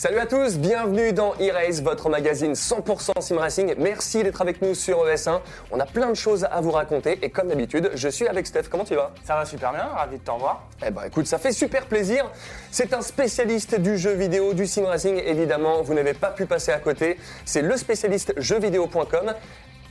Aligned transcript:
Salut 0.00 0.18
à 0.18 0.24
tous, 0.24 0.56
bienvenue 0.56 1.12
dans 1.12 1.34
e-Race, 1.34 1.82
votre 1.82 2.08
magazine 2.08 2.54
100% 2.54 3.20
sim 3.20 3.36
racing. 3.36 3.74
Merci 3.76 4.22
d'être 4.22 4.40
avec 4.40 4.62
nous 4.62 4.74
sur 4.74 5.04
ES1. 5.04 5.40
On 5.70 5.78
a 5.78 5.84
plein 5.84 6.08
de 6.08 6.14
choses 6.14 6.44
à 6.50 6.62
vous 6.62 6.70
raconter 6.70 7.18
et 7.20 7.28
comme 7.28 7.48
d'habitude, 7.48 7.90
je 7.92 8.08
suis 8.08 8.26
avec 8.26 8.46
Steph. 8.46 8.70
Comment 8.70 8.84
tu 8.84 8.94
vas? 8.94 9.10
Ça 9.24 9.34
va 9.34 9.44
super 9.44 9.72
bien, 9.72 9.82
ravi 9.82 10.16
de 10.16 10.22
te 10.22 10.30
revoir. 10.30 10.66
Eh 10.82 10.90
ben 10.90 11.02
écoute, 11.06 11.26
ça 11.26 11.36
fait 11.36 11.52
super 11.52 11.84
plaisir. 11.84 12.24
C'est 12.70 12.94
un 12.94 13.02
spécialiste 13.02 13.78
du 13.78 13.98
jeu 13.98 14.12
vidéo, 14.12 14.54
du 14.54 14.66
sim 14.66 14.86
racing 14.86 15.20
évidemment. 15.22 15.82
Vous 15.82 15.92
n'avez 15.92 16.14
pas 16.14 16.30
pu 16.30 16.46
passer 16.46 16.72
à 16.72 16.78
côté. 16.78 17.18
C'est 17.44 17.60
le 17.60 17.76
spécialiste 17.76 18.32
jeuxvideo.com. 18.38 19.34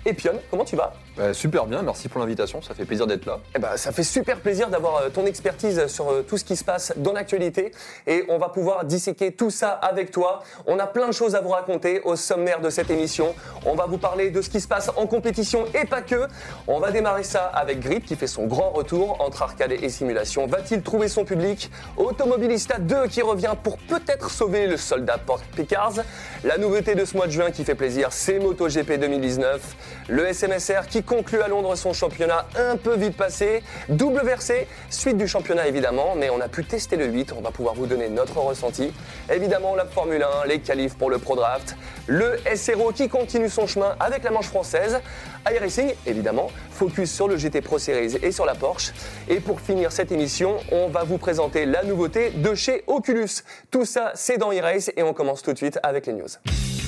Et 0.06 0.14
Pion, 0.14 0.32
comment 0.50 0.64
tu 0.64 0.78
vas 0.78 0.94
Bah, 1.18 1.34
super 1.34 1.66
bien, 1.66 1.82
merci 1.82 2.08
pour 2.08 2.22
l'invitation, 2.22 2.62
ça 2.62 2.74
fait 2.74 2.86
plaisir 2.86 3.06
d'être 3.06 3.26
là. 3.26 3.40
Eh 3.54 3.60
ben, 3.60 3.76
ça 3.76 3.92
fait 3.92 4.04
super 4.04 4.40
plaisir 4.40 4.70
d'avoir 4.70 4.96
euh, 4.96 5.10
ton 5.10 5.26
expertise 5.26 5.88
sur 5.88 6.10
euh, 6.10 6.22
tout 6.22 6.38
ce 6.38 6.46
qui 6.46 6.56
se 6.56 6.64
passe 6.64 6.94
dans 6.96 7.12
l'actualité 7.12 7.74
et 8.08 8.24
on 8.30 8.38
va 8.38 8.48
pouvoir 8.48 8.86
disséquer 8.86 9.34
tout 9.34 9.50
ça 9.50 9.72
avec 9.72 10.12
toi. 10.12 10.42
On 10.68 10.80
a 10.80 10.88
plein 10.88 11.08
de 11.08 11.12
choses 11.12 11.36
à 11.36 11.42
vous 11.42 11.50
raconter 11.50 12.00
au 12.06 12.16
sommaire 12.16 12.62
de 12.62 12.70
cette 12.70 12.90
émission. 12.90 13.36
On 13.66 13.76
va 13.76 13.88
vous 13.88 13.98
parler 13.98 14.32
de 14.32 14.42
ce 14.42 14.50
qui 14.50 14.62
se 14.62 14.70
passe 14.70 14.90
en 14.96 15.06
compétition 15.06 15.66
et 15.74 15.86
pas 15.86 16.02
que. 16.02 16.28
On 16.66 16.80
va 16.80 16.92
démarrer 16.92 17.24
ça 17.24 17.48
avec 17.48 17.82
Grip 17.82 18.06
qui 18.06 18.16
fait 18.16 18.28
son 18.28 18.48
grand 18.48 18.70
retour 18.70 19.20
entre 19.20 19.42
arcade 19.42 19.74
et 19.74 19.90
simulation. 19.90 20.48
Va-t-il 20.48 20.82
trouver 20.82 21.10
son 21.10 21.26
public? 21.26 21.70
Automobilista 21.98 22.78
2 22.80 23.08
qui 23.08 23.22
revient 23.22 23.54
pour 23.62 23.78
peut-être 23.80 24.32
sauver 24.32 24.66
le 24.66 24.78
soldat 24.78 25.18
Port 25.18 25.42
Picards. 25.58 26.04
La 26.46 26.58
nouveauté 26.58 26.96
de 26.96 27.04
ce 27.04 27.18
mois 27.18 27.28
de 27.28 27.32
juin 27.32 27.52
qui 27.52 27.66
fait 27.66 27.76
plaisir, 27.76 28.14
c'est 28.14 28.40
MotoGP 28.40 28.94
2019. 28.94 29.76
Le 30.10 30.34
SMSR 30.34 30.88
qui 30.90 31.04
conclut 31.04 31.44
à 31.44 31.48
Londres 31.48 31.76
son 31.76 31.94
championnat 31.94 32.48
un 32.58 32.78
peu 32.78 32.96
vite 32.96 33.16
passé. 33.16 33.62
Double 33.90 34.22
versé, 34.26 34.68
suite 34.90 35.18
du 35.18 35.28
championnat 35.28 35.68
évidemment, 35.68 36.16
mais 36.16 36.32
on 36.32 36.42
a 36.42 36.48
pu 36.48 36.66
tester 36.66 36.96
le 36.96 37.06
8, 37.06 37.34
on 37.38 37.42
va 37.42 37.52
pouvoir 37.52 37.76
vous 37.76 37.86
donner 37.86 38.10
notre 38.10 38.38
ressenti. 38.38 38.92
Évidemment 39.32 39.76
la 39.76 39.86
Formule 39.86 40.24
1, 40.24 40.48
les 40.48 40.62
qualifs 40.62 40.96
pour 40.96 41.12
le 41.12 41.20
Pro 41.20 41.36
Draft, 41.36 41.76
le 42.08 42.38
SRO 42.56 42.92
qui 42.92 43.08
continue 43.08 43.50
son 43.50 43.68
chemin 43.68 43.96
avec 44.00 44.24
la 44.24 44.32
manche 44.32 44.48
française, 44.48 45.00
iRacing 45.48 45.94
évidemment, 46.08 46.50
focus 46.72 47.12
sur 47.14 47.28
le 47.28 47.38
GT 47.38 47.62
Pro 47.62 47.78
Series 47.78 48.16
et 48.24 48.32
sur 48.32 48.48
la 48.48 48.56
Porsche. 48.56 48.94
Et 49.28 49.40
pour 49.40 49.62
finir 49.62 49.92
cette 49.92 50.12
émission, 50.12 50.58
on 50.72 50.88
va 50.88 51.04
vous 51.04 51.20
présenter 51.20 51.68
la 51.68 51.84
nouveauté 51.84 52.32
de 52.32 52.56
chez 52.56 52.84
Oculus. 52.88 53.44
Tout 53.70 53.86
ça 53.86 54.12
c'est 54.16 54.40
dans 54.40 54.52
iRace 54.52 54.90
et 54.98 55.04
on 55.04 55.14
commence 55.14 55.44
tout 55.44 55.54
de 55.54 55.58
suite 55.58 55.78
avec 55.84 56.08
les 56.08 56.14
news. 56.14 56.79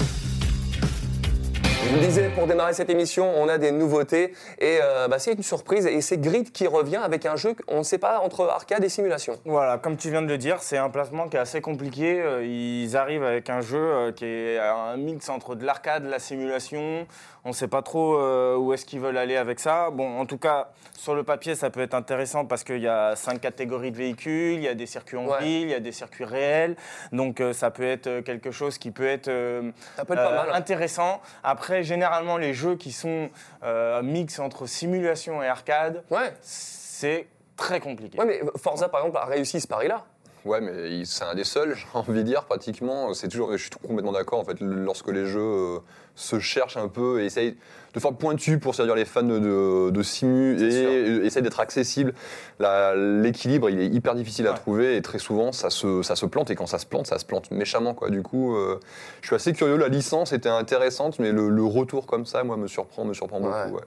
Je 1.83 1.95
vous 1.95 1.99
disais, 1.99 2.29
pour 2.29 2.47
démarrer 2.47 2.73
cette 2.73 2.89
émission, 2.89 3.29
on 3.37 3.49
a 3.49 3.57
des 3.57 3.71
nouveautés 3.71 4.33
et 4.59 4.79
euh, 4.81 5.07
bah, 5.07 5.19
c'est 5.19 5.33
une 5.33 5.43
surprise 5.43 5.85
et 5.87 5.99
c'est 6.01 6.17
Grid 6.19 6.51
qui 6.51 6.67
revient 6.67 6.97
avec 7.03 7.25
un 7.25 7.35
jeu 7.35 7.53
qu'on 7.67 7.79
ne 7.79 7.83
sait 7.83 7.97
pas 7.97 8.19
entre 8.19 8.47
arcade 8.47 8.83
et 8.83 8.89
simulation. 8.89 9.37
Voilà, 9.45 9.77
comme 9.77 9.97
tu 9.97 10.09
viens 10.09 10.21
de 10.21 10.27
le 10.27 10.37
dire, 10.37 10.61
c'est 10.61 10.77
un 10.77 10.89
placement 10.89 11.27
qui 11.27 11.37
est 11.37 11.39
assez 11.39 11.59
compliqué. 11.59 12.21
Euh, 12.21 12.45
Ils 12.45 12.95
arrivent 12.95 13.23
avec 13.23 13.49
un 13.49 13.61
jeu 13.61 13.79
euh, 13.79 14.11
qui 14.11 14.25
est 14.25 14.59
un 14.59 14.95
mix 14.95 15.27
entre 15.29 15.55
de 15.55 15.65
l'arcade, 15.65 16.05
la 16.05 16.19
simulation. 16.19 17.07
On 17.43 17.49
ne 17.49 17.53
sait 17.55 17.67
pas 17.67 17.81
trop 17.81 18.21
où 18.57 18.71
est-ce 18.71 18.85
qu'ils 18.85 18.99
veulent 18.99 19.17
aller 19.17 19.35
avec 19.35 19.59
ça. 19.59 19.89
Bon, 19.89 20.19
en 20.19 20.27
tout 20.27 20.37
cas, 20.37 20.69
sur 20.95 21.15
le 21.15 21.23
papier, 21.23 21.55
ça 21.55 21.71
peut 21.71 21.81
être 21.81 21.95
intéressant 21.95 22.45
parce 22.45 22.63
qu'il 22.63 22.77
y 22.83 22.87
a 22.87 23.15
cinq 23.15 23.41
catégories 23.41 23.89
de 23.89 23.97
véhicules, 23.97 24.53
il 24.57 24.61
y 24.61 24.67
a 24.67 24.75
des 24.75 24.85
circuits 24.85 25.17
en 25.17 25.25
Ouais. 25.25 25.39
ville, 25.39 25.61
il 25.63 25.69
y 25.71 25.73
a 25.73 25.79
des 25.79 25.91
circuits 25.91 26.23
réels. 26.23 26.75
Donc 27.11 27.41
ça 27.53 27.71
peut 27.71 27.81
être 27.87 28.19
quelque 28.19 28.51
chose 28.51 28.77
qui 28.77 28.91
peut 28.91 29.07
être, 29.07 29.25
Ça 29.95 30.05
peut 30.05 30.13
être 30.13 30.23
pas 30.23 30.45
mal. 30.45 30.49
intéressant. 30.53 31.19
Après, 31.43 31.70
généralement, 31.83 32.37
les 32.37 32.53
jeux 32.53 32.75
qui 32.75 32.91
sont 32.91 33.29
euh, 33.63 34.01
mix 34.01 34.39
entre 34.39 34.65
simulation 34.65 35.41
et 35.41 35.47
arcade, 35.47 36.03
Ouais. 36.09 36.33
c'est 36.41 37.27
très 37.57 37.79
compliqué. 37.79 38.17
Ouais, 38.19 38.25
mais 38.25 38.41
Forza 38.57 38.89
par 38.89 39.01
exemple 39.01 39.17
a 39.17 39.25
réussi 39.25 39.59
ce 39.61 39.67
pari-là. 39.67 40.05
Ouais, 40.43 40.59
mais 40.59 41.05
c'est 41.05 41.23
un 41.23 41.35
des 41.35 41.43
seuls, 41.43 41.75
j'ai 41.75 41.85
envie 41.93 42.13
de 42.13 42.21
dire, 42.23 42.45
pratiquement. 42.45 43.13
C'est 43.13 43.27
toujours, 43.27 43.51
je 43.51 43.57
suis 43.57 43.69
complètement 43.69 44.11
d'accord, 44.11 44.39
en 44.39 44.43
fait, 44.43 44.57
lorsque 44.59 45.09
les 45.09 45.25
jeux 45.27 45.39
euh, 45.39 45.79
se 46.15 46.39
cherchent 46.39 46.77
un 46.77 46.87
peu 46.87 47.21
et 47.21 47.25
essayent 47.25 47.55
de 47.93 47.99
faire 47.99 48.13
pointu 48.13 48.57
pour 48.57 48.73
séduire 48.73 48.95
les 48.95 49.03
fans 49.05 49.21
de, 49.23 49.37
de, 49.39 49.89
de 49.89 50.03
simu 50.03 50.55
et 50.61 50.85
euh, 50.85 51.25
essayent 51.25 51.41
d'être 51.43 51.59
accessibles. 51.59 52.13
La- 52.59 52.95
L'équilibre, 52.95 53.69
il 53.69 53.79
est 53.81 53.87
hyper 53.87 54.15
difficile 54.15 54.47
à 54.47 54.53
trouver 54.53 54.95
et 54.95 55.01
très 55.01 55.19
souvent, 55.19 55.51
ça 55.51 55.69
se, 55.69 56.01
ça 56.01 56.15
se 56.15 56.25
plante. 56.25 56.49
Et 56.51 56.55
quand 56.55 56.67
ça 56.67 56.77
se 56.77 56.85
plante, 56.85 57.07
ça 57.07 57.19
se 57.19 57.25
plante 57.25 57.51
méchamment, 57.51 57.93
quoi. 57.93 58.09
Du 58.09 58.21
coup, 58.23 58.55
euh, 58.55 58.79
je 59.21 59.27
suis 59.27 59.35
assez 59.35 59.51
curieux. 59.53 59.75
La 59.77 59.89
licence 59.89 60.31
était 60.31 60.47
intéressante, 60.49 61.19
mais 61.19 61.31
le, 61.31 61.49
le 61.49 61.63
retour 61.63 62.05
comme 62.05 62.25
ça, 62.25 62.43
moi, 62.43 62.55
me 62.55 62.67
surprend, 62.67 63.03
me 63.03 63.13
surprend 63.13 63.41
Ouais. 63.41 63.49
beaucoup. 63.49 63.75
ouais. 63.75 63.83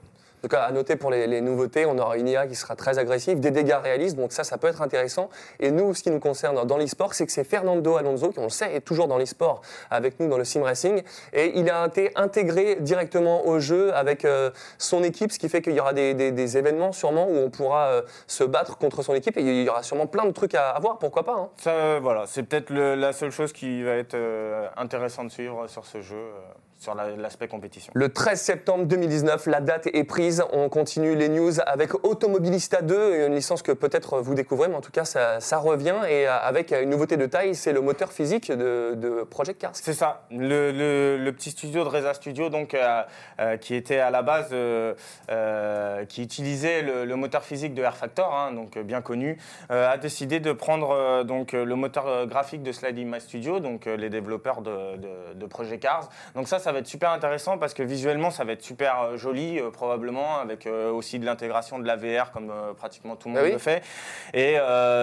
Cas, 0.47 0.61
à 0.63 0.71
noter 0.71 0.95
pour 0.95 1.11
les, 1.11 1.41
nouveautés, 1.41 1.85
on 1.85 1.97
aura 1.97 2.17
une 2.17 2.27
IA 2.27 2.47
qui 2.47 2.55
sera 2.55 2.75
très 2.75 2.97
agressive, 2.99 3.39
des 3.39 3.51
dégâts 3.51 3.77
réalistes, 3.81 4.15
donc 4.15 4.31
ça, 4.31 4.43
ça 4.43 4.57
peut 4.57 4.67
être 4.67 4.81
intéressant. 4.81 5.29
Et 5.59 5.71
nous, 5.71 5.93
ce 5.93 6.03
qui 6.03 6.11
nous 6.11 6.19
concerne 6.19 6.65
dans 6.65 6.77
l'e-sport, 6.77 7.13
c'est 7.13 7.25
que 7.25 7.31
c'est 7.31 7.43
Fernando 7.43 7.95
Alonso, 7.95 8.29
qui 8.29 8.39
on 8.39 8.43
le 8.43 8.49
sait 8.49 8.73
est 8.75 8.81
toujours 8.81 9.07
dans 9.07 9.17
l'e-sport 9.17 9.61
avec 9.89 10.19
nous 10.19 10.27
dans 10.27 10.37
le 10.37 10.45
sim 10.45 10.63
racing, 10.63 11.01
et 11.33 11.57
il 11.57 11.69
a 11.69 11.85
été 11.85 12.11
intégré 12.15 12.75
directement 12.79 13.47
au 13.47 13.59
jeu 13.59 13.93
avec 13.95 14.25
euh, 14.25 14.51
son 14.77 15.03
équipe, 15.03 15.31
ce 15.31 15.39
qui 15.39 15.49
fait 15.49 15.61
qu'il 15.61 15.73
y 15.73 15.79
aura 15.79 15.93
des, 15.93 16.57
événements 16.57 16.91
sûrement 16.91 17.27
où 17.27 17.37
on 17.37 17.49
pourra 17.49 17.87
euh, 17.87 18.01
se 18.27 18.43
battre 18.43 18.77
contre 18.77 19.01
son 19.03 19.13
équipe, 19.13 19.37
et 19.37 19.41
il 19.41 19.63
y 19.63 19.69
aura 19.69 19.83
sûrement 19.83 20.07
plein 20.07 20.25
de 20.25 20.31
trucs 20.31 20.55
à, 20.55 20.69
à 20.69 20.79
voir, 20.79 20.99
pourquoi 20.99 21.23
pas. 21.23 21.33
hein. 21.33 21.49
Ça, 21.57 21.71
euh, 21.71 21.99
voilà, 22.01 22.25
c'est 22.27 22.43
peut-être 22.43 22.71
la 22.71 23.13
seule 23.13 23.31
chose 23.31 23.53
qui 23.53 23.83
va 23.83 23.91
être 23.95 24.13
euh, 24.13 24.67
intéressant 24.77 25.23
de 25.23 25.29
suivre 25.29 25.67
sur 25.67 25.85
ce 25.85 26.01
jeu, 26.01 26.29
sur 26.85 26.93
la- 26.93 27.15
l'aspect 27.15 27.47
compétition. 27.47 27.91
Le 27.95 28.09
13 28.13 28.39
septembre 28.39 28.85
2019, 28.85 29.47
la 29.47 29.59
date 29.59 29.87
est 29.91 30.03
prise. 30.03 30.43
On 30.53 30.69
continue 30.69 31.15
les 31.15 31.29
news 31.29 31.59
avec 31.65 32.05
Automobilista 32.05 32.83
2, 32.83 33.25
une 33.25 33.33
licence 33.33 33.63
que 33.63 33.71
peut-être 33.71 34.19
vous 34.19 34.35
découvrez, 34.35 34.67
mais 34.67 34.75
en 34.75 34.81
tout 34.81 34.91
cas, 34.91 35.03
ça, 35.03 35.39
ça 35.39 35.57
revient. 35.57 35.95
Et 36.07 36.27
euh, 36.27 36.37
avec 36.39 36.71
une 36.71 36.91
nouveauté 36.91 37.17
de 37.17 37.25
taille, 37.25 37.55
c'est 37.55 37.73
le 37.73 37.81
moteur 37.81 38.11
physique 38.11 38.51
de, 38.51 38.93
de 38.93 39.23
Project 39.23 39.59
Cars. 39.61 39.71
C'est 39.73 39.93
ça, 39.93 40.25
le, 40.29 40.71
le- 40.71 41.17
le 41.17 41.31
petit 41.33 41.49
studio 41.49 41.83
de 41.83 41.89
Reza 41.89 42.13
Studio, 42.13 42.49
donc, 42.49 42.75
euh, 42.75 43.01
euh, 43.39 43.57
qui 43.57 43.73
était 43.73 43.97
à 43.99 44.11
la 44.11 44.21
base, 44.21 44.49
euh, 45.29 46.05
qui 46.05 46.21
utilisait 46.21 46.81
le, 46.83 47.05
le 47.05 47.15
moteur 47.15 47.43
physique 47.43 47.73
de 47.73 47.81
Air 47.81 47.97
Factor, 47.97 48.31
hein, 48.33 48.51
donc 48.53 48.77
bien 48.77 49.01
connu, 49.01 49.37
a 49.69 49.97
décidé 49.97 50.39
de 50.39 50.51
prendre 50.51 51.23
donc, 51.23 51.53
le 51.53 51.75
moteur 51.75 52.27
graphique 52.27 52.61
de 52.61 52.71
Sliding 52.71 53.09
My 53.11 53.19
Studio, 53.19 53.59
donc 53.59 53.85
les 53.85 54.09
développeurs 54.09 54.61
de, 54.61 54.97
de- 54.97 55.33
de 55.33 55.45
Project 55.47 55.81
Cars. 55.81 56.09
Donc 56.35 56.47
ça, 56.47 56.59
ça 56.59 56.71
va 56.75 56.79
être 56.79 56.87
super 56.87 57.09
intéressant 57.11 57.57
parce 57.57 57.73
que 57.73 57.83
visuellement, 57.83 58.29
ça 58.31 58.43
va 58.43 58.51
être 58.53 58.61
super 58.63 59.01
euh, 59.01 59.17
joli, 59.17 59.59
euh, 59.59 59.69
probablement, 59.71 60.37
avec 60.39 60.67
euh, 60.67 60.91
aussi 60.91 61.19
de 61.19 61.25
l'intégration 61.25 61.79
de 61.79 61.87
la 61.87 61.95
VR, 61.95 62.31
comme 62.31 62.51
euh, 62.51 62.73
pratiquement 62.73 63.15
tout 63.15 63.27
le 63.29 63.33
monde 63.35 63.43
Ah 63.43 63.47
oui. 63.47 63.53
le 63.53 63.57
fait. 63.57 63.81
Et 64.33 64.57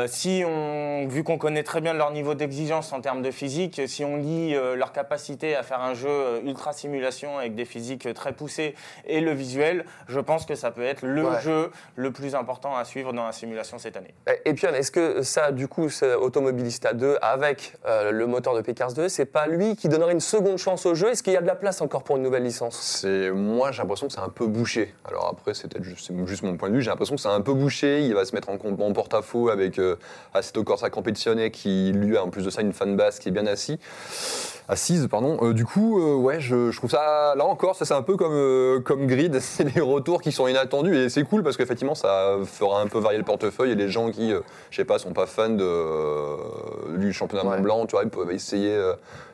si 0.09 0.43
on, 0.47 1.07
vu 1.09 1.25
qu'on 1.25 1.39
connaît 1.39 1.63
très 1.63 1.81
bien 1.81 1.95
leur 1.95 2.11
niveau 2.13 2.35
d'exigence 2.35 2.93
en 2.93 3.01
termes 3.01 3.23
de 3.23 3.31
physique, 3.31 3.81
si 3.87 4.05
on 4.05 4.17
lit 4.17 4.55
leur 4.77 4.93
capacité 4.93 5.57
à 5.57 5.63
faire 5.63 5.81
un 5.81 5.95
jeu 5.95 6.41
ultra 6.45 6.73
simulation 6.73 7.39
avec 7.39 7.55
des 7.55 7.65
physiques 7.65 8.13
très 8.15 8.33
poussées 8.33 8.75
et 9.07 9.21
le 9.21 9.33
visuel, 9.33 9.85
je 10.09 10.21
pense 10.21 10.45
que 10.47 10.55
ça 10.55 10.71
peut 10.71 10.85
être 10.85 11.03
le 11.03 11.23
Ouais. 11.25 11.41
jeu 11.41 11.71
le 11.97 12.11
plus 12.11 12.35
important 12.35 12.77
à 12.77 12.85
suivre 12.85 13.13
dans 13.13 13.25
la 13.25 13.33
simulation 13.33 13.79
cette 13.79 13.97
année. 13.97 14.15
Et 14.45 14.53
puis, 14.55 14.67
est-ce 14.67 14.91
que 14.91 15.23
ça, 15.23 15.51
du 15.53 15.69
coup, 15.69 15.89
ce 15.89 16.15
Automobilista 16.17 16.93
2, 16.93 17.19
avec 17.23 17.75
le 18.11 18.27
moteur 18.27 18.55
de 18.55 18.61
P-Cars 18.61 18.93
2, 18.93 19.09
c'est 19.09 19.25
pas 19.27 19.47
lui 19.47 19.77
qui 19.77 19.89
donnerait 19.89 20.13
une 20.13 20.21
seconde 20.21 20.59
chance 20.59 20.85
au 20.87 20.95
jeu? 20.95 21.11
Est-ce 21.11 21.23
qu'il 21.23 21.33
y 21.33 21.37
a 21.37 21.41
de 21.43 21.47
la 21.47 21.52
place 21.55 21.81
encore 21.81 22.03
pour 22.03 22.17
une 22.17 22.23
nouvelle 22.23 22.45
licence 22.45 22.77
C'est 22.77 23.31
moi 23.31 23.73
j'ai 23.73 23.83
l'impression 23.83 24.07
que 24.07 24.13
c'est 24.13 24.21
un 24.21 24.29
peu 24.29 24.47
bouché. 24.47 24.95
Alors 25.05 25.29
après 25.29 25.55
c'est 25.55 25.69
peut-être 25.69 25.85
juste, 25.85 26.11
mon 26.43 26.57
point 26.57 26.71
de 26.71 26.77
vue. 26.77 26.83
J'ai 26.83 26.91
l'impression 26.91 27.15
que 27.15 27.21
c'est 27.21 27.29
un 27.29 27.41
peu 27.41 27.55
bouché. 27.55 28.03
Il 28.03 28.15
va 28.15 28.25
se 28.25 28.35
mettre 28.35 28.49
en, 28.49 28.55
en 28.57 28.93
porte-à-faux 28.93 29.49
avec 29.49 29.79
euh, 29.79 29.97
Assetto 30.35 30.65
Corsa 30.65 30.91
Competizione 30.91 31.51
qui 31.51 31.93
lui 31.93 32.17
a 32.17 32.25
en 32.25 32.31
plus 32.31 32.45
de 32.45 32.51
ça 32.51 32.63
une 32.63 32.73
fan 32.73 32.97
base 32.97 33.19
qui 33.19 33.29
est 33.29 33.33
bien 33.33 33.47
assis, 33.47 33.79
assise 34.69 35.09
pardon. 35.11 35.39
Euh, 35.43 35.53
du 35.53 35.65
coup 35.65 36.01
euh, 36.01 36.15
ouais 36.17 36.41
je, 36.41 36.71
je 36.71 36.77
trouve 36.77 36.91
ça 36.91 37.35
là 37.37 37.45
encore 37.45 37.77
ça 37.77 37.85
c'est 37.85 37.95
un 37.95 38.03
peu 38.03 38.17
comme 38.17 38.33
euh, 38.35 38.81
comme 38.81 39.07
Grid. 39.07 39.39
C'est 39.41 39.65
des 39.65 39.81
retours 39.81 40.23
qui 40.23 40.33
sont 40.33 40.47
inattendus 40.47 40.97
et 40.97 41.09
c'est 41.09 41.25
cool 41.25 41.43
parce 41.43 41.57
qu'effectivement 41.57 41.95
ça 41.95 42.37
fera 42.45 42.81
un 42.81 42.87
peu 42.87 42.99
varier 42.99 43.19
le 43.19 43.25
portefeuille 43.25 43.73
et 43.73 43.75
les 43.75 43.89
gens 43.89 44.11
qui 44.11 44.31
je 44.71 44.77
sais 44.77 44.85
pas 44.85 44.99
sont 44.99 45.13
pas 45.13 45.27
fans 45.27 45.51
de, 45.51 46.97
du 46.99 47.13
championnat 47.13 47.45
Ouais. 47.45 47.57
Mont 47.57 47.63
Blanc 47.63 47.87
tu 47.87 47.93
vois 47.93 48.05
ils 48.05 48.11
peuvent 48.11 48.31
essayer 48.31 48.79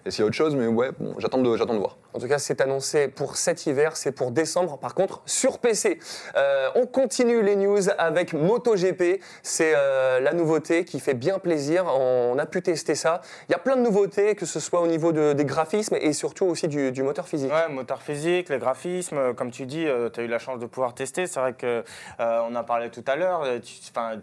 essayer 0.07 0.25
autre 0.25 0.35
chose 0.35 0.55
mais 0.57 0.67
ouais 0.67 0.91
bon 0.99 1.15
j'attends 1.19 1.39
de 1.43 1.57
j'attends 1.57 1.75
de 1.75 1.79
voir. 1.79 1.97
En 2.15 2.21
tout 2.21 2.27
cas, 2.27 2.39
c'est 2.39 2.61
annoncé 2.63 3.07
pour 3.07 3.37
cet 3.37 3.67
hiver, 3.67 3.97
c'est 3.97 4.11
pour 4.13 4.31
décembre. 4.33 4.79
Par 4.79 4.95
contre, 4.95 5.21
sur 5.27 5.59
PC. 5.59 6.01
Euh, 6.37 6.69
on 6.75 6.87
continue 6.87 7.43
les 7.43 7.55
news 7.55 7.79
avec 7.99 8.33
MotoGP. 8.33 9.21
C'est 9.43 9.75
euh, 9.77 10.19
la 10.19 10.33
nouveauté 10.33 10.85
qui 10.87 10.99
fait 11.01 11.13
bien 11.15 11.39
plaisir. 11.39 11.85
On 11.87 12.37
a 12.39 12.47
pu 12.47 12.63
tester 12.63 12.95
ça. 12.97 13.21
Il 13.49 13.53
y 13.53 13.55
a 13.55 13.59
plein 13.59 13.77
de 13.77 13.83
nouveautés, 13.83 14.35
que 14.35 14.47
ce 14.47 14.59
soit 14.59 14.81
au 14.81 14.87
niveau 14.89 15.13
de- 15.13 15.28
des 15.35 15.45
graphismes 15.45 15.97
et 16.01 16.13
surtout 16.13 16.47
aussi 16.47 16.69
du, 16.69 16.93
du 16.93 17.03
moteur 17.03 17.29
physique. 17.29 17.51
Ouais, 17.53 17.69
moteur 17.69 18.03
physique, 18.03 18.49
les 18.49 18.59
graphismes, 18.59 19.17
euh, 19.19 19.33
comme 19.33 19.51
tu 19.51 19.67
dis, 19.67 19.87
tu 20.13 20.21
as 20.21 20.23
eu 20.23 20.27
la 20.29 20.39
chance 20.39 20.59
de 20.59 20.67
pouvoir 20.67 20.95
tester. 20.95 21.27
C'est 21.27 21.41
vrai 21.41 21.53
que 21.53 21.85
euh, 22.21 22.41
on 22.49 22.55
a 22.55 22.63
parlé 22.63 22.91
tout 22.91 23.05
à 23.07 23.17
l'heure. 23.17 23.43
euh, 23.45 23.59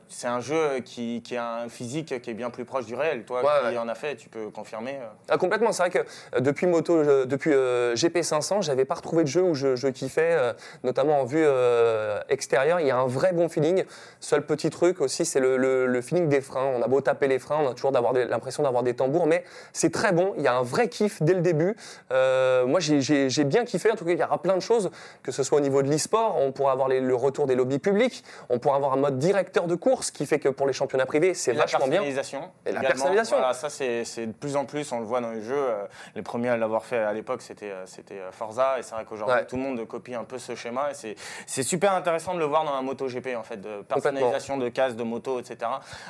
C'est 0.10 0.28
un 0.28 0.40
jeu 0.40 0.80
qui, 0.84 1.22
qui 1.24 1.36
a 1.38 1.56
un 1.64 1.70
physique 1.70 2.22
qui 2.22 2.30
est 2.30 2.34
bien 2.34 2.50
plus 2.50 2.66
proche 2.66 2.86
du 2.86 2.96
réel. 2.96 3.24
Toi 3.26 3.42
Ouais, 3.44 3.50
qui 3.70 3.76
ouais. 3.76 3.78
en 3.78 3.88
as 3.88 3.96
fait, 3.96 4.16
tu 4.16 4.30
peux 4.30 4.50
confirmer. 4.50 4.96
euh. 5.02 5.06
Ah, 5.30 5.38
complètement, 5.38 5.72
c'est 5.72 5.84
vrai 5.84 5.90
que 5.90 6.00
euh, 6.00 6.40
depuis 6.40 6.68
moto, 6.68 6.96
euh, 6.98 7.26
depuis 7.26 7.52
euh, 7.54 7.96
GP500, 7.96 8.62
j'avais 8.64 8.86
pas 8.86 8.96
retrouvé 8.96 9.24
de 9.24 9.28
jeu 9.30 9.42
où 9.42 9.54
je, 9.54 9.76
je 9.76 9.88
kiffais, 9.88 10.30
euh, 10.32 10.54
notamment 10.84 11.22
en 11.22 11.26
vue 11.26 11.44
euh, 11.44 12.20
extérieure. 12.30 12.80
Il 12.80 12.88
y 12.88 12.92
a 12.92 12.98
un 12.98 13.08
vrai 13.08 13.34
bon 13.34 13.50
feeling. 13.50 13.84
Seul 14.20 14.46
petit 14.46 14.70
truc 14.70 15.02
aussi, 15.02 15.26
c'est 15.26 15.40
le, 15.40 15.58
le- 15.58 15.86
le 15.88 16.02
feeling 16.02 16.28
des 16.28 16.42
freins. 16.42 16.66
On 16.66 16.82
a 16.82 16.88
beau 16.88 17.02
taper 17.02 17.28
les 17.28 17.40
freins, 17.40 17.60
on 17.62 17.70
a 17.70 17.74
toujours 17.74 17.92
l'impression 17.92 18.64
d'avoir 18.64 18.84
des 18.84 18.96
tambours, 18.96 19.28
mais 19.28 19.44
c'est 19.74 19.92
très 19.92 20.12
bon. 20.12 20.34
Il 20.38 20.44
y 20.44 20.48
a 20.48 20.56
un 20.56 20.64
vrai 20.64 20.85
kiff 20.88 21.22
dès 21.22 21.34
le 21.34 21.42
début. 21.42 21.76
Euh, 22.12 22.66
moi, 22.66 22.80
j'ai- 22.80 23.44
bien 23.46 23.66
kiffé. 23.66 23.92
En 23.92 23.96
tout 23.96 24.06
cas, 24.06 24.12
il 24.12 24.20
y 24.20 24.24
aura 24.24 24.42
plein 24.42 24.56
de 24.56 24.62
choses, 24.62 24.90
que 25.24 25.32
ce 25.32 25.44
soit 25.44 25.58
au 25.58 25.62
niveau 25.62 25.82
de 25.82 25.90
l'e-sport, 25.90 26.38
on 26.40 26.52
pourra 26.52 26.72
avoir 26.72 26.88
les- 26.88 27.00
le 27.02 27.16
retour 27.16 27.46
des 27.48 27.56
lobbies 27.56 27.80
publics, 27.80 28.24
on 28.50 28.60
pourra 28.60 28.76
avoir 28.78 28.94
un 28.94 28.98
mode 28.98 29.18
directeur 29.20 29.68
de 29.68 29.76
course 29.76 30.12
qui 30.12 30.26
fait 30.26 30.40
que 30.40 30.50
pour 30.50 30.68
les 30.68 30.74
championnats 30.74 31.06
privés, 31.06 31.34
c'est 31.34 31.52
Et 31.52 31.54
la 31.54 31.62
vachement 31.62 31.80
bien. 31.88 31.90
personnalisation. 32.02 32.50
Et 32.66 32.72
la 32.72 32.82
personnalisation. 32.82 33.38
Voilà, 33.38 33.54
ça, 33.54 33.70
c'est 33.70 34.04
de 34.28 34.32
plus 34.32 34.56
en 34.56 34.66
plus, 34.66 34.92
on 34.92 35.00
le 35.00 35.06
voit 35.06 35.22
dans 35.22 35.32
les 35.32 35.42
jeux. 35.42 35.56
euh, 35.56 35.86
les 36.16 36.22
premiers 36.22 36.50
à 36.50 36.58
l'avoir 36.58 36.86
fait 36.86 36.98
à 36.98 37.12
l'époque, 37.14 37.42
c'était 37.42 37.72
euh, 37.72 38.32
Forza. 38.32 38.80
Et 38.80 38.84
c'est 38.84 38.94
vrai 38.96 39.06
qu'aujourd'hui, 39.06 39.36
Ouais. 39.38 39.46
tout 39.46 39.56
le 39.56 39.62
monde 39.62 39.86
copie 39.88 40.14
un 40.16 40.24
peu 40.24 40.38
ce 40.38 40.56
schéma. 40.56 40.90
Et 40.92 41.16
c'est- 41.46 41.64
super 41.64 41.94
intéressant 41.94 42.34
de 42.34 42.40
le 42.40 42.46
voir 42.46 42.64
dans 42.66 42.74
un 42.74 42.82
MotoGP, 42.82 43.36
en 43.36 43.44
fait, 43.44 43.58
de 43.58 43.82
personnalisation 43.82 44.58
de 44.58 44.70
cases, 44.70 44.96
de 44.96 45.04
motos, 45.04 45.40
etc. 45.40 45.58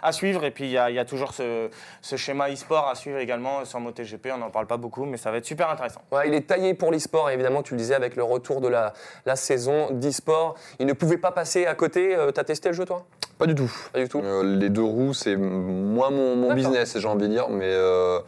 À 0.02 0.12
suivre. 0.12 0.44
Et 0.44 0.52
puis, 0.52 0.66
il 0.66 0.72
y, 0.72 0.78
a- 0.78 0.90
il 0.90 0.96
y 0.96 1.00
a 1.00 1.06
toujours 1.06 1.34
ce, 1.34 1.70
ce 2.02 2.16
schéma 2.16 2.50
e-sport 2.52 2.88
à 2.90 2.96
suivre 2.96 3.18
également 3.20 3.64
sur 3.66 3.80
MotoGP. 3.80 4.32
On 4.34 4.38
n'en 4.38 4.50
parle 4.50 4.65
pas 4.66 4.78
beaucoup, 4.78 5.06
mais 5.06 5.18
ça 5.18 5.32
va 5.32 5.38
être 5.38 5.46
super 5.46 5.70
intéressant. 5.70 6.02
Ouais, 6.12 6.28
il 6.28 6.34
est 6.34 6.48
taillé 6.48 6.74
pour 6.74 6.92
l'e-sport, 6.92 7.30
évidemment, 7.30 7.64
tu 7.64 7.74
le 7.74 7.80
disais, 7.80 7.96
avec 7.96 8.16
le 8.16 8.24
retour 8.24 8.62
de 8.62 8.68
la, 8.68 8.94
la 9.26 9.36
saison 9.36 9.90
d'e-sport. 9.92 10.56
Il 10.80 10.86
ne 10.86 10.94
pouvait 10.94 11.18
pas 11.18 11.32
passer 11.32 11.66
à 11.66 11.76
côté. 11.76 12.16
Euh, 12.16 12.32
T'as 12.32 12.44
testé 12.44 12.70
le 12.70 12.76
jeu, 12.76 12.86
toi? 12.86 13.06
Pas 13.38 13.48
du 13.48 13.56
tout. 13.56 13.72
Pas 13.92 14.00
du 14.00 14.08
tout. 14.10 14.22
Euh, 14.24 14.44
les 14.44 14.70
deux 14.70 14.84
roues, 14.84 15.14
c'est 15.14 15.36
moins 15.36 16.10
mon, 16.10 16.36
mon 16.36 16.54
business, 16.54 16.98
j'ai 16.98 17.08
envie 17.08 17.28
de 17.28 17.34
dire, 17.34 17.50
mais 17.50 17.70
euh, 17.70 18.20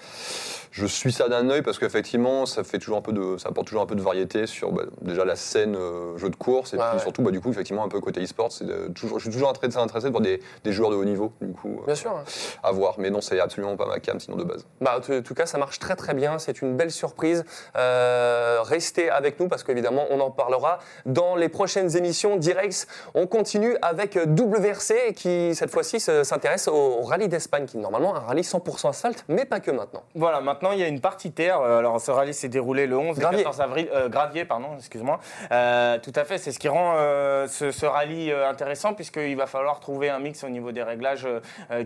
je 0.77 0.85
suis 0.85 1.11
ça 1.11 1.27
d'un 1.27 1.49
œil 1.49 1.63
parce 1.63 1.79
qu'effectivement, 1.79 2.45
ça 2.45 2.63
fait 2.63 2.77
toujours 2.77 2.97
un 2.99 3.01
peu 3.01 3.11
de, 3.11 3.37
ça 3.37 3.49
apporte 3.49 3.65
toujours 3.67 3.81
un 3.81 3.87
peu 3.87 3.95
de 3.95 4.01
variété 4.01 4.45
sur 4.45 4.71
bah, 4.71 4.83
déjà 5.01 5.25
la 5.25 5.35
scène 5.35 5.75
euh, 5.75 6.15
jeu 6.17 6.29
de 6.29 6.35
course 6.35 6.73
et 6.73 6.77
Ouais, 6.77 6.83
puis 6.87 6.97
ouais. 6.97 7.01
surtout, 7.01 7.21
bah, 7.23 7.31
du 7.31 7.41
coup, 7.41 7.49
effectivement, 7.49 7.83
un 7.83 7.87
peu 7.89 7.99
côté 7.99 8.21
e-sport. 8.23 8.51
c'est 8.51 8.65
de- 8.65 8.87
toujours- 8.89 9.17
Je 9.17 9.23
suis 9.23 9.33
toujours 9.33 9.51
très 9.53 9.75
intéressé 9.75 10.05
de 10.07 10.11
voir 10.11 10.21
des, 10.21 10.39
des 10.63 10.71
joueurs 10.71 10.91
de 10.91 10.95
haut 10.95 11.03
niveau, 11.05 11.31
du 11.41 11.51
coup, 11.53 11.79
euh, 11.81 11.85
Bien 11.87 11.95
sûr. 11.95 12.11
hein. 12.11 12.23
à 12.63 12.71
voir. 12.71 12.95
Mais 12.99 13.09
non, 13.09 13.21
c'est 13.21 13.39
absolument 13.39 13.75
pas 13.75 13.87
ma 13.87 13.99
cam, 13.99 14.19
sinon 14.19 14.37
de 14.37 14.43
base. 14.43 14.65
Bah, 14.81 14.97
en 14.97 15.21
tout- 15.21 15.33
cas, 15.33 15.45
ça 15.47 15.57
marche 15.57 15.79
très 15.79 15.95
très 15.95 16.13
bien. 16.13 16.37
C'est 16.39 16.61
une 16.61 16.75
belle 16.77 16.91
surprise. 16.91 17.43
Euh, 17.75 18.59
restez 18.63 19.09
avec 19.09 19.39
nous 19.39 19.47
parce 19.47 19.63
qu'évidemment, 19.63 20.05
on 20.11 20.19
en 20.19 20.31
parlera 20.31 20.79
dans 21.05 21.35
les 21.35 21.49
prochaines 21.49 21.95
émissions 21.97 22.35
d'Irex. 22.35 22.87
On 23.15 23.27
continue 23.27 23.75
avec 23.81 24.15
WRC 24.15 25.13
qui, 25.15 25.53
cette 25.55 25.69
fois-ci, 25.71 25.99
se- 25.99 26.23
s'intéresse 26.23 26.67
au 26.67 27.01
rallye 27.03 27.27
d'Espagne, 27.27 27.65
qui 27.65 27.77
est 27.77 27.81
normalement 27.81 28.15
un 28.15 28.19
rallye 28.19 28.43
100% 28.43 28.89
asphalte, 28.89 29.23
mais 29.27 29.45
pas 29.45 29.59
que 29.59 29.71
maintenant. 29.71 30.03
Voilà, 30.15 30.41
maintenant 30.41 30.66
il 30.73 30.79
y 30.79 30.83
a 30.83 30.87
une 30.87 30.99
partie 31.01 31.31
terre. 31.31 31.59
Euh, 31.61 31.79
Alors 31.79 31.99
ce 32.01 32.11
rallye 32.11 32.33
s'est 32.33 32.49
déroulé 32.49 32.87
le 32.87 32.97
11 32.97 33.17
et 33.17 33.21
Gravier. 33.21 33.43
14 33.43 33.61
avril. 33.61 33.89
euh, 33.93 34.09
Gravier, 34.09 34.45
pardon, 34.45 34.69
excuse-moi. 34.77 35.19
Euh, 35.51 35.97
tout 35.99 36.13
à 36.15 36.23
fait, 36.25 36.37
c'est 36.37 36.51
ce 36.51 36.59
qui 36.59 36.67
rend 36.69 36.95
euh, 36.97 37.47
ce, 37.47 37.71
ce 37.71 37.85
rallye 37.85 38.31
intéressant 38.31 38.93
puisqu'il 38.93 39.35
va 39.35 39.45
falloir 39.47 39.79
trouver 39.79 40.09
un 40.09 40.19
mix 40.19 40.43
au 40.43 40.49
niveau 40.49 40.71
des 40.71 40.83
réglages 40.83 41.27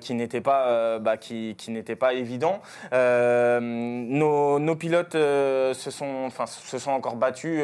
qui 0.01 0.13
n'était 0.13 0.41
pas, 0.41 0.99
bah, 0.99 1.17
qui, 1.17 1.55
qui 1.57 1.71
n'était 1.71 1.95
pas 1.95 2.13
évident. 2.13 2.61
Nos, 2.91 4.59
nos 4.59 4.75
pilotes 4.75 5.13
se, 5.13 5.89
sont, 5.91 6.23
enfin, 6.25 6.45
se 6.45 6.77
sont 6.77 6.91
encore 6.91 7.15
battus 7.15 7.61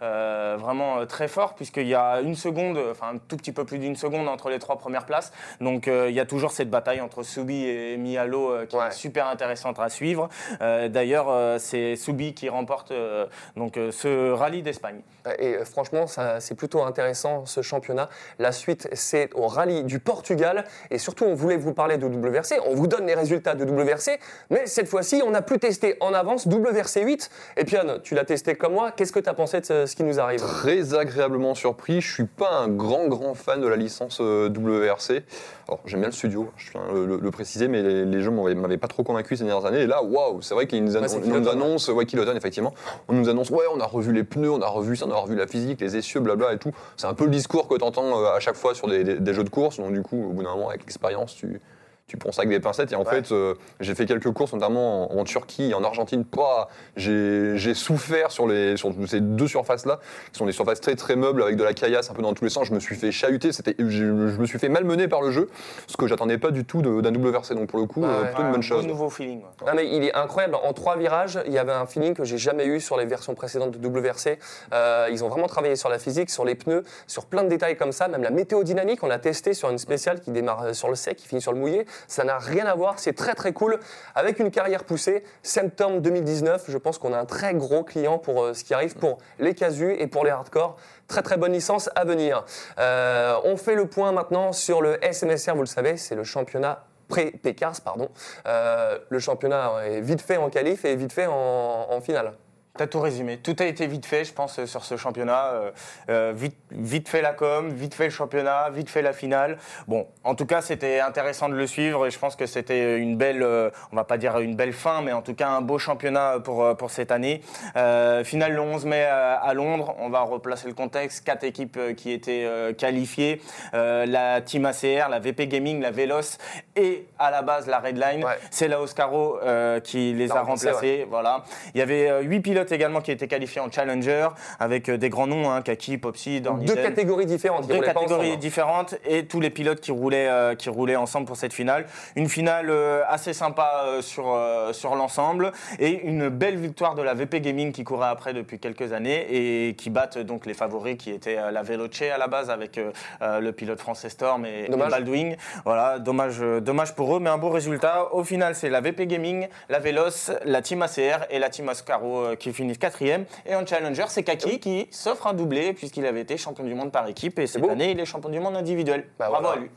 vraiment 0.00 1.06
très 1.06 1.28
fort 1.28 1.54
puisqu'il 1.54 1.86
y 1.88 1.94
a 1.94 2.20
une 2.20 2.34
seconde, 2.34 2.78
enfin 2.90 3.14
un 3.14 3.18
tout 3.18 3.36
petit 3.36 3.52
peu 3.52 3.64
plus 3.64 3.78
d'une 3.78 3.96
seconde 3.96 4.28
entre 4.28 4.48
les 4.50 4.58
trois 4.58 4.78
premières 4.78 5.06
places. 5.06 5.32
Donc 5.60 5.86
il 5.86 6.12
y 6.14 6.20
a 6.20 6.26
toujours 6.26 6.52
cette 6.52 6.70
bataille 6.70 7.00
entre 7.00 7.22
Subi 7.22 7.64
et 7.66 7.96
Mialo 7.96 8.66
qui 8.68 8.76
Ouais. 8.78 8.88
est 8.88 8.90
super 8.92 9.26
intéressante 9.26 9.78
à 9.80 9.88
suivre. 9.88 10.28
Euh, 10.60 10.88
D'ailleurs, 10.88 11.26
euh, 11.30 11.56
c'est 11.58 11.96
Subi 11.96 12.34
qui 12.34 12.48
remporte 12.48 12.90
euh, 12.90 13.26
donc, 13.56 13.76
euh, 13.76 13.90
ce 13.92 14.32
rallye 14.32 14.62
d'Espagne. 14.62 15.00
Et 15.38 15.54
euh, 15.56 15.64
franchement, 15.64 16.06
c'est 16.38 16.54
plutôt 16.54 16.82
intéressant 16.82 17.44
ce 17.46 17.60
championnat. 17.62 18.08
La 18.38 18.52
suite, 18.52 18.88
c'est 18.92 19.30
au 19.34 19.46
rallye 19.46 19.84
du 19.84 19.98
Portugal. 19.98 20.64
Et 20.90 20.98
surtout, 20.98 21.24
on 21.24 21.34
voulait 21.34 21.56
vous 21.56 21.74
parler 21.74 21.98
de 21.98 22.06
WRC. 22.06 22.60
On 22.66 22.74
vous 22.74 22.86
donne 22.86 23.06
les 23.06 23.14
résultats 23.14 23.54
de 23.54 23.64
WRC. 23.64 24.18
Mais 24.50 24.66
cette 24.66 24.88
fois-ci, 24.88 25.22
on 25.24 25.34
a 25.34 25.42
pu 25.42 25.58
tester 25.58 25.96
en 26.00 26.14
avance 26.14 26.46
WRC 26.46 27.02
8. 27.04 27.30
Et 27.58 27.64
Pion, 27.64 27.98
tu 28.02 28.14
l'as 28.14 28.24
testé 28.24 28.54
comme 28.54 28.72
moi. 28.72 28.90
Qu'est-ce 28.92 29.12
que 29.12 29.20
tu 29.20 29.28
as 29.28 29.34
pensé 29.34 29.60
de 29.60 29.66
ce, 29.86 29.94
qui 29.94 30.02
nous 30.04 30.18
arrive? 30.18 30.40
Très 30.40 30.94
agréablement 30.94 31.54
surpris. 31.54 32.00
Je 32.00 32.12
suis 32.12 32.24
pas 32.26 32.50
un 32.52 32.68
grand 32.68 33.06
grand 33.08 33.34
fan 33.34 33.60
de 33.60 33.68
la 33.68 33.76
licence 33.76 34.20
WRC. 34.20 35.22
Alors 35.68 35.80
j'aime 35.84 36.00
bien 36.00 36.08
le 36.08 36.14
studio, 36.14 36.50
je 36.56 36.70
tiens 36.70 36.80
à 36.88 36.92
le, 36.92 37.04
le- 37.04 37.18
le 37.18 37.30
préciser, 37.30 37.68
mais 37.68 37.82
les, 37.82 38.04
les 38.06 38.22
jeux 38.22 38.30
m'avaient 38.30 38.54
m'avaient 38.54 38.78
pas 38.78 38.88
trop 38.88 39.02
convaincu 39.02 39.36
ces 39.36 39.44
dernières 39.44 39.66
années. 39.66 39.82
Et 39.82 39.86
là, 39.86 40.02
waouh, 40.02 40.40
c'est 40.48 40.54
vrai 40.54 40.66
qu'ils 40.66 40.82
nous, 40.82 40.96
annon- 40.96 41.20
nous 41.40 41.48
annonce, 41.48 41.88
ouais, 41.88 42.06
Kiloton, 42.06 42.34
effectivement, 42.34 42.72
on 43.08 43.12
nous 43.12 43.28
annonce, 43.28 43.50
ouais, 43.50 43.64
on 43.74 43.78
a 43.80 43.86
revu 43.86 44.12
les 44.14 44.24
pneus, 44.24 44.50
on 44.50 44.62
a 44.62 44.66
revu 44.66 44.96
ça, 44.96 45.06
on 45.06 45.10
a 45.10 45.16
revu 45.16 45.36
la 45.36 45.46
physique, 45.46 45.80
les 45.80 45.96
essieux, 45.96 46.20
blabla 46.20 46.54
et 46.54 46.58
tout. 46.58 46.72
C'est 46.96 47.06
un 47.06 47.12
peu 47.14 47.24
le 47.24 47.30
discours 47.30 47.68
que 47.68 47.74
tu 47.76 47.84
entends 47.84 48.24
à 48.24 48.40
chaque 48.40 48.56
fois 48.56 48.74
sur 48.74 48.88
des, 48.88 49.04
des- 49.04 49.16
des 49.20 49.34
jeux 49.34 49.44
de 49.44 49.50
course. 49.50 49.76
Donc 49.78 49.92
du 49.92 50.02
coup, 50.02 50.24
au 50.30 50.32
bout 50.32 50.42
d'un 50.42 50.52
moment, 50.54 50.70
avec 50.70 50.80
l'expérience, 50.82 51.34
tu 51.34 51.60
tu 52.08 52.16
prends 52.16 52.32
ça 52.32 52.40
avec 52.40 52.50
des 52.50 52.58
pincettes 52.58 52.90
et 52.90 52.96
en 52.96 53.04
Ouais. 53.04 53.10
fait 53.22 53.32
euh, 53.32 53.54
j'ai 53.80 53.94
fait 53.94 54.06
quelques 54.06 54.32
courses 54.32 54.52
notamment 54.54 55.12
en, 55.14 55.20
en 55.20 55.24
Turquie 55.24 55.70
et 55.70 55.74
en 55.74 55.84
Argentine 55.84 56.24
Pouah, 56.24 56.68
j'ai 56.96 57.52
j'ai 57.56 57.74
souffert 57.74 58.30
sur, 58.32 58.46
les, 58.48 58.76
sur 58.76 58.92
ces 59.06 59.20
deux 59.20 59.46
surfaces 59.46 59.84
là 59.86 60.00
qui 60.32 60.38
sont 60.38 60.46
des 60.46 60.52
surfaces 60.52 60.80
très 60.80 60.96
très 60.96 61.16
meubles 61.16 61.42
avec 61.42 61.56
de 61.56 61.62
la 61.64 61.74
caillasse 61.74 62.10
un 62.10 62.14
peu 62.14 62.22
dans 62.22 62.32
tous 62.32 62.44
les 62.44 62.50
sens 62.50 62.66
je 62.66 62.72
me 62.74 62.80
suis 62.80 62.96
fait 62.96 63.12
chahuter 63.12 63.52
c'était 63.52 63.74
je, 63.78 63.86
je 63.88 64.40
me 64.40 64.46
suis 64.46 64.58
fait 64.58 64.68
malmener 64.70 65.06
par 65.06 65.20
le 65.20 65.30
jeu 65.30 65.48
ce 65.86 65.96
que 65.96 66.06
j'attendais 66.06 66.38
pas 66.38 66.50
du 66.50 66.64
tout 66.64 66.80
de- 66.82 67.00
d'un 67.02 67.12
WRC 67.14 67.54
donc 67.54 67.68
pour 67.68 67.78
le 67.78 67.84
coup 67.86 68.00
Ouais, 68.02 68.08
euh, 68.08 68.22
ouais. 68.22 68.26
plutôt 68.28 68.40
une 68.42 68.46
Un 68.48 68.50
bonne 68.52 68.60
beau 68.60 68.66
chose 68.66 68.86
nouveau 68.86 69.10
feeling. 69.10 69.40
ouais. 69.42 69.66
Non, 69.66 69.72
mais 69.76 69.86
il 69.86 70.02
est 70.04 70.14
incroyable. 70.14 70.54
En 70.54 70.72
trois 70.72 70.96
virages, 70.96 71.38
il 71.46 71.52
y 71.52 71.58
avait 71.58 71.72
un 71.72 71.84
feeling 71.86 72.14
que 72.14 72.24
j'ai 72.24 72.38
jamais 72.38 72.64
eu 72.66 72.80
sur 72.80 72.96
les 72.96 73.04
versions 73.04 73.34
précédentes 73.34 73.76
de 73.78 73.88
WRC. 73.88 74.38
Euh, 74.72 75.08
ils 75.10 75.24
ont 75.24 75.28
vraiment 75.28 75.46
travaillé 75.46 75.76
sur 75.76 75.88
la 75.88 75.98
physique, 75.98 76.30
sur 76.30 76.44
les 76.44 76.54
pneus, 76.54 76.84
sur 77.06 77.26
plein 77.26 77.42
de 77.42 77.48
détails 77.48 77.76
comme 77.76 77.92
ça. 77.92 78.08
Même 78.08 78.22
la 78.22 78.30
météo 78.30 78.62
dynamique, 78.64 79.02
on 79.02 79.08
l'a 79.08 79.18
testé 79.18 79.52
sur 79.52 79.68
une 79.70 79.78
spéciale 79.78 80.20
qui 80.20 80.30
démarre 80.30 80.62
euh, 80.62 80.72
sur 80.72 80.88
le 80.88 80.94
sec, 80.94 81.16
qui 81.16 81.26
finit 81.28 81.42
sur 81.42 81.52
le 81.52 81.58
mouillé. 81.58 81.86
Ça 82.06 82.24
n'a 82.24 82.38
rien 82.38 82.66
à 82.66 82.74
voir. 82.74 82.98
C'est 82.98 83.14
très 83.14 83.34
très 83.34 83.52
cool. 83.52 83.78
Avec 84.14 84.38
une 84.38 84.50
carrière 84.50 84.84
poussée, 84.84 85.24
septembre 85.42 86.00
2019, 86.00 86.64
je 86.68 86.78
pense 86.78 86.98
qu'on 86.98 87.12
a 87.12 87.18
un 87.18 87.24
très 87.24 87.54
gros 87.54 87.84
client 87.84 88.18
pour 88.18 88.42
euh, 88.42 88.54
ce 88.54 88.64
qui 88.64 88.74
arrive 88.74 88.96
pour 88.96 89.18
les 89.38 89.54
casus 89.54 89.96
et 89.98 90.06
pour 90.06 90.24
les 90.24 90.30
hardcore. 90.30 90.76
Très 91.06 91.22
très 91.22 91.36
bonne 91.36 91.52
licence 91.52 91.90
à 91.94 92.04
venir. 92.04 92.44
Euh, 92.78 93.36
on 93.44 93.56
fait 93.56 93.74
le 93.74 93.86
point 93.86 94.12
maintenant 94.12 94.52
sur 94.52 94.82
le 94.82 94.98
SMSR, 95.02 95.54
vous 95.54 95.60
le 95.60 95.66
savez, 95.66 95.96
c'est 95.96 96.14
le 96.14 96.24
championnat 96.24 96.84
pré-Pécars, 97.08 97.80
pardon. 97.82 98.10
Euh, 98.46 98.98
le 99.08 99.18
championnat 99.18 99.72
est 99.86 100.00
vite 100.00 100.20
fait 100.20 100.36
en 100.36 100.50
qualif 100.50 100.84
et 100.84 100.94
vite 100.94 101.12
fait 101.12 101.26
en, 101.26 101.86
en 101.90 102.00
finale. 102.00 102.34
T'as 102.78 102.86
tout 102.86 103.00
résumé. 103.00 103.38
Tout 103.38 103.56
a 103.58 103.64
été 103.64 103.88
vite 103.88 104.06
fait, 104.06 104.24
je 104.24 104.32
pense, 104.32 104.56
euh, 104.60 104.66
sur 104.66 104.84
ce 104.84 104.96
championnat. 104.96 105.46
Euh, 105.46 105.70
euh, 106.10 106.32
vite, 106.32 106.56
vite 106.70 107.08
fait 107.08 107.22
la 107.22 107.32
com, 107.32 107.70
vite 107.70 107.92
fait 107.92 108.04
le 108.04 108.10
championnat, 108.10 108.70
vite 108.70 108.88
fait 108.88 109.02
la 109.02 109.12
finale. 109.12 109.58
Bon, 109.88 110.06
en 110.22 110.36
tout 110.36 110.46
cas, 110.46 110.60
c'était 110.60 111.00
intéressant 111.00 111.48
de 111.48 111.54
le 111.54 111.66
suivre 111.66 112.06
et 112.06 112.12
je 112.12 112.18
pense 112.20 112.36
que 112.36 112.46
c'était 112.46 112.98
une 112.98 113.16
belle, 113.16 113.42
euh, 113.42 113.70
on 113.90 113.96
va 113.96 114.04
pas 114.04 114.16
dire 114.16 114.38
une 114.38 114.54
belle 114.54 114.72
fin, 114.72 115.02
mais 115.02 115.12
en 115.12 115.22
tout 115.22 115.34
cas 115.34 115.48
un 115.48 115.60
beau 115.60 115.78
championnat 115.78 116.38
pour, 116.38 116.76
pour 116.76 116.92
cette 116.92 117.10
année. 117.10 117.40
Euh, 117.76 118.22
finale 118.22 118.52
le 118.52 118.60
11 118.60 118.84
mai 118.84 119.02
à 119.02 119.52
Londres. 119.54 119.96
On 119.98 120.08
va 120.08 120.20
replacer 120.20 120.68
le 120.68 120.74
contexte. 120.74 121.24
Quatre 121.24 121.42
équipes 121.42 121.96
qui 121.96 122.12
étaient 122.12 122.46
qualifiées. 122.78 123.42
La 123.72 124.40
Team 124.40 124.64
ACR, 124.64 125.08
la 125.08 125.18
VP 125.18 125.48
Gaming, 125.48 125.80
la 125.80 125.90
Velos 125.90 126.38
et 126.76 127.06
à 127.18 127.30
la 127.30 127.42
base 127.42 127.66
la 127.66 127.80
Redline. 127.80 128.24
Ouais. 128.24 128.38
C'est 128.50 128.68
la 128.68 128.80
Oscaro 128.80 129.38
qui 129.82 130.12
les 130.12 130.30
a 130.30 130.42
remplacé, 130.42 130.68
remplacés. 130.70 131.06
Voilà. 131.10 131.44
Il 131.74 131.78
y 131.78 131.82
avait 131.82 132.22
huit 132.22 132.40
pilotes 132.40 132.67
également 132.72 133.00
qui 133.00 133.10
étaient 133.10 133.28
qualifiés 133.28 133.60
en 133.60 133.70
Challenger 133.70 134.28
avec 134.58 134.88
euh, 134.88 134.96
des 134.96 135.08
grands 135.08 135.26
noms, 135.26 135.50
hein, 135.50 135.62
Kaki, 135.62 135.98
Popsi, 135.98 136.40
Dorniden. 136.40 136.74
Deux 136.74 136.82
catégories 136.82 137.26
différentes. 137.26 137.66
Deux 137.66 137.80
catégories 137.80 138.28
ensemble. 138.28 138.38
différentes 138.38 138.94
et 139.04 139.26
tous 139.26 139.40
les 139.40 139.50
pilotes 139.50 139.80
qui 139.80 139.92
roulaient, 139.92 140.28
euh, 140.28 140.54
qui 140.54 140.68
roulaient 140.68 140.96
ensemble 140.96 141.26
pour 141.26 141.36
cette 141.36 141.52
finale. 141.52 141.86
Une 142.16 142.28
finale 142.28 142.70
euh, 142.70 143.02
assez 143.08 143.32
sympa 143.32 143.84
euh, 143.84 144.02
sur, 144.02 144.38
sur 144.72 144.94
l'ensemble 144.94 145.52
et 145.78 146.02
une 146.02 146.28
belle 146.28 146.56
victoire 146.56 146.94
de 146.94 147.02
la 147.02 147.14
VP 147.14 147.40
Gaming 147.40 147.72
qui 147.72 147.84
courait 147.84 148.08
après 148.08 148.32
depuis 148.32 148.58
quelques 148.58 148.92
années 148.92 149.68
et 149.68 149.74
qui 149.74 149.90
battent 149.90 150.18
donc 150.18 150.46
les 150.46 150.54
favoris 150.54 150.96
qui 150.96 151.10
étaient 151.10 151.38
la 151.50 151.62
Veloce 151.62 152.02
à 152.02 152.18
la 152.18 152.26
base 152.26 152.50
avec 152.50 152.80
le 153.20 153.50
pilote 153.52 153.80
français 153.80 154.08
Storm 154.08 154.44
et. 154.44 154.68
Baldwin. 154.68 155.36
Voilà, 155.64 155.98
dommage, 155.98 156.40
dommage 156.40 156.94
pour 156.94 157.16
eux, 157.16 157.20
mais 157.20 157.30
un 157.30 157.38
beau 157.38 157.50
résultat. 157.50 158.14
Au 158.14 158.24
final, 158.24 158.54
c'est 158.54 158.70
la 158.70 158.80
VP 158.80 159.06
Gaming, 159.06 159.48
la 159.68 159.78
Velos, 159.78 160.30
la 160.44 160.62
Team 160.62 160.82
ACR 160.82 161.26
et 161.30 161.38
la 161.38 161.50
Team 161.50 161.68
Ascaro 161.68 162.36
qui 162.38 162.47
qui 162.48 162.54
finissent 162.54 162.78
quatrième. 162.78 163.24
Et 163.46 163.54
en 163.54 163.64
challenger, 163.66 164.04
c'est 164.08 164.22
Kaki 164.22 164.58
qui 164.60 164.88
s'offre 164.90 165.26
un 165.26 165.34
doublé 165.34 165.72
puisqu'il 165.72 166.06
avait 166.06 166.20
été 166.20 166.36
champion 166.36 166.64
du 166.64 166.74
monde 166.74 166.90
par 166.92 167.06
équipe 167.06 167.38
et 167.38 167.46
cette 167.46 167.64
année, 167.68 167.90
il 167.92 168.00
est 168.00 168.04
champion 168.04 168.30
du 168.30 168.40
monde 168.40 168.56
individuel. 168.56 169.06
Bah 169.18 169.28
Bravo 169.28 169.44
voilà. 169.46 169.60
à 169.60 169.62
lui. 169.62 169.70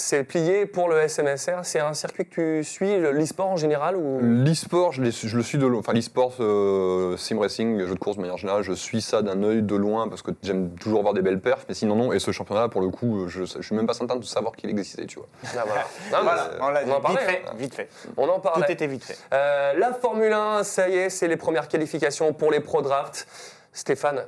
C'est 0.00 0.22
plié 0.22 0.64
pour 0.64 0.88
le 0.88 1.08
SMSR. 1.08 1.64
C'est 1.64 1.80
un 1.80 1.92
circuit 1.92 2.24
que 2.24 2.60
tu 2.60 2.64
suis, 2.64 2.98
le- 3.00 3.10
l'e-sport 3.10 3.48
en 3.48 3.56
général 3.56 3.96
ou... 3.96 4.20
L'e-sport, 4.22 4.92
je, 4.92 5.02
le 5.02 5.42
suis 5.42 5.58
de 5.58 5.66
loin. 5.66 5.80
Enfin, 5.80 5.92
l'e-sport, 5.92 6.34
euh, 6.38 7.16
sim 7.16 7.36
racing, 7.40 7.80
jeu 7.84 7.94
de 7.94 7.98
course 7.98 8.16
de 8.16 8.20
manière 8.22 8.36
générale, 8.36 8.62
je 8.62 8.72
suis 8.74 9.02
ça 9.02 9.22
d'un 9.22 9.42
œil 9.42 9.62
de 9.62 9.74
loin 9.74 10.08
parce 10.08 10.22
que 10.22 10.30
j'aime 10.44 10.70
toujours 10.76 11.02
voir 11.02 11.14
des 11.14 11.22
belles 11.22 11.40
perfs. 11.40 11.64
Mais 11.68 11.74
sinon, 11.74 11.96
non. 11.96 12.12
Et 12.12 12.20
ce 12.20 12.30
championnat, 12.30 12.68
pour 12.68 12.80
le 12.80 12.90
coup, 12.90 13.26
je, 13.26 13.42
je 13.44 13.60
suis 13.60 13.74
même 13.74 13.88
pas 13.88 13.94
certain 13.94 14.14
de 14.14 14.24
savoir 14.24 14.54
qu'il 14.54 14.70
existait, 14.70 15.06
tu 15.06 15.18
vois. 15.18 15.26
Ah, 15.56 15.64
voilà. 15.66 15.84
Non, 16.12 16.30
on 16.60 16.68
l'a 16.70 16.84
dit. 16.84 16.90
en 16.92 17.00
Vite 17.00 17.18
fait, 17.18 17.42
hein. 17.48 17.52
vite 17.58 17.74
fait. 17.74 17.88
On 18.16 18.28
en 18.28 18.36
Tout 18.36 18.40
parlait. 18.42 18.72
était 18.72 18.86
vite 18.86 19.02
fait. 19.02 19.18
Euh, 19.32 19.72
la 19.76 19.92
Formule 19.94 20.32
1, 20.32 20.62
ça 20.62 20.88
y 20.88 20.94
est, 20.96 21.10
c'est 21.10 21.26
les 21.26 21.36
premières 21.36 21.66
qualifications 21.66 22.32
pour 22.32 22.52
les 22.52 22.60
pro 22.60 22.82
drafts. 22.82 23.26
Stéphane, 23.72 24.24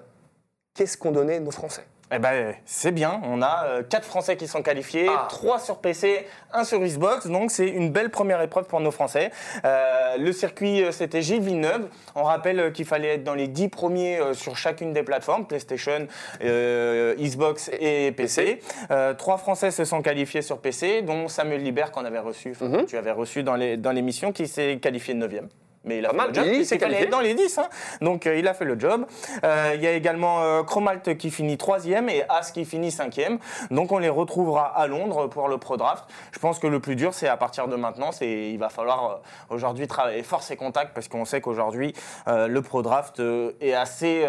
qu'est-ce 0.74 0.98
qu'ont 0.98 1.12
donné 1.12 1.38
nos 1.38 1.52
Français? 1.52 1.84
Eh 2.12 2.18
ben, 2.18 2.54
c'est 2.64 2.90
bien. 2.90 3.20
On 3.24 3.40
a 3.40 3.66
euh, 3.66 3.82
quatre 3.88 4.04
Français 4.04 4.36
qui 4.36 4.48
sont 4.48 4.62
qualifiés, 4.62 5.06
Ah. 5.08 5.26
trois 5.28 5.60
sur 5.60 5.78
PC, 5.78 6.26
un 6.52 6.64
sur 6.64 6.80
Xbox. 6.80 7.28
Donc, 7.28 7.52
c'est 7.52 7.68
une 7.68 7.90
belle 7.90 8.10
première 8.10 8.40
épreuve 8.42 8.64
pour 8.64 8.80
nos 8.80 8.90
Français. 8.90 9.30
Euh, 9.64 10.16
le 10.18 10.32
circuit, 10.32 10.82
euh, 10.82 10.90
c'était 10.90 11.22
Gilles 11.22 11.40
Villeneuve. 11.42 11.88
On 12.16 12.24
rappelle 12.24 12.58
euh, 12.58 12.70
qu'il 12.72 12.84
fallait 12.84 13.14
être 13.14 13.22
dans 13.24 13.34
les 13.34 13.46
dix 13.46 13.68
premiers 13.68 14.18
euh, 14.18 14.34
sur 14.34 14.56
chacune 14.56 14.92
des 14.92 15.04
plateformes, 15.04 15.46
PlayStation, 15.46 16.08
euh, 16.42 17.14
Xbox 17.16 17.70
et 17.78 18.10
PC. 18.12 18.60
Euh, 18.90 19.14
trois 19.14 19.38
Français 19.38 19.70
se 19.70 19.84
sont 19.84 20.02
qualifiés 20.02 20.42
sur 20.42 20.58
PC, 20.58 21.02
dont 21.02 21.28
Samuel 21.28 21.62
Libert 21.62 21.92
qu'on 21.92 22.04
avait 22.04 22.18
reçu, 22.18 22.54
Mhm. 22.60 22.86
tu 22.86 22.96
avais 22.96 23.12
reçu 23.12 23.44
dans 23.44 23.54
l'émission, 23.54 24.32
qui 24.32 24.48
s'est 24.48 24.78
qualifié 24.82 25.14
9e. 25.14 25.48
Mais 25.84 25.98
il 25.98 26.04
a 26.06 26.10
Pas 26.10 26.12
fait 26.12 26.18
mal. 26.18 26.28
le 26.28 26.34
job. 26.34 26.44
Il 26.52 26.66
s'est 26.66 26.76
qualifié. 26.78 27.06
dans 27.06 27.20
les 27.20 27.32
10. 27.34 27.56
hein. 27.58 27.68
Donc 28.02 28.26
euh, 28.26 28.36
il 28.36 28.46
a 28.48 28.52
fait 28.54 28.66
le 28.66 28.78
job. 28.78 29.06
Euh, 29.44 29.72
Il 29.74 29.82
y 29.82 29.86
a 29.86 29.92
également 29.92 30.42
euh, 30.42 30.62
Chromalt 30.62 31.16
qui 31.16 31.30
finit 31.30 31.56
3e 31.56 32.08
et 32.10 32.22
As 32.28 32.50
qui 32.52 32.66
finit 32.66 32.90
5e. 32.90 33.38
Donc 33.70 33.90
on 33.90 33.98
les 33.98 34.10
retrouvera 34.10 34.66
à 34.66 34.86
Londres 34.86 35.28
pour 35.28 35.48
le 35.48 35.56
Pro 35.56 35.78
Draft. 35.78 36.04
Je 36.32 36.38
pense 36.38 36.58
que 36.58 36.66
le 36.66 36.80
plus 36.80 36.96
dur, 36.96 37.14
c'est 37.14 37.28
à 37.28 37.36
partir 37.38 37.66
de 37.66 37.76
maintenant. 37.76 38.12
c'est 38.12 38.28
Il 38.50 38.58
va 38.58 38.68
falloir 38.68 39.04
euh, 39.10 39.54
aujourd'hui 39.54 39.86
travailler 39.86 40.22
force 40.22 40.50
et 40.50 40.56
contact 40.56 40.92
parce 40.92 41.08
qu'on 41.08 41.24
sait 41.24 41.40
qu'aujourd'hui, 41.40 41.94
euh, 42.28 42.46
le 42.46 42.60
Pro 42.60 42.82
Draft 42.82 43.18
euh, 43.20 43.52
est 43.62 43.72
assez, 43.72 44.26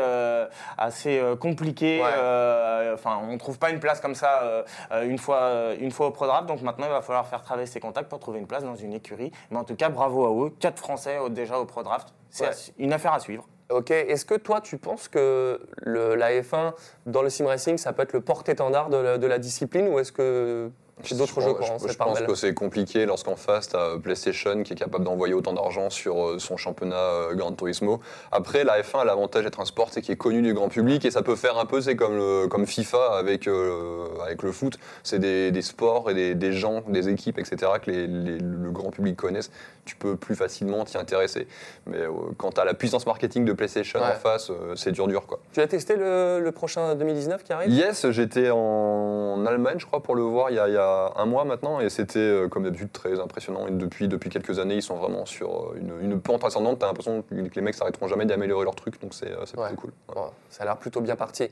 assez 0.78 1.22
compliqué. 1.40 2.02
Ouais. 2.02 2.92
Enfin, 2.94 3.20
on 3.24 3.34
ne 3.34 3.38
trouve 3.38 3.58
pas 3.60 3.70
une 3.72 3.80
place 3.80 4.00
comme 4.00 4.16
ça 4.16 4.64
une, 5.04 5.18
fois, 5.18 5.74
une 5.80 5.92
fois 5.92 6.08
au 6.08 6.12
Pro 6.12 6.26
Draft. 6.28 6.46
Donc 6.46 6.62
maintenant, 6.62 6.86
il 6.88 6.92
va 6.92 7.02
falloir 7.02 7.28
faire 7.28 7.42
travailler 7.42 7.68
ses 7.68 7.80
contacts 7.80 8.08
pour 8.10 8.20
trouver 8.20 8.40
une 8.40 8.48
place 8.48 8.64
dans 8.64 8.76
une 8.76 8.94
écurie. 8.94 9.32
Mais 9.50 9.58
en 9.58 9.64
tout 9.64 9.76
cas, 9.76 9.90
bravo 9.90 10.26
à 10.26 10.46
eux. 10.48 10.52
Quatre 10.60 10.80
Français 10.80 11.18
au- 11.18 11.30
déjà 11.42 11.60
au 11.60 11.66
Pro 11.66 11.84
Draft. 11.84 12.10
C'est 12.30 12.46
Ouais. 12.46 12.52
une 12.78 12.94
affaire 12.94 13.14
à 13.14 13.20
suivre. 13.20 13.48
Ok, 13.70 13.90
est-ce 13.92 14.26
que 14.26 14.36
toi 14.36 14.60
tu 14.60 14.78
penses 14.78 15.08
que 15.08 15.60
le, 15.78 16.16
la 16.16 16.32
F1 16.42 16.74
dans 17.06 17.22
le 17.22 17.30
sim 17.30 17.46
racing 17.48 17.78
ça 17.78 17.94
peut 17.94 18.02
être 18.04 18.12
le 18.12 18.20
porte-étendard 18.20 18.90
de, 18.90 19.16
de 19.18 19.28
la 19.28 19.40
discipline 19.40 19.88
ou 19.88 19.98
est-ce 20.00 20.12
que 20.12 20.70
c'est 21.04 21.16
d'autres 21.18 21.40
Je 21.42 21.48
jeux 21.48 21.56
Je, 21.88 21.92
je 21.92 21.98
pense 21.98 22.20
que 22.22 22.36
c'est 22.36 22.54
compliqué 22.54 23.06
lorsqu'en 23.06 23.36
face, 23.36 23.70
tu 23.70 23.76
as 23.76 23.98
PlayStation 24.02 24.64
qui 24.64 24.74
est 24.74 24.76
capable 24.76 25.04
d'envoyer 25.06 25.34
autant 25.34 25.54
d'argent 25.54 25.90
sur 25.90 26.26
euh, 26.26 26.40
son 26.40 26.58
championnat 26.58 26.96
euh, 26.96 27.34
Gran 27.36 27.52
Turismo. 27.54 28.00
Après, 28.32 28.64
la 28.64 28.82
F1 28.82 29.00
a 29.02 29.06
l'avantage 29.06 29.44
d'être 29.44 29.60
un 29.60 29.66
sport 29.66 29.90
c'est 29.92 30.02
qui 30.02 30.12
est 30.12 30.16
connu 30.18 30.42
du 30.42 30.54
grand 30.54 30.70
public 30.70 31.04
et 31.06 31.12
ça 31.12 31.22
peut 31.22 31.36
faire 31.36 31.58
un 31.58 31.66
peu, 31.66 31.82
c'est 31.82 31.96
comme, 31.96 32.16
le- 32.18 32.48
comme 32.48 32.66
FIFA 32.66 33.18
avec, 33.18 33.48
euh, 33.48 34.06
avec 34.24 34.44
le 34.44 34.52
foot. 34.52 34.78
C'est 35.04 35.20
des, 35.20 35.52
des 35.52 35.62
sports 35.62 36.10
et 36.10 36.14
des, 36.14 36.36
des 36.36 36.54
gens, 36.54 36.82
des 36.88 37.10
équipes, 37.10 37.40
etc. 37.40 37.72
que 37.84 37.92
les- 37.92 38.08
les- 38.08 38.40
le 38.40 38.72
grand 38.72 38.92
public 38.92 39.16
connaissent. 39.16 39.52
Tu 39.86 39.96
peux 39.96 40.16
plus 40.16 40.36
facilement 40.36 40.86
t'y 40.86 40.98
intéresser. 40.98 41.48
Mais 41.88 41.98
euh, 41.98 42.10
quand 42.38 42.52
tu 42.52 42.62
as 42.62 42.66
la 42.66 42.74
puissance 42.76 43.06
marketing 43.08 43.46
de 43.46 43.54
PlayStation 43.54 44.00
Ouais. 44.00 44.06
en 44.08 44.20
face, 44.20 44.50
euh, 44.52 44.76
c'est 44.76 44.92
dur, 44.92 45.08
dur. 45.08 45.26
quoi. 45.26 45.40
Tu 45.54 45.60
as 45.62 45.68
testé 45.68 45.96
le, 45.96 46.40
le 46.40 46.52
prochain 46.52 46.94
2019 46.96 47.44
qui 47.44 47.52
arrive? 47.54 47.70
Yes, 47.72 48.10
j'étais 48.12 48.50
en 48.52 49.44
Allemagne, 49.46 49.78
je 49.80 49.86
crois, 49.86 50.02
pour 50.02 50.16
le 50.16 50.22
voir 50.22 50.50
il 50.52 50.56
y 50.56 50.60
a, 50.60 50.68
il 50.68 50.74
y 50.74 50.78
a 50.78 50.91
un 51.16 51.26
mois 51.26 51.44
maintenant, 51.46 51.80
et 51.80 51.90
c'était, 51.90 52.20
euh, 52.20 52.48
comme 52.48 52.64
d'habitude, 52.64 52.92
très 52.92 53.20
impressionnant. 53.20 53.68
Et 53.68 53.72
depuis, 53.72 54.08
depuis 54.08 54.30
quelques 54.30 54.60
années, 54.60 54.76
ils 54.76 54.82
sont 54.82 54.96
vraiment 54.96 55.26
sur 55.26 55.50
euh, 55.72 55.78
une, 55.80 55.94
une 56.12 56.22
pente 56.22 56.44
ascendante. 56.44 56.80
T'as 56.80 56.88
l'impression 56.88 57.22
que 57.24 57.36
les 57.36 57.62
mecs 57.62 57.76
s'arrêteront 57.76 58.08
jamais 58.08 58.26
d'améliorer 58.26 58.64
leur 58.66 58.76
truc, 58.76 59.02
donc 59.02 59.14
c'est 59.14 59.32
euh, 59.32 59.40
Ouais. 59.58 59.68
plutôt 59.70 59.82
cool. 59.82 59.92
Ouais. 60.16 60.30
Ça 60.50 60.64
a 60.64 60.66
l'air 60.66 60.78
plutôt 60.78 61.02
bien 61.02 61.16
parti. 61.16 61.50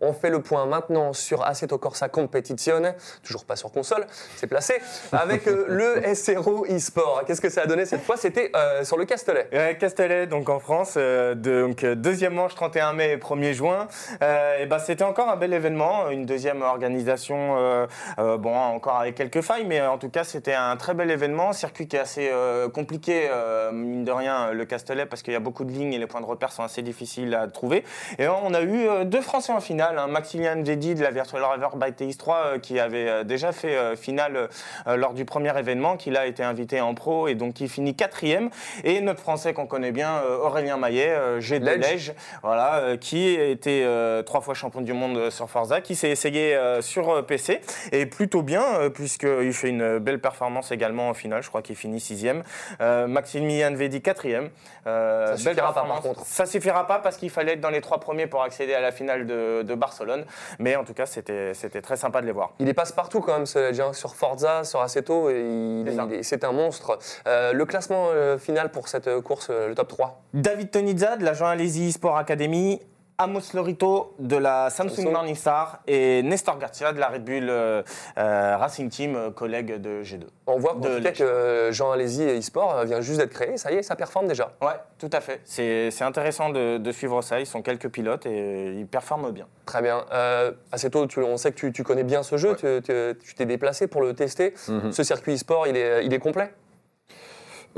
On 0.00 0.12
fait 0.12 0.30
le 0.30 0.40
point 0.40 0.66
maintenant 0.66 1.12
sur 1.12 1.44
Assetto 1.44 1.78
Corsa 1.78 2.08
Competizione, 2.08 2.94
toujours 3.22 3.44
pas 3.44 3.56
sur 3.56 3.72
console, 3.72 4.06
c'est 4.36 4.46
placé, 4.46 4.74
avec 5.12 5.46
euh, 5.48 5.64
le 5.68 6.14
SRO 6.14 6.64
eSport. 6.66 7.24
Qu'est-ce 7.26 7.40
que 7.40 7.48
ça 7.48 7.62
a 7.62 7.66
donné 7.66 7.84
cette 7.84 8.02
fois? 8.02 8.16
C'était 8.16 8.50
euh, 8.54 8.84
sur 8.84 8.96
le 8.96 9.04
Castellet. 9.04 9.48
Ouais, 9.52 9.76
Castellet, 9.78 10.26
donc 10.26 10.48
en 10.48 10.58
France, 10.60 10.94
euh, 10.96 11.34
donc 11.34 11.84
deuxième 11.84 12.34
manche 12.34 12.54
31 12.54 12.92
mai 12.92 13.12
et 13.12 13.16
1er 13.16 13.52
juin. 13.52 13.88
Euh, 14.22 14.58
et 14.58 14.66
ben 14.66 14.78
c'était 14.78 15.04
encore 15.04 15.28
un 15.28 15.36
bel 15.36 15.52
événement, 15.52 16.10
une 16.10 16.26
deuxième 16.26 16.62
organisation, 16.62 17.56
bon 18.16 18.54
encore 18.54 18.96
avec 18.96 19.14
quelques 19.14 19.40
failles, 19.40 19.64
mais 19.66 19.80
en 19.80 19.98
tout 19.98 20.08
cas 20.08 20.24
c'était 20.24 20.54
un 20.54 20.76
très 20.76 20.94
bel 20.94 21.10
événement, 21.10 21.52
circuit 21.52 21.88
qui 21.88 21.96
est 21.96 22.00
assez 22.00 22.30
compliqué 22.74 23.28
mine 23.72 24.04
de 24.04 24.12
rien 24.12 24.52
le 24.52 24.64
Castellet 24.64 25.06
parce 25.06 25.22
qu'il 25.22 25.32
y 25.32 25.36
a 25.36 25.40
beaucoup 25.40 25.64
de 25.64 25.72
lignes 25.72 25.92
et 25.92 25.98
les 25.98 26.06
points 26.06 26.20
de 26.20 26.26
repère 26.26 26.52
sont 26.52 26.62
assez 26.62 26.82
difficiles 26.82 27.34
à 27.34 27.46
trouver. 27.48 27.84
Et 28.18 28.28
on 28.28 28.54
a 28.54 28.62
eu 28.62 29.04
deux 29.04 29.20
Français 29.20 29.52
en 29.52 29.60
finale, 29.60 29.87
hein, 29.96 30.08
Maximilian 30.08 30.56
Dedi 30.56 30.94
de 30.94 31.02
la 31.02 31.10
Virtual 31.10 31.42
River 31.44 31.68
by 31.76 31.92
TX3 31.92 32.34
euh, 32.34 32.58
qui 32.58 32.80
avait 32.80 33.08
euh, 33.08 33.24
déjà 33.24 33.52
fait 33.52 33.76
euh, 33.76 33.96
finale 33.96 34.48
euh, 34.86 34.96
lors 34.96 35.14
du 35.14 35.24
premier 35.24 35.56
événement, 35.58 35.96
qui 35.96 36.10
là 36.10 36.20
a 36.20 36.26
été 36.26 36.42
invité 36.42 36.80
en 36.80 36.94
pro 36.94 37.28
et 37.28 37.34
donc 37.34 37.54
qui 37.54 37.68
finit 37.68 37.94
quatrième. 37.94 38.50
Et 38.84 39.00
notre 39.00 39.20
Français 39.20 39.54
qu'on 39.54 39.66
connaît 39.66 39.92
bien, 39.92 40.20
Aurélien 40.42 40.76
Maillet, 40.76 41.40
G 41.40 41.60
de. 41.60 41.68
Lège, 41.68 42.12
voilà, 42.42 42.96
qui 43.00 43.36
a 43.38 43.44
été 43.44 43.84
euh, 43.84 44.22
trois 44.22 44.40
fois 44.40 44.54
champion 44.54 44.80
du 44.80 44.92
monde 44.92 45.30
sur 45.30 45.48
Forza, 45.48 45.80
qui 45.80 45.94
s'est 45.94 46.10
essayé 46.10 46.58
sur 46.80 47.24
PC 47.26 47.60
et 47.92 48.06
plutôt 48.06 48.42
bien 48.42 48.64
puisqu'il 48.92 49.52
fait 49.52 49.68
une 49.68 49.98
belle 49.98 50.20
performance 50.20 50.72
également 50.72 51.08
en 51.08 51.14
finale. 51.14 51.42
Je 51.42 51.48
crois 51.48 51.62
qu'il 51.62 51.76
finit 51.76 52.00
sixième. 52.00 52.42
Euh, 52.80 53.06
Maximilian 53.06 53.74
Vedi 53.74 54.00
quatrième. 54.00 54.50
Euh, 54.86 55.36
Ça 55.36 55.50
suffira 55.50 55.74
pas, 55.74 55.84
par 55.84 56.00
contre. 56.00 56.24
Ça 56.24 56.46
suffira 56.46 56.86
pas 56.86 56.98
parce 56.98 57.16
qu'il 57.16 57.30
fallait 57.30 57.52
être 57.52 57.60
dans 57.60 57.70
les 57.70 57.80
trois 57.80 58.00
premiers 58.00 58.26
pour 58.26 58.42
accéder 58.42 58.74
à 58.74 58.80
la 58.80 58.92
finale 58.92 59.26
de, 59.26 59.62
de 59.62 59.74
Barcelone. 59.78 60.24
Mais 60.58 60.76
en 60.76 60.84
tout 60.84 60.94
cas, 60.94 61.06
c'était 61.06 61.54
c'était 61.54 61.82
très 61.82 61.96
sympa 61.96 62.20
de 62.20 62.26
les 62.26 62.32
voir. 62.32 62.54
Il 62.58 62.68
est 62.68 62.74
passe 62.74 62.92
partout 62.92 63.20
quand 63.20 63.34
même, 63.34 63.46
ce 63.46 63.58
Ledge, 63.58 63.80
hein, 63.80 63.92
sur 63.92 64.14
Forza, 64.14 64.64
sur 64.64 64.80
Assetto, 64.80 65.30
C'est 66.22 66.44
un 66.44 66.52
monstre. 66.52 66.98
Euh, 67.26 67.52
le 67.52 67.64
classement 67.64 68.08
euh, 68.10 68.38
final 68.38 68.70
pour 68.70 68.88
cette 68.88 69.08
euh, 69.08 69.20
course, 69.20 69.50
le 69.50 69.74
top 69.74 69.88
3 69.88 70.22
David 70.34 70.70
Tonizza 70.70 71.16
de 71.16 71.24
la 71.24 71.34
Jean 71.34 71.46
Alési 71.46 71.92
Sport 71.92 72.16
Academy, 72.16 72.80
Amos 73.20 73.52
Lorito 73.52 74.14
de 74.20 74.36
la 74.36 74.70
Samsung, 74.70 74.94
Samsung. 74.94 75.10
Morningstar 75.12 75.80
et 75.88 76.22
Nestor 76.22 76.56
Garcia 76.56 76.92
de 76.92 77.00
la 77.00 77.08
Red 77.08 77.24
Bull 77.24 77.48
euh, 77.50 77.82
euh, 78.16 78.56
Racing 78.56 78.88
Team, 78.88 79.16
euh, 79.16 79.30
collègue 79.32 79.80
de 79.80 80.04
G2. 80.04 80.20
On 80.46 80.58
voit 80.60 80.74
De 80.74 81.00
que 81.10 81.70
Jean 81.72 81.90
Alési 81.90 82.22
eSport 82.22 82.84
vient 82.84 83.00
juste 83.00 83.18
d'être 83.18 83.32
créé, 83.32 83.56
ça 83.56 83.72
y 83.72 83.74
est, 83.74 83.82
ça 83.82 83.96
performe 83.96 84.28
déjà. 84.28 84.52
Ouais, 84.62 84.68
tout 85.00 85.10
à 85.12 85.20
fait. 85.20 85.40
C'est 85.44 85.90
c'est 85.90 86.04
intéressant 86.04 86.50
de, 86.50 86.78
de 86.78 86.92
suivre 86.92 87.20
ça. 87.22 87.40
Ils 87.40 87.46
sont 87.46 87.60
quelques 87.60 87.88
pilotes 87.88 88.24
et 88.26 88.74
ils 88.78 88.86
performent 88.86 89.32
bien. 89.32 89.48
Très 89.66 89.82
bien. 89.82 90.04
Euh, 90.12 90.52
Assetto, 90.70 91.04
tu- 91.08 91.18
on 91.18 91.36
sait 91.38 91.50
que 91.50 91.56
tu, 91.56 91.72
tu 91.72 91.82
connais 91.82 92.04
bien 92.04 92.22
ce 92.22 92.36
jeu, 92.36 92.50
Ouais. 92.50 92.80
tu 92.80 92.82
tu- 92.84 93.18
tu 93.26 93.34
t'es 93.34 93.46
déplacé 93.46 93.88
pour 93.88 94.00
le 94.00 94.14
tester. 94.14 94.54
Mhm. 94.68 94.92
Ce 94.92 95.02
circuit 95.02 95.32
eSport, 95.32 95.66
il 95.66 95.76
est, 95.76 96.06
il 96.06 96.14
est 96.14 96.20
complet? 96.20 96.52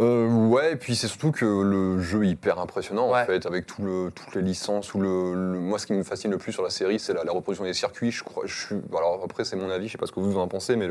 Euh, 0.01 0.27
ouais, 0.49 0.73
et 0.73 0.77
puis 0.77 0.97
c'est 0.97 1.09
surtout 1.09 1.31
que 1.31 1.45
le 1.45 2.01
jeu 2.01 2.25
est 2.25 2.29
hyper 2.29 2.59
impressionnant 2.59 3.11
Ouais. 3.13 3.21
en 3.21 3.27
fait, 3.27 3.45
avec 3.45 3.67
tout 3.67 3.83
le, 3.83 4.11
toutes 4.11 4.35
les 4.35 4.41
licences. 4.41 4.95
Ou 4.95 5.01
le, 5.01 5.35
le- 5.35 5.59
moi, 5.59 5.79
ce 5.79 5.87
qui 5.87 5.93
me 5.93 6.03
fascine 6.03 6.31
le 6.31 6.39
plus 6.39 6.53
sur 6.53 6.63
la 6.63 6.71
série, 6.71 6.99
c'est 6.99 7.13
la, 7.13 7.23
la 7.23 7.33
reproduction 7.33 7.65
des 7.65 7.75
circuits. 7.75 8.11
Je 8.11 8.25
crois, 8.25 8.45
je 8.47 8.67
suis, 8.67 8.77
alors 8.97 9.21
après, 9.23 9.45
c'est 9.45 9.57
mon 9.57 9.69
avis, 9.71 9.89
je 9.89 9.93
sais 9.93 9.99
pas 9.99 10.07
ce 10.07 10.13
que 10.13 10.21
vous 10.21 10.39
en 10.39 10.49
pensez, 10.49 10.75
mais 10.77 10.89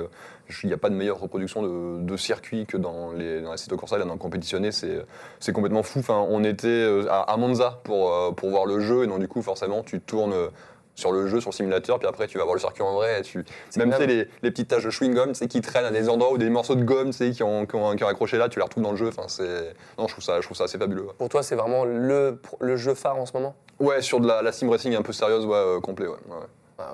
il 0.63 0.67
n'y 0.67 0.73
a 0.73 0.77
pas 0.77 0.89
de 0.91 0.95
meilleure 0.95 1.19
reproduction 1.19 1.63
de, 1.63 2.01
de 2.03 2.17
circuits 2.17 2.67
que 2.67 2.77
dans 2.77 3.11
les 3.11 3.41
dans 3.41 3.47
la 3.49 3.53
Assetto 3.55 3.75
Corsa, 3.77 3.97
là, 3.97 4.05
dans 4.05 4.13
le 4.13 4.19
compétitionné, 4.19 4.71
c'est 4.71 5.03
c'est 5.39 5.53
complètement 5.53 5.81
fou. 5.83 5.99
Enfin, 5.99 6.23
on 6.29 6.43
était 6.43 6.67
euh, 6.67 7.07
à, 7.09 7.21
à 7.33 7.37
Monza 7.37 7.79
pour, 7.83 8.13
euh, 8.13 8.31
pour 8.31 8.51
voir 8.51 8.67
le 8.67 8.79
jeu, 8.79 9.05
et 9.05 9.07
donc 9.07 9.19
du 9.19 9.27
coup, 9.27 9.41
forcément, 9.41 9.81
tu 9.81 9.99
tournes. 10.01 10.35
Sur 10.99 11.11
le 11.11 11.27
jeu, 11.27 11.39
sur 11.41 11.49
le 11.49 11.55
simulateur, 11.55 11.97
puis 11.97 12.07
après 12.07 12.27
tu 12.27 12.37
vas 12.37 12.43
voir 12.43 12.55
le 12.55 12.59
circuit 12.61 12.83
en 12.83 12.93
vrai. 12.93 13.19
et 13.19 13.23
Tu... 13.23 13.43
Même 13.77 13.91
tu 13.91 13.97
sais, 13.97 14.05
les, 14.07 14.27
les 14.43 14.51
petites 14.51 14.67
taches 14.67 14.83
de 14.83 14.89
chewing-gum 14.91 15.31
qui 15.47 15.61
traînent 15.61 15.85
à 15.85 15.91
des 15.91 16.09
endroits 16.09 16.31
ou 16.33 16.37
des 16.37 16.49
morceaux 16.49 16.75
de 16.75 16.83
gomme 16.83 17.11
qui, 17.11 17.41
ont, 17.43 17.65
qui, 17.65 17.75
ont, 17.75 17.95
qui 17.95 18.03
ont 18.03 18.07
accroché 18.07 18.37
là, 18.37 18.49
tu 18.49 18.59
les 18.59 18.63
retrouves 18.63 18.83
dans 18.83 18.91
le 18.91 18.97
jeu. 18.97 19.07
Enfin. 19.07 19.25
Non, 19.97 20.07
je 20.07 20.13
trouve, 20.13 20.23
ça, 20.23 20.39
je 20.41 20.45
trouve 20.45 20.57
ça 20.57 20.65
assez 20.65 20.77
fabuleux. 20.77 21.03
ouais. 21.03 21.13
Pour 21.17 21.29
toi, 21.29 21.41
c'est 21.43 21.55
vraiment 21.55 21.85
le, 21.85 22.39
le 22.59 22.75
jeu 22.75 22.93
phare 22.93 23.17
en 23.17 23.25
ce 23.25 23.33
moment? 23.33 23.55
Ouais, 23.79 24.01
sur 24.01 24.19
de 24.19 24.27
la, 24.27 24.41
la 24.41 24.51
sim 24.51 24.69
racing 24.69 24.93
un 24.95 25.01
peu 25.01 25.13
sérieuse, 25.13 25.45
ouais, 25.45 25.55
euh, 25.55 25.79
complet. 25.79 26.07
Ouais, 26.07 26.17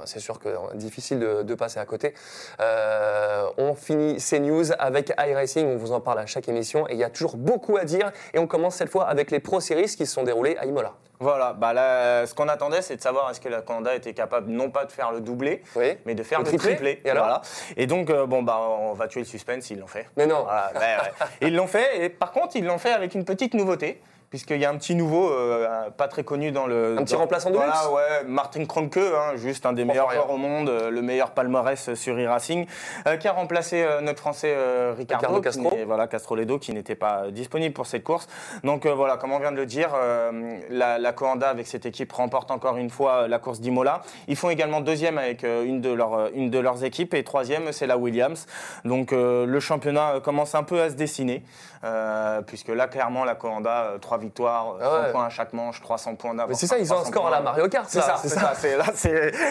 C'est 0.05 0.19
sûr 0.19 0.39
que 0.39 0.49
difficile 0.75 1.19
de, 1.19 1.43
de 1.43 1.55
passer 1.55 1.79
à 1.79 1.85
côté. 1.85 2.13
Euh, 2.59 3.45
on 3.57 3.75
finit 3.75 4.19
ces 4.19 4.39
news 4.39 4.65
avec 4.79 5.13
iRacing, 5.17 5.67
on 5.67 5.77
vous 5.77 5.91
en 5.91 6.01
parle 6.01 6.19
à 6.19 6.25
chaque 6.25 6.47
émission 6.47 6.87
et 6.89 6.93
il 6.93 6.99
y 6.99 7.03
a 7.03 7.09
toujours 7.09 7.37
beaucoup 7.37 7.77
à 7.77 7.83
dire. 7.85 8.11
Et 8.33 8.39
on 8.39 8.47
commence 8.47 8.75
cette 8.75 8.89
fois 8.89 9.07
avec 9.07 9.31
les 9.31 9.39
Pro 9.39 9.59
Series 9.59 9.85
qui 9.95 10.05
se 10.05 10.13
sont 10.13 10.23
déroulées 10.23 10.57
à 10.57 10.65
Imola. 10.65 10.93
Voilà, 11.19 11.53
bah 11.53 11.71
là, 11.71 12.25
ce 12.27 12.33
qu'on 12.33 12.49
attendait, 12.49 12.81
c'est 12.81 12.97
de 12.97 13.01
savoir 13.01 13.31
est-ce 13.31 13.39
que 13.39 13.47
la 13.47 13.61
Canada 13.61 13.95
était 13.95 14.13
capable 14.13 14.51
non 14.51 14.69
pas 14.69 14.83
de 14.83 14.91
faire 14.91 15.13
le 15.13 15.21
doublé, 15.21 15.63
Oui. 15.75 15.97
mais 16.05 16.13
de 16.13 16.23
faire 16.23 16.39
Le 16.39 16.43
le, 16.43 16.49
triplé 16.49 16.75
triplé. 16.75 17.01
Et 17.05 17.09
alors 17.09 17.23
voilà. 17.25 17.41
Et 17.77 17.87
donc, 17.87 18.09
euh, 18.09 18.25
bon, 18.25 18.43
bah, 18.43 18.59
on 18.59 18.91
va 18.93 19.07
tuer 19.07 19.21
le 19.21 19.25
suspense, 19.25 19.69
ils 19.69 19.79
l'ont 19.79 19.87
fait. 19.87 20.09
Mais 20.17 20.27
non. 20.27 20.43
Voilà, 20.43 20.71
ouais, 20.75 20.79
ouais. 20.81 21.27
Ils 21.47 21.55
l'ont 21.55 21.67
fait, 21.67 22.03
et 22.03 22.09
par 22.09 22.31
contre, 22.33 22.57
ils 22.57 22.65
l'ont 22.65 22.77
fait 22.77 22.91
avec 22.91 23.15
une 23.15 23.23
petite 23.23 23.53
nouveauté, 23.53 24.01
puisqu'il 24.35 24.57
y 24.59 24.65
a 24.65 24.69
un 24.69 24.75
petit 24.75 24.95
nouveau, 24.95 25.31
euh, 25.31 25.89
pas 25.95 26.09
très 26.09 26.25
connu 26.25 26.51
dans 26.51 26.67
le. 26.67 26.97
Un 26.99 27.05
petit 27.05 27.13
dans- 27.13 27.19
remplaçant 27.21 27.51
de 27.51 27.55
Voilà, 27.55 27.71
luxe 27.71 27.87
ouais, 27.87 28.27
Martin 28.27 28.65
Kronke, 28.65 28.97
hein, 28.97 29.37
juste 29.37 29.65
un 29.65 29.71
des 29.71 29.85
meilleurs 29.85 30.11
joueurs 30.11 30.29
au 30.29 30.35
monde, 30.35 30.67
euh, 30.67 30.89
le 30.89 31.01
meilleur 31.01 31.31
palmarès 31.31 31.93
sur 31.93 32.17
e-racing, 32.19 32.65
euh, 33.07 33.15
qui 33.15 33.29
a 33.29 33.31
remplacé 33.31 33.81
euh, 33.81 34.01
notre 34.01 34.19
Français 34.19 34.53
euh, 34.53 34.93
Ricardo, 34.97 35.27
Ricardo 35.27 35.37
qui 35.37 35.43
Castro. 35.43 35.73
n'est- 35.77 35.85
voilà, 35.85 36.07
Castroledo, 36.07 36.59
qui 36.59 36.73
n'était 36.73 36.95
pas 36.95 37.31
disponible 37.31 37.73
pour 37.73 37.85
cette 37.85 38.03
course. 38.03 38.27
Donc 38.65 38.85
euh, 38.85 38.93
voilà, 38.93 39.15
comme 39.15 39.31
on 39.31 39.39
vient 39.39 39.53
de 39.53 39.57
le 39.57 39.65
dire, 39.65 39.93
euh, 39.95 40.57
la, 40.69 40.97
la 40.99 41.13
Coanda 41.13 41.47
avec 41.49 41.65
cette 41.65 41.85
équipe 41.85 42.11
remporte 42.11 42.51
encore 42.51 42.75
une 42.75 42.89
fois 42.89 43.21
euh, 43.23 43.27
la 43.29 43.39
course 43.39 43.61
d'Imola. 43.61 44.01
Ils 44.27 44.35
font 44.35 44.49
également 44.49 44.81
deuxième 44.81 45.17
avec 45.17 45.45
euh, 45.45 45.63
une, 45.63 45.79
de 45.79 45.93
leurs, 45.93 46.13
euh, 46.13 46.29
une 46.33 46.49
de 46.49 46.59
leurs 46.59 46.83
équipes 46.83 47.13
et 47.13 47.23
troisième, 47.23 47.71
c'est 47.71 47.87
la 47.87 47.97
Williams. 47.97 48.47
Donc 48.83 49.13
euh, 49.13 49.45
le 49.45 49.59
championnat 49.61 50.15
euh, 50.15 50.19
commence 50.19 50.55
un 50.55 50.63
peu 50.63 50.81
à 50.81 50.89
se 50.89 50.95
dessiner, 50.95 51.41
euh, 51.85 52.41
puisque 52.41 52.67
là, 52.69 52.87
clairement, 52.87 53.23
la 53.23 53.35
Coanda, 53.35 53.83
euh, 53.85 53.97
trois 53.99 54.17
victoires, 54.25 54.75
Ah 54.82 54.84
100 54.84 55.01
ouais. 55.01 55.12
points 55.12 55.25
à 55.25 55.29
chaque 55.29 55.53
manche, 55.53 55.82
300 55.82 56.15
points 56.15 56.34
d'avance. 56.34 56.60
C'est 56.60 56.67
ça, 56.67 56.77
ils 56.77 56.91
ont 56.91 56.98
un 56.98 57.01
300 57.01 57.12
score 57.12 57.27
à 57.27 57.32
la. 57.32 57.41
Mario 57.41 57.67
Kart, 57.70 57.86
C'est 57.89 58.01
ça, 58.01 58.15
c'est 58.22 58.29
ça. 58.29 58.53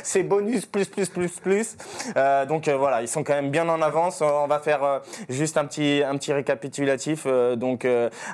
C'est, 0.03 0.23
bonus, 0.23 0.67
plus, 0.67 0.87
plus, 0.89 1.09
plus, 1.09 1.41
plus. 1.41 1.77
Euh, 2.17 2.47
donc 2.47 2.69
euh, 2.69 2.77
voilà, 2.77 3.03
ils 3.03 3.09
sont 3.09 3.25
quand 3.25 3.35
même 3.35 3.51
bien 3.51 3.69
en 3.69 3.81
avance. 3.83 4.21
On 4.21 4.47
va 4.47 4.59
faire 4.59 4.83
euh, 4.83 4.99
juste 5.29 5.57
un 5.57 5.65
petit, 5.65 6.03
un 6.07 6.17
petit 6.17 6.33
récapitulatif. 6.33 7.27
donc 7.57 7.87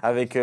avec. 0.02 0.36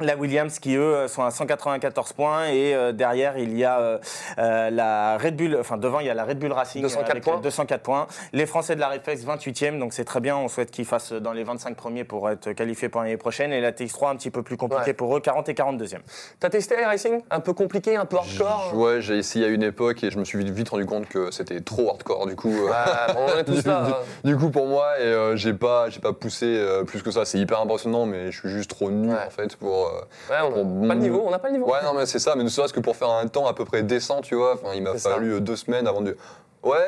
La 0.00 0.16
Williams 0.16 0.58
qui 0.58 0.74
eux 0.74 1.06
sont 1.06 1.22
à 1.22 1.30
194 1.30 2.12
points 2.14 2.46
et 2.48 2.74
euh, 2.74 2.90
derrière 2.92 3.38
il 3.38 3.56
y 3.56 3.64
a 3.64 3.78
euh, 3.78 3.98
euh, 4.38 4.68
la 4.70 5.16
Red 5.18 5.36
Bull, 5.36 5.56
enfin 5.60 5.76
devant 5.76 6.00
il 6.00 6.06
y 6.06 6.10
a 6.10 6.14
la 6.14 6.24
Red 6.24 6.38
Bull 6.40 6.50
Racing 6.52 6.82
204 6.82 7.10
avec 7.10 7.22
points. 7.22 7.40
204 7.40 7.80
points. 7.82 8.06
Les 8.32 8.46
Français 8.46 8.74
de 8.74 8.80
la 8.80 8.88
Reflex 8.88 9.24
28e 9.24 9.78
donc 9.78 9.92
c'est 9.92 10.04
très 10.04 10.18
bien. 10.20 10.36
On 10.36 10.48
souhaite 10.48 10.72
qu'ils 10.72 10.84
fassent 10.84 11.12
dans 11.12 11.32
les 11.32 11.44
25 11.44 11.76
premiers 11.76 12.02
pour 12.02 12.28
être 12.28 12.52
qualifiés 12.52 12.88
pour 12.88 13.02
l'année 13.02 13.16
prochaine 13.16 13.52
et 13.52 13.60
la 13.60 13.70
TX3 13.70 14.10
un 14.10 14.16
petit 14.16 14.30
peu 14.30 14.42
plus 14.42 14.56
compliqué 14.56 14.84
Ouais. 14.86 14.92
pour 14.94 15.16
eux 15.16 15.20
40 15.20 15.48
et 15.48 15.54
42e. 15.54 15.98
T'as 16.40 16.50
testé 16.50 16.74
iRacing 16.80 17.20
Un 17.30 17.38
peu 17.40 17.52
compliqué, 17.52 17.94
un 17.96 18.04
peu 18.04 18.16
hardcore? 18.16 18.72
Ouais, 18.74 19.00
j'ai 19.00 19.16
essayé 19.18 19.44
à 19.46 19.48
une 19.48 19.62
époque 19.62 20.02
et 20.02 20.10
je 20.10 20.18
me 20.18 20.24
suis 20.24 20.38
vite, 20.38 20.48
vite 20.50 20.68
rendu 20.70 20.86
compte 20.86 21.06
que 21.08 21.30
c'était 21.30 21.60
trop 21.60 21.90
hardcore. 21.90 22.26
Du 22.26 22.34
coup, 22.34 22.50
Ouais, 22.50 22.72
on 23.16 23.38
est 23.38 23.44
tous 23.44 23.64
là. 23.66 23.86
hein. 23.88 23.96
du 24.24 24.36
coup 24.36 24.50
pour 24.50 24.66
moi, 24.66 24.98
et 24.98 25.02
euh, 25.04 25.36
j'ai 25.36 25.54
pas, 25.54 25.88
j'ai 25.90 26.00
pas 26.00 26.12
poussé 26.12 26.46
euh, 26.46 26.82
plus 26.82 27.02
que 27.02 27.12
ça. 27.12 27.24
C'est 27.24 27.38
hyper 27.38 27.60
impressionnant, 27.60 28.06
mais 28.06 28.32
je 28.32 28.40
suis 28.40 28.48
juste 28.50 28.70
trop 28.70 28.90
nul 28.90 29.10
Ouais. 29.10 29.26
en 29.26 29.30
fait 29.30 29.54
pour. 29.56 29.83
Euh, 29.84 30.00
Ouais, 30.30 30.50
on 30.56 30.64
n'a 30.64 30.88
pas 30.88 30.94
le 30.94 31.00
niveau, 31.00 31.22
on 31.26 31.30
n'a 31.30 31.38
pas 31.38 31.48
le 31.48 31.54
niveau. 31.54 31.66
Ouais, 31.70 31.82
non, 31.84 31.94
mais 31.94 32.06
c'est 32.06 32.18
ça. 32.18 32.34
Mais 32.36 32.44
ne 32.44 32.48
serait-ce 32.48 32.72
que 32.72 32.80
pour 32.80 32.96
faire 32.96 33.10
un 33.10 33.26
temps 33.28 33.46
à 33.46 33.54
peu 33.54 33.64
près 33.64 33.82
décent, 33.82 34.20
tu 34.20 34.34
vois. 34.34 34.54
Enfin, 34.54 34.74
il 34.74 34.82
m'a 34.82 34.96
ça. 34.98 35.10
fallu 35.10 35.34
euh, 35.34 35.40
deux 35.40 35.56
semaines 35.56 35.86
avant 35.86 36.00
de. 36.00 36.16
Ouais, 36.62 36.86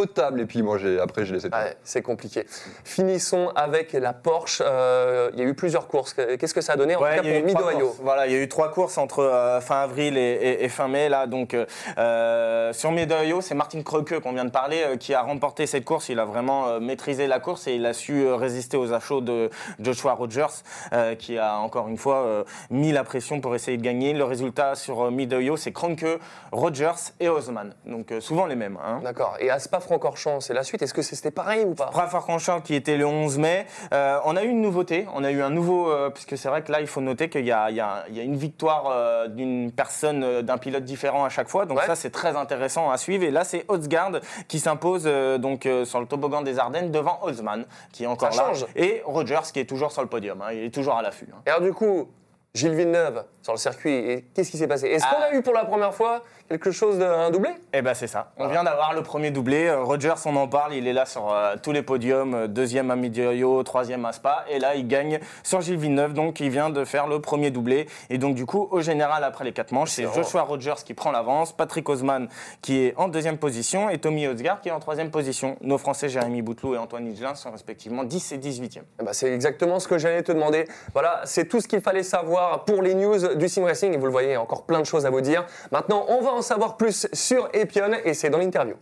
potable. 0.00 0.40
Et 0.40 0.46
puis 0.46 0.62
moi, 0.62 0.78
j'ai 0.78 1.00
après, 1.00 1.24
j'ai 1.24 1.34
laissé. 1.34 1.48
Ouais, 1.48 1.76
c'est 1.82 2.02
compliqué. 2.02 2.46
Finissons 2.84 3.50
avec 3.54 3.92
la 3.92 4.12
Porsche. 4.12 4.62
Euh, 4.64 5.30
Il 5.34 5.38
y 5.38 5.42
a 5.42 5.44
eu 5.46 5.54
plusieurs 5.54 5.88
courses. 5.88 6.14
Qu'est-ce 6.14 6.54
que 6.54 6.60
ça 6.60 6.74
a 6.74 6.76
donné 6.76 6.96
en 6.96 7.00
Ouais, 7.02 7.16
tout 7.16 7.22
cas 7.22 7.28
il 7.28 7.32
y 7.32 7.36
a 7.36 7.38
eu 7.38 7.42
pour 7.42 7.52
trois 7.54 7.70
Mid-Ohio 7.72 7.86
courses. 7.88 8.00
Voilà, 8.02 8.26
il 8.26 8.32
y 8.32 8.36
a 8.36 8.38
eu 8.38 8.48
trois 8.48 8.70
courses 8.70 8.98
entre 8.98 9.20
euh, 9.20 9.60
fin 9.60 9.82
avril 9.82 10.16
et, 10.16 10.20
et- 10.20 10.64
et 10.64 10.68
fin 10.68 10.88
mai 10.88 11.08
là. 11.08 11.26
Donc 11.26 11.54
euh, 11.54 12.72
sur 12.72 12.92
Mid-Ohio, 12.92 13.40
c'est 13.40 13.54
Martin 13.54 13.82
Kreuke 13.82 14.20
qu'on 14.20 14.32
vient 14.32 14.44
de 14.44 14.50
parler 14.50 14.82
euh, 14.86 14.96
qui 14.96 15.12
a 15.14 15.22
remporté 15.22 15.66
cette 15.66 15.84
course. 15.84 16.08
Il 16.08 16.18
a 16.18 16.24
vraiment 16.24 16.68
euh, 16.68 16.80
maîtrisé 16.80 17.26
la 17.26 17.40
course 17.40 17.66
et 17.66 17.74
il 17.74 17.86
a 17.86 17.92
su 17.92 18.22
euh, 18.24 18.36
résister 18.36 18.76
aux 18.76 18.92
achats 18.92 19.20
de 19.20 19.50
Joshua 19.80 20.12
Rogers, 20.14 20.46
euh, 20.92 21.14
qui 21.14 21.36
a 21.38 21.58
encore 21.58 21.88
une 21.88 21.96
fois 21.98 22.16
euh, 22.24 22.44
mis 22.70 22.92
la 22.92 23.02
pression 23.04 23.40
pour 23.40 23.54
essayer 23.54 23.76
de 23.76 23.82
gagner. 23.82 24.12
Le 24.12 24.24
résultat 24.24 24.74
sur 24.76 25.06
euh, 25.06 25.10
Mid-Ohio, 25.10 25.56
c'est 25.56 25.72
Kronke, 25.72 26.04
Rogers 26.52 27.12
et 27.18 27.28
Osman. 27.28 27.74
Donc 27.86 28.12
euh, 28.12 28.20
souvent 28.20 28.46
les 28.46 28.56
mêmes. 28.56 28.78
Hein. 28.84 29.00
D'accord. 29.02 29.36
Et 29.40 29.50
à 29.50 29.58
Spa-Francorchamps, 29.80 30.40
c'est 30.40 30.54
la 30.54 30.62
suite. 30.62 30.82
Est-ce 30.82 30.94
que 30.94 31.02
c'était 31.02 31.30
pareil 31.30 31.64
ou 31.64 31.74
pas? 31.74 31.90
Spa-Francorchamps 31.92 32.60
qui 32.60 32.74
était 32.74 32.96
le 32.96 33.06
11 33.06 33.38
mai. 33.38 33.66
Euh, 33.92 34.18
on 34.24 34.36
a 34.36 34.44
eu 34.44 34.48
une 34.48 34.60
nouveauté. 34.60 35.06
On 35.14 35.24
a 35.24 35.30
eu 35.30 35.42
un 35.42 35.50
nouveau, 35.50 35.90
euh, 35.90 36.10
puisque 36.10 36.36
c'est 36.36 36.48
vrai 36.48 36.62
que 36.62 36.70
là, 36.70 36.80
il 36.80 36.86
faut 36.86 37.00
noter 37.00 37.28
qu'il 37.28 37.44
y, 37.46 37.52
a- 37.52 37.70
y 37.70 37.80
y 38.14 38.20
une 38.22 38.36
victoire 38.36 38.84
euh, 38.90 39.28
d'une 39.28 39.72
personne, 39.72 40.42
d'un 40.42 40.58
pilote 40.58 40.84
différent 40.84 41.24
à 41.24 41.28
chaque 41.30 41.48
fois. 41.48 41.66
Donc 41.66 41.78
Ouais. 41.78 41.86
ça, 41.86 41.96
c'est 41.96 42.10
très 42.10 42.36
intéressant 42.36 42.90
à 42.90 42.96
suivre. 42.98 43.24
Et 43.24 43.30
là, 43.30 43.44
c'est 43.44 43.64
Otsgaard 43.68 44.20
qui 44.48 44.58
s'impose 44.60 45.04
donc 45.38 45.68
sur 45.84 46.00
le 46.00 46.06
toboggan 46.06 46.42
des 46.42 46.58
Ardennes 46.58 46.90
devant 46.90 47.18
Holzman, 47.22 47.64
qui 47.92 48.04
est 48.04 48.06
encore 48.06 48.32
Ça 48.34 48.42
là, 48.42 48.48
change. 48.50 48.66
et 48.76 49.02
Rogers 49.04 49.40
qui 49.52 49.60
est 49.60 49.64
toujours 49.64 49.92
sur 49.92 50.02
le 50.02 50.08
podium. 50.08 50.40
hein. 50.42 50.52
Il 50.52 50.64
est 50.64 50.74
toujours 50.74 50.94
à 50.96 51.02
l'affût. 51.02 51.28
hein. 51.32 51.40
Et 51.46 51.50
alors 51.50 51.62
du 51.62 51.72
coup, 51.72 52.08
Gilles 52.54 52.74
Villeneuve 52.74 53.24
sur 53.42 53.52
le 53.52 53.58
circuit, 53.58 53.92
et 53.94 54.24
qu'est-ce 54.34 54.50
qui 54.50 54.58
s'est 54.58 54.66
passé? 54.66 54.88
Est-ce 54.88 55.04
qu'on 55.04 55.16
Ah. 55.20 55.26
a 55.30 55.34
eu 55.34 55.42
pour 55.42 55.54
la 55.54 55.64
première 55.64 55.94
fois? 55.94 56.22
Quelque 56.50 56.72
chose 56.72 56.98
d'un 56.98 57.30
doublé? 57.30 57.50
Eh 57.72 57.80
ben 57.80 57.94
c'est 57.94 58.08
ça. 58.08 58.32
On 58.36 58.48
vient 58.48 58.64
d'avoir 58.64 58.92
le 58.92 59.04
premier 59.04 59.30
doublé. 59.30 59.68
Euh, 59.68 59.84
Rogers, 59.84 60.14
on 60.26 60.34
en 60.34 60.48
parle, 60.48 60.74
il 60.74 60.88
est 60.88 60.92
là 60.92 61.06
sur 61.06 61.32
euh, 61.32 61.54
tous 61.62 61.70
les 61.70 61.82
podiums, 61.82 62.34
euh, 62.34 62.46
deuxième 62.48 62.90
à 62.90 62.96
Midioyo, 62.96 63.62
troisième 63.62 64.04
à 64.04 64.12
Spa, 64.12 64.44
et 64.50 64.58
là 64.58 64.74
il 64.74 64.88
gagne 64.88 65.20
sur 65.44 65.60
Gilles 65.60 65.78
Villeneuve, 65.78 66.12
donc 66.12 66.40
il 66.40 66.50
vient 66.50 66.68
de 66.68 66.84
faire 66.84 67.06
le 67.06 67.20
premier 67.20 67.52
doublé. 67.52 67.86
Et 68.08 68.18
donc 68.18 68.34
du 68.34 68.46
coup, 68.46 68.66
au 68.72 68.80
général 68.80 69.22
après 69.22 69.44
les 69.44 69.52
quatre 69.52 69.70
manches, 69.70 69.90
c'est. 69.90 70.12
Joshua 70.12 70.42
Rogers 70.42 70.82
qui 70.84 70.92
prend 70.94 71.12
l'avance, 71.12 71.52
Patrick 71.52 71.88
Osman 71.88 72.26
qui 72.62 72.84
est 72.84 72.94
en 72.96 73.06
deuxième 73.06 73.38
position 73.38 73.88
et 73.88 73.98
Tommy 73.98 74.26
Odsgaard 74.26 74.60
qui 74.60 74.70
est 74.70 74.72
en 74.72 74.80
troisième 74.80 75.12
position. 75.12 75.56
Nos 75.60 75.78
Français 75.78 76.08
Jérémy 76.08 76.42
Bouteloup 76.42 76.74
et 76.74 76.78
Antoine 76.78 77.06
Higelin 77.06 77.36
sont 77.36 77.52
respectivement 77.52 78.02
10 78.02 78.32
et 78.32 78.38
18e. 78.38 78.80
Eh 79.00 79.04
ben, 79.04 79.12
c'est 79.12 79.32
exactement 79.32 79.78
ce 79.78 79.86
que 79.86 79.98
j'allais 79.98 80.24
te 80.24 80.32
demander. 80.32 80.64
Voilà, 80.94 81.20
c'est 81.26 81.44
tout 81.44 81.60
ce 81.60 81.68
qu'il 81.68 81.80
fallait 81.80 82.02
savoir 82.02 82.64
pour 82.64 82.82
les 82.82 82.94
news 82.94 83.36
du 83.36 83.48
sim 83.48 83.64
racing. 83.64 83.94
Et 83.94 83.96
vous 83.96 84.06
le 84.06 84.12
voyez, 84.12 84.30
il 84.30 84.32
y 84.32 84.34
a 84.34 84.42
encore 84.42 84.64
plein 84.64 84.80
de 84.80 84.86
choses 84.86 85.06
à 85.06 85.10
vous 85.10 85.20
dire. 85.20 85.46
Maintenant, 85.70 86.06
on 86.08 86.20
va 86.20 86.32
en 86.32 86.39
savoir 86.42 86.76
plus 86.76 87.06
sur 87.12 87.48
Epion 87.52 87.92
et 88.04 88.14
c'est 88.14 88.30
dans 88.30 88.38
l'interview. 88.38 88.76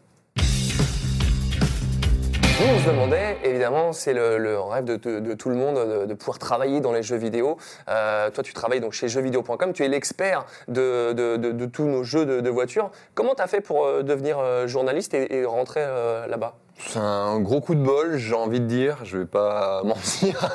Nous, 2.60 2.66
on 2.74 2.78
se 2.80 2.90
demandait, 2.90 3.36
évidemment, 3.44 3.92
c'est 3.92 4.12
le, 4.12 4.58
rêve 4.58 4.84
de, 4.84 4.96
tout 4.96 5.48
le 5.48 5.54
monde 5.54 6.06
de, 6.08 6.14
pouvoir 6.14 6.40
travailler 6.40 6.80
dans 6.80 6.90
les 6.90 7.04
jeux 7.04 7.16
vidéo. 7.16 7.56
Euh, 7.88 8.30
toi, 8.30 8.42
tu 8.42 8.52
travailles 8.52 8.80
donc 8.80 8.94
chez 8.94 9.06
jeuxvideo.com, 9.06 9.72
tu 9.72 9.84
es 9.84 9.88
l'expert 9.88 10.44
de, 10.66 11.66
tous 11.66 11.84
nos 11.84 12.02
jeux 12.02 12.26
de, 12.26 12.50
voitures. 12.50 12.90
Comment 13.14 13.36
tu 13.36 13.42
as 13.42 13.46
fait 13.46 13.60
pour 13.60 13.86
euh, 13.86 14.02
devenir 14.02 14.40
euh, 14.40 14.66
journaliste 14.66 15.14
et, 15.14 15.44
rentrer 15.44 15.86
là-bas? 16.28 16.56
C'est 16.80 17.00
un 17.00 17.40
gros 17.40 17.60
coup 17.60 17.74
de 17.74 17.82
bol, 17.82 18.16
j'ai 18.16 18.34
envie 18.34 18.60
de 18.60 18.66
dire, 18.66 18.98
je 19.04 19.18
vais 19.18 19.24
pas 19.26 19.82
mentir. 19.84 20.48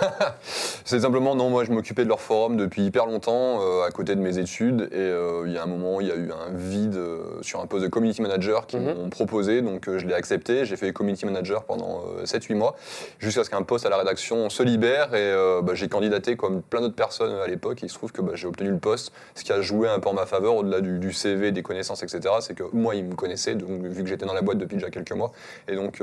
c'est 0.86 1.02
simplement, 1.02 1.36
non, 1.36 1.50
moi 1.50 1.64
je 1.66 1.72
m'occupais 1.72 2.06
de 2.06 2.10
leur 2.10 2.22
forum 2.22 2.56
depuis 2.58 2.84
hyper 2.86 3.06
longtemps, 3.06 3.60
euh, 3.62 3.84
à 3.86 3.92
côté 3.92 4.16
de 4.16 4.22
mes 4.22 4.38
études, 4.40 4.88
et 4.94 4.96
euh, 4.98 5.44
il 5.46 5.52
y 5.52 5.58
a 5.58 5.64
un 5.64 5.68
moment, 5.68 6.00
il 6.00 6.08
y 6.08 6.12
a 6.12 6.16
eu 6.16 6.32
un 6.32 6.52
vide 6.56 6.96
euh, 6.96 7.20
sur 7.42 7.60
un 7.60 7.68
poste 7.68 7.84
de 7.84 7.90
community 7.90 8.22
manager 8.22 8.66
qu'ils 8.68 8.80
Mhm. 8.80 8.96
m'ont 8.96 9.10
proposé, 9.10 9.62
donc 9.62 9.90
je 9.96 10.06
l'ai 10.08 10.14
accepté, 10.14 10.66
j'ai 10.66 10.78
fait 10.78 10.92
community 10.94 11.26
manager 11.26 11.66
pendant 11.66 12.02
euh, 12.18 12.24
7-8 12.26 12.56
mois, 12.56 12.76
jusqu'à 13.20 13.44
ce 13.44 13.50
qu'un 13.50 13.64
poste 13.64 13.86
à 13.86 13.90
la 13.90 13.98
rédaction 13.98 14.50
se 14.50 14.64
libère, 14.64 15.14
et 15.14 15.34
bah, 15.62 15.74
j'ai 15.76 15.90
candidaté 15.90 16.36
comme 16.38 16.62
plein 16.62 16.80
d'autres 16.82 16.96
personnes 16.96 17.34
à 17.36 17.48
l'époque, 17.48 17.80
il 17.84 17.90
se 17.90 17.96
trouve 17.96 18.12
que 18.14 18.22
bah, 18.22 18.32
j'ai 18.36 18.48
obtenu 18.48 18.70
le 18.70 18.80
poste, 18.80 19.12
ce 19.36 19.44
qui 19.44 19.52
a 19.52 19.62
joué 19.62 19.90
un 19.90 20.00
peu 20.00 20.10
en 20.10 20.14
ma 20.14 20.26
faveur, 20.26 20.56
au-delà 20.56 20.80
du, 20.82 21.00
du 21.00 21.12
CV, 21.12 21.52
des 21.52 21.64
connaissances, 21.64 22.02
etc., 22.02 22.22
c'est 22.40 22.56
que 22.56 22.64
moi, 22.72 22.96
ils 22.96 23.04
me 23.04 23.16
connaissaient, 23.16 23.56
donc, 23.56 23.70
vu 23.84 24.04
que 24.04 24.10
j'étais 24.10 24.26
dans 24.26 24.34
la 24.34 24.42
boîte 24.42 24.58
depuis 24.58 24.78
déjà 24.78 24.90
quelques 24.90 25.12
mois, 25.12 25.32
et 25.68 25.76
donc, 25.76 26.02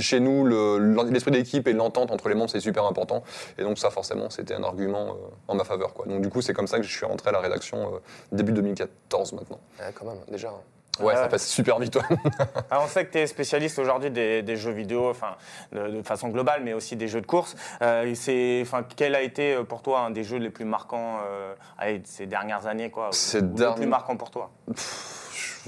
chez 0.00 0.20
nous, 0.20 0.44
le- 0.44 1.04
l'esprit 1.10 1.30
d'équipe 1.32 1.66
et 1.68 1.72
l'entente 1.72 2.10
entre 2.10 2.28
les 2.28 2.34
membres, 2.34 2.50
c'est 2.50 2.60
super 2.60 2.84
important. 2.84 3.22
Et 3.58 3.62
donc, 3.62 3.78
ça, 3.78 3.90
forcément, 3.90 4.30
c'était 4.30 4.54
un 4.54 4.62
argument 4.62 5.08
euh, 5.08 5.12
en 5.48 5.54
ma 5.54 5.64
faveur. 5.64 5.94
Quoi. 5.94 6.06
Donc, 6.06 6.20
du 6.20 6.28
coup, 6.28 6.42
c'est 6.42 6.52
comme 6.52 6.66
ça 6.66 6.76
que 6.78 6.82
je 6.84 6.94
suis 6.94 7.06
rentré 7.06 7.30
à 7.30 7.32
la 7.32 7.40
rédaction 7.40 7.94
euh, 7.94 7.98
début 8.32 8.52
2014 8.52 9.32
maintenant. 9.32 9.58
Ouais, 9.80 9.86
Quand 9.94 10.04
même, 10.06 10.18
déjà. 10.28 10.52
Ouais, 11.00 11.12
Ah 11.14 11.24
ça 11.24 11.28
passe 11.28 11.46
super 11.46 11.78
vite. 11.78 11.94
ouais. 11.96 12.02
Alors, 12.70 12.84
on 12.84 12.88
sait 12.88 13.04
que 13.04 13.12
tu 13.12 13.18
es 13.18 13.26
spécialiste 13.26 13.78
aujourd'hui 13.78 14.10
des, 14.10 14.42
des 14.42 14.56
jeux 14.56 14.70
vidéo, 14.72 15.10
enfin, 15.10 15.34
de, 15.72 15.88
de 15.88 16.02
façon 16.02 16.28
globale, 16.28 16.62
mais 16.64 16.72
aussi 16.72 16.96
des 16.96 17.06
jeux 17.08 17.20
de 17.20 17.26
course. 17.26 17.54
Euh, 17.82 18.10
c'est, 18.14 18.60
enfin, 18.62 18.82
quel 18.96 19.14
a 19.14 19.20
été 19.20 19.54
euh, 19.56 19.62
pour 19.64 19.82
toi 19.82 20.00
un 20.00 20.10
des 20.10 20.24
jeux 20.24 20.38
les 20.38 20.48
plus 20.50 20.64
marquants 20.64 21.18
euh, 21.26 21.54
allez, 21.76 22.00
ces 22.06 22.24
dernières 22.26 22.66
années 22.66 22.90
quoi, 22.90 23.08
ou- 23.08 23.12
Ces 23.12 23.38
ou 23.38 23.42
le 23.42 23.48
derniers- 23.48 23.76
plus 23.76 23.86
marquant 23.86 24.16
pour 24.16 24.30
toi? 24.30 24.50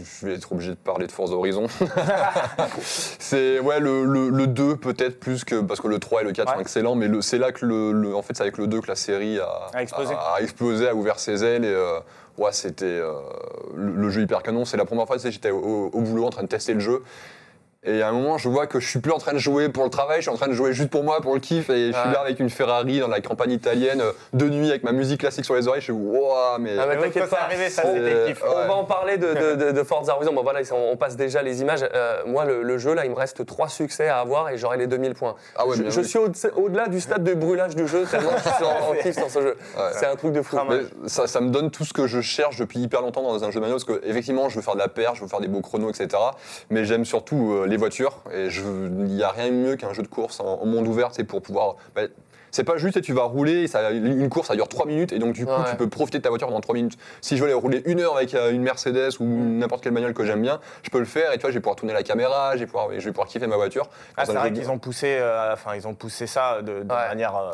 Je 0.03 0.27
vais 0.27 0.35
être 0.35 0.53
obligé 0.53 0.71
de 0.71 0.77
parler 0.77 1.07
de 1.07 1.13
Forza 1.13 1.35
Horizon. 1.35 1.67
c'est 3.19 3.59
ouais, 3.61 3.81
le, 3.81 4.05
le, 4.05 4.29
le 4.31 4.47
2 4.47 4.77
peut-être 4.77 5.19
plus 5.21 5.45
que. 5.45 5.61
Parce 5.61 5.81
que 5.81 5.89
le 5.89 5.99
3 5.99 6.23
et 6.23 6.25
le 6.25 6.33
4 6.33 6.55
sont 6.55 6.61
excellents, 6.61 6.95
mais 6.95 7.09
c'est 7.23 7.39
là 7.39 7.53
que 7.53 7.65
le, 7.67 7.93
le- 7.93 8.15
En 8.15 8.23
fait, 8.23 8.35
c'est 8.37 8.43
avec 8.43 8.59
le 8.59 8.67
2 8.67 8.81
que 8.81 8.89
la 8.89 8.97
série 8.97 9.39
a, 9.39 9.49
A 9.75 9.83
explosé. 9.83 10.15
a- 10.15 10.35
a 10.37 10.41
explosé, 10.41 10.89
a 10.89 10.95
ouvert 10.95 11.19
ses 11.19 11.45
ailes. 11.45 11.65
Et 11.65 11.69
euh, 11.75 11.99
ouais, 12.37 12.53
c'était 12.53 12.85
euh, 12.87 13.13
le, 13.75 13.93
le 13.93 14.11
jeu 14.11 14.23
hyper 14.23 14.43
canon. 14.43 14.65
C'est 14.65 14.77
la 14.77 14.85
première 14.85 15.07
fois 15.07 15.19
que 15.19 15.31
j'étais 15.31 15.51
au, 15.51 15.91
au 15.93 16.01
boulot 16.01 16.25
en 16.27 16.31
train 16.31 16.43
de 16.43 16.49
tester 16.49 16.75
le 16.75 16.81
jeu. 16.81 17.03
Et 17.85 18.03
à 18.03 18.09
un 18.09 18.13
moment, 18.13 18.39
je 18.39 18.49
vois 18.49 18.67
que 18.67 18.81
je 18.81 18.89
suis 18.89 18.99
plus 18.99 19.13
en 19.13 19.19
train 19.19 19.33
de 19.33 19.39
jouer 19.39 19.69
pour 19.69 19.85
le 19.85 19.91
travail, 19.91 20.17
je 20.17 20.23
suis 20.23 20.31
en 20.33 20.35
train 20.35 20.49
de 20.49 20.53
jouer 20.53 20.73
juste 20.73 20.91
pour 20.91 21.05
moi, 21.05 21.21
pour 21.21 21.33
le 21.35 21.39
kiff. 21.39 21.71
Et 21.71 21.93
je 21.93 21.93
suis 21.97 22.07
Ouais. 22.09 22.13
là 22.13 22.21
avec 22.23 22.41
une 22.41 22.51
Ferrari 22.51 22.99
dans 22.99 23.07
la 23.07 23.21
campagne 23.21 23.53
italienne, 23.53 24.01
euh, 24.01 24.11
de 24.33 24.49
nuit, 24.49 24.69
avec 24.69 24.83
ma 24.83 24.91
musique 24.91 25.21
classique 25.21 25.45
sur 25.45 25.55
les 25.55 25.69
oreilles. 25.69 25.81
Je 25.81 25.85
suis 25.85 25.93
waouh, 25.93 26.59
mais. 26.59 26.77
Ah, 26.77 26.87
mais 26.89 26.97
oui, 26.97 27.03
t'inquiète 27.05 27.31
pas. 27.31 27.43
arrivé, 27.43 27.71
ça, 27.71 27.83
c'était 27.85 28.25
kiff. 28.27 28.43
Ouais. 28.43 28.49
On 28.65 28.67
va 28.67 28.75
en 28.75 28.85
parler 28.85 29.17
de, 29.17 29.29
de, 29.33 29.55
de- 29.67 29.71
de 29.71 29.83
Forza 29.85 30.17
Horizon. 30.17 30.33
Bon, 30.33 30.43
voilà, 30.43 30.59
on, 30.73 30.93
on 30.93 30.97
passe 30.97 31.15
déjà 31.17 31.41
les 31.43 31.61
images. 31.63 31.87
Euh, 31.95 32.23
moi, 32.27 32.45
le, 32.45 32.63
le 32.65 32.79
jeu, 32.79 32.95
là, 32.95 33.05
il 33.05 33.13
me 33.13 33.17
reste 33.17 33.47
trois 33.47 33.69
succès 33.69 34.09
à 34.09 34.19
avoir 34.19 34.49
et 34.51 34.59
j'aurai 34.59 34.77
les 34.77 34.89
2000 34.89 35.15
points. 35.15 35.37
Ah 35.55 35.65
ouais, 35.65 35.77
je 35.77 35.83
bien 35.83 35.91
je 35.93 36.01
oui. 36.01 36.05
suis 36.05 36.19
au- 36.19 36.33
au-delà 36.57 36.89
du 36.89 37.01
stade 37.01 37.23
de 37.23 37.35
brûlage 37.35 37.77
du 37.77 37.87
jeu, 37.87 38.05
tellement 38.11 38.33
je 38.39 38.43
suis 38.43 38.65
en, 38.65 38.91
en 38.91 38.95
kiff 39.03 39.17
dans 39.21 39.29
ce 39.29 39.41
jeu. 39.41 39.57
Ouais. 39.77 39.85
C'est 39.93 40.07
un 40.07 40.17
truc 40.17 40.33
de 40.33 40.43
fou. 40.43 40.57
Ah, 40.59 40.65
Mais 40.69 40.81
ça, 41.09 41.29
ça 41.29 41.41
me 41.41 41.51
donne 41.51 41.71
tout 41.71 41.85
ce 41.85 41.93
que 41.93 42.09
je 42.09 42.21
cherche 42.21 42.57
depuis 42.59 42.81
hyper 42.81 43.03
longtemps 43.03 43.23
dans 43.23 43.45
un 43.45 43.51
jeu 43.53 43.61
de 43.61 43.61
manuel, 43.61 43.79
parce 43.81 43.85
que 43.85 44.05
effectivement, 44.05 44.49
je 44.49 44.57
veux 44.57 44.63
faire 44.63 44.75
de 44.75 44.81
la 44.81 44.89
perche, 44.89 45.19
je 45.19 45.23
veux 45.23 45.29
faire 45.29 45.41
des 45.41 45.47
beaux 45.49 45.61
chronos, 45.61 45.91
etc. 45.91 46.09
Mais 46.71 46.85
j'aime 46.85 47.05
surtout 47.05 47.53
euh, 47.53 47.67
les 47.69 47.77
voitures, 47.77 48.19
et 48.33 48.49
il 48.49 48.91
n'y 48.91 49.23
a 49.23 49.31
rien 49.31 49.49
de 49.49 49.55
mieux 49.55 49.77
qu'un 49.77 49.93
jeu 49.93 50.03
de 50.03 50.09
course 50.09 50.41
en, 50.41 50.61
en 50.63 50.67
monde 50.67 50.87
ouvert, 50.87 51.11
c'est 51.13 51.25
pour 51.25 51.43
pouvoir. 51.43 51.77
bah, 51.95 52.03
C'est 52.59 52.65
pas 52.65 52.77
juste, 52.77 53.01
tu 53.03 53.13
vas 53.13 53.23
rouler, 53.23 53.69
ça, 53.69 53.93
une 53.93 54.29
course, 54.29 54.49
ça 54.49 54.57
dure 54.57 54.67
3 54.67 54.85
minutes, 54.85 55.13
et 55.13 55.21
donc 55.21 55.33
du 55.33 55.47
coup, 55.47 55.53
Ouais. 55.53 55.71
tu 55.71 55.77
peux 55.77 55.89
profiter 55.89 56.19
de 56.19 56.25
ta 56.25 56.29
voiture 56.29 56.49
pendant 56.49 56.61
3 56.61 56.75
minutes. 56.75 56.99
Si 57.21 57.37
je 57.37 57.41
veux 57.41 57.47
aller 57.49 57.55
rouler 57.55 57.83
une 57.87 58.01
heure 58.01 58.17
avec 58.17 58.35
euh, 58.35 58.51
une 58.51 58.63
Mercedes 58.63 59.11
ou 59.21 59.25
Mm. 59.25 59.59
n'importe 59.59 59.85
quelle 59.85 59.93
bagnole 59.93 60.13
que 60.13 60.25
j'aime 60.25 60.43
bien, 60.43 60.59
je 60.83 60.91
peux 60.91 60.99
le 60.99 61.05
faire, 61.05 61.31
et 61.33 61.37
tu 61.37 61.43
vois, 61.43 61.51
je 61.51 61.55
vais 61.55 61.61
pouvoir 61.61 61.77
tourner 61.77 61.93
la 61.93 62.03
caméra, 62.03 62.55
je 62.55 62.59
vais 62.61 62.67
pouvoir, 62.67 62.89
je 62.93 62.99
vais 63.05 63.13
pouvoir 63.13 63.29
kiffer 63.29 63.47
ma 63.47 63.55
voiture. 63.55 63.87
Ah, 64.17 64.25
c'est 64.27 64.33
vrai 64.33 64.51
de- 64.51 64.57
qu'ils 64.59 64.71
ont 64.73 64.79
poussé, 64.79 65.19
euh, 65.21 65.55
ils 65.77 65.87
ont 65.87 65.95
poussé 65.95 66.27
ça 66.27 66.57
de, 66.63 66.83
de 66.83 66.93
Ouais. 66.93 67.09
manière 67.11 67.37
euh, 67.37 67.53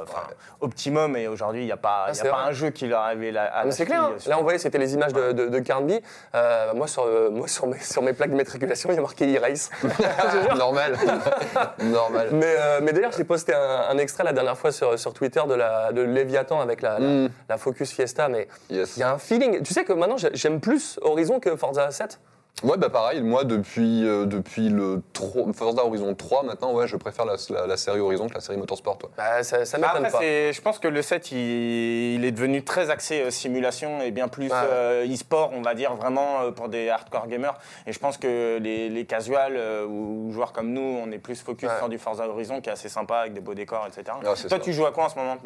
optimum 0.63 1.19
et 1.19 1.29
aujourd'hui 1.29 1.61
il 1.65 1.67
n'y 1.67 1.73
a 1.73 1.77
pas, 1.77 2.07
Ah, 2.09 2.13
y 2.15 2.27
a 2.27 2.31
pas 2.31 2.45
un 2.49 2.53
jeu 2.53 2.71
qui 2.71 2.87
leur 2.87 3.03
avait 3.03 3.31
la. 3.31 3.45
à 3.45 3.65
mais 3.65 3.71
la 3.71 3.77
c'est 3.77 3.85
clair. 3.85 4.05
hein. 4.05 4.13
Là, 4.27 4.39
on 4.39 4.43
voyait, 4.43 4.59
c'était 4.59 4.79
les 4.79 4.95
images 4.95 5.13
de, 5.13 5.33
de, 5.33 5.49
de 5.49 5.59
Carnby. 5.59 6.01
Euh, 6.35 6.73
moi, 6.75 6.87
sur, 6.87 7.05
euh, 7.05 7.29
moi 7.31 7.47
sur, 7.47 7.67
mes, 7.67 7.79
sur 7.79 8.01
mes 8.01 8.15
plaques 8.15 8.31
d'immatriculation, 8.31 8.89
il 8.91 8.95
y 8.95 8.99
a 8.99 9.03
marqué 9.03 9.27
e-race. 9.37 9.69
Normal. 10.57 10.97
Normal. 11.83 12.29
mais 12.33 12.55
euh, 12.59 12.81
mais 12.83 12.93
d'ailleurs, 12.95 13.13
j'ai 13.17 13.25
posté 13.25 13.53
un, 13.55 13.85
un 13.91 13.99
extrait 13.99 14.25
la 14.25 14.33
dernière 14.33 14.57
fois 14.57 14.73
sur, 14.73 14.94
sur 14.97 15.13
Twitter 15.15 15.41
de, 15.49 15.55
la, 15.55 15.93
de 15.93 16.03
Léviathan 16.03 16.61
avec 16.61 16.83
la, 16.83 16.99
la- 16.99 17.07
Mm. 17.09 17.29
la 17.49 17.59
Focus 17.59 17.91
Fiesta. 17.93 18.29
Mais 18.29 18.49
Yes. 18.71 18.97
il 18.97 19.01
y 19.01 19.03
a 19.03 19.13
un 19.13 19.19
feeling. 19.19 19.63
Tu 19.63 19.73
sais 19.75 19.85
que 19.85 19.93
maintenant, 19.93 20.17
j'ai- 20.17 20.31
j'aime 20.35 20.61
plus 20.61 20.99
Horizon 21.03 21.41
que 21.41 21.57
Forza 21.57 21.91
7. 21.91 22.19
Ouais, 22.63 22.77
bah 22.79 22.89
pareil, 22.89 23.21
moi 23.21 23.43
depuis, 23.43 24.07
euh, 24.07 24.27
depuis 24.27 24.69
le 24.69 25.03
3, 25.13 25.53
Forza 25.53 25.85
Horizon 25.85 26.15
3, 26.15 26.45
maintenant, 26.45 26.73
ouais, 26.73 26.87
je 26.87 26.97
préfère 26.97 27.25
la, 27.27 27.35
la- 27.51 27.67
la 27.67 27.77
série 27.77 27.99
Horizon 27.99 28.29
que 28.29 28.35
la 28.35 28.41
série 28.41 28.57
Motorsport. 28.57 28.97
ouais. 29.03 29.09
Bah, 29.19 29.43
ça, 29.43 29.65
ça 29.65 29.77
Bah, 29.77 29.89
m'étonne 29.89 30.07
Après, 30.07 30.13
pas. 30.13 30.19
c'est- 30.21 30.53
je 30.53 30.63
pense 30.63 30.79
que 30.79 30.87
le 30.87 31.03
7, 31.03 31.33
il, 31.33 32.15
il 32.15 32.25
est 32.25 32.31
devenu 32.31 32.63
très 32.63 32.91
axé 32.91 33.23
euh, 33.23 33.31
simulation 33.33 34.01
et 34.01 34.13
bien 34.13 34.29
plus 34.29 34.47
Ouais. 34.53 34.57
euh, 34.71 35.05
e-sport, 35.13 35.51
on 35.53 35.63
va 35.63 35.75
dire, 35.75 35.95
vraiment 35.97 36.43
euh, 36.43 36.53
pour 36.53 36.69
des 36.69 36.89
hardcore 36.89 37.27
gamers. 37.27 37.59
Et 37.89 37.93
je 37.93 37.99
pense 37.99 38.19
que 38.19 38.59
les, 38.59 38.89
les 38.89 39.05
casuals 39.05 39.57
euh, 39.57 39.85
ou 39.85 40.31
joueurs 40.33 40.53
comme 40.53 40.71
nous, 40.73 40.81
on 41.05 41.11
est 41.11 41.19
plus 41.19 41.43
focus 41.43 41.69
Ouais. 41.69 41.79
sur 41.79 41.89
du 41.89 41.99
Forza 41.99 42.29
Horizon 42.29 42.61
qui 42.61 42.69
est 42.71 42.73
assez 42.73 42.89
sympa 42.89 43.17
avec 43.17 43.35
des 43.35 43.41
beaux 43.41 43.55
décors, 43.55 43.85
etc. 43.89 44.17
Ah, 44.25 44.33
c'est 44.37 44.47
Toi, 44.49 44.59
ça. 44.59 44.65
tu 44.65 44.73
joues 44.73 44.87
à 44.87 44.93
quoi 44.93 45.07
en 45.07 45.09
ce 45.09 45.17
moment 45.19 45.37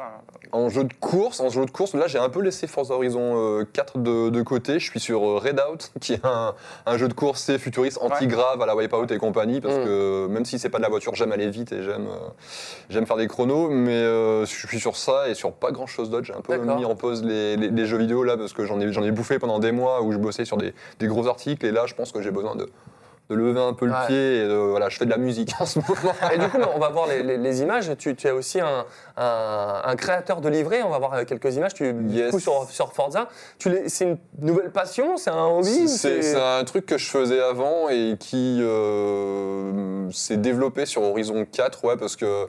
En 0.53 0.69
jeu 0.69 0.85
de 0.85 0.93
course, 0.93 1.41
en 1.41 1.49
jeu 1.49 1.65
de 1.65 1.71
course, 1.71 1.95
là 1.95 2.07
j'ai 2.07 2.19
un 2.19 2.29
peu 2.29 2.43
laissé 2.43 2.67
Forza 2.67 2.93
Horizon 2.95 3.33
euh, 3.61 3.65
4 3.73 3.97
de, 3.99 4.29
de 4.29 4.43
côté. 4.43 4.79
Je 4.79 4.91
suis 4.91 5.01
sur 5.01 5.25
euh, 5.27 5.39
Redout, 5.39 5.91
qui 6.03 6.13
est 6.13 6.25
un, 6.25 6.55
un 6.85 6.98
jeu 6.99 7.09
de 7.09 7.15
course 7.15 7.43
c'est 7.43 7.59
futuriste 7.59 7.99
anti-grave 8.03 8.61
à 8.61 8.67
la 8.67 8.77
Wipeout 8.77 9.07
et 9.11 9.17
compagnie, 9.19 9.61
parce 9.63 9.77
Mm. 9.77 9.85
que 9.85 10.27
même 10.29 10.45
si 10.45 10.59
c'est 10.59 10.69
pas 10.69 10.79
de 10.79 10.83
la 10.83 10.89
voiture, 10.91 11.15
j'aime 11.15 11.33
aller 11.33 11.49
vite 11.49 11.73
et 11.73 11.83
j'aime 11.83 12.07
euh, 12.09 12.29
j'aime 12.91 13.07
faire 13.07 13.17
des 13.17 13.27
chronos, 13.29 13.71
mais 13.71 13.93
euh, 13.93 14.45
je 14.45 14.67
suis 14.67 14.79
sur 14.81 14.97
ça 14.97 15.29
et 15.29 15.35
sur 15.35 15.53
pas 15.53 15.71
grand 15.71 15.87
chose 15.87 16.11
d'autre. 16.11 16.27
J'ai 16.27 16.35
un 16.35 16.41
peu 16.43 16.57
mis 16.59 16.85
en 16.85 16.95
pause 16.95 17.25
les, 17.25 17.57
les- 17.57 17.71
les 17.71 17.87
jeux 17.87 17.99
vidéo 17.99 18.23
là 18.25 18.37
parce 18.37 18.53
que 18.53 18.65
j'en 18.67 18.79
ai, 18.81 18.93
j'en 18.93 19.03
ai 19.05 19.11
bouffé 19.13 19.39
pendant 19.39 19.59
des 19.59 19.73
mois 19.73 20.03
où 20.03 20.13
je 20.13 20.19
bossais 20.19 20.45
sur 20.45 20.57
des, 20.59 20.75
des 20.99 21.07
gros 21.07 21.27
articles 21.29 21.65
et 21.65 21.71
là 21.73 21.87
je 21.87 21.95
pense 21.95 22.13
que 22.13 22.21
j'ai 22.21 22.31
besoin 22.31 22.55
de, 22.57 22.69
de 23.31 23.35
lever 23.35 23.61
un 23.61 23.75
peu 23.75 23.85
le 23.87 23.93
Ouais. 23.93 24.07
pied 24.07 24.37
et 24.45 24.49
de- 24.49 24.55
voilà, 24.55 24.89
je 24.89 24.97
fais 24.97 25.05
de 25.05 25.11
la 25.11 25.19
musique 25.19 25.53
en 25.61 25.67
ce 25.67 25.79
moment. 25.81 26.13
Et 26.33 26.39
du 26.39 26.49
coup, 26.49 26.59
on 26.75 26.79
va 26.79 26.89
voir 26.89 27.07
les, 27.07 27.23
les- 27.23 27.37
les 27.37 27.61
images. 27.63 27.91
Tu, 27.99 28.15
tu 28.17 28.27
as 28.29 28.35
aussi 28.35 28.59
un, 28.61 28.87
un- 29.19 29.83
un 29.85 29.97
créateur 29.97 30.41
de 30.41 30.49
livrets. 30.49 30.83
On 30.83 30.89
va 30.89 30.99
voir 30.99 31.13
euh, 31.15 31.25
quelques 31.25 31.55
images. 31.57 31.75
Tu, 31.75 31.93
Du 31.93 32.15
Yes. 32.17 32.31
coup, 32.31 32.41
sur, 32.41 32.65
sur 32.71 32.93
Forza, 32.95 33.29
c'est 33.59 34.05
une 34.05 34.19
nouvelle 34.41 34.71
passion 34.71 35.17
C'est 35.19 35.31
un 35.31 35.45
hobby 35.47 35.89
c'est 35.89 36.35
un 36.37 36.65
truc 36.65 36.87
que 36.87 36.97
je 36.97 37.07
faisais 37.11 37.41
avant 37.41 37.89
et 37.91 38.17
qui 38.19 38.61
euh, 38.63 40.11
s'est 40.11 40.37
développé 40.39 40.87
sur 40.87 41.03
Horizon 41.03 41.45
4, 41.51 41.85
ouais, 41.85 41.97
parce 41.97 42.17
que 42.17 42.49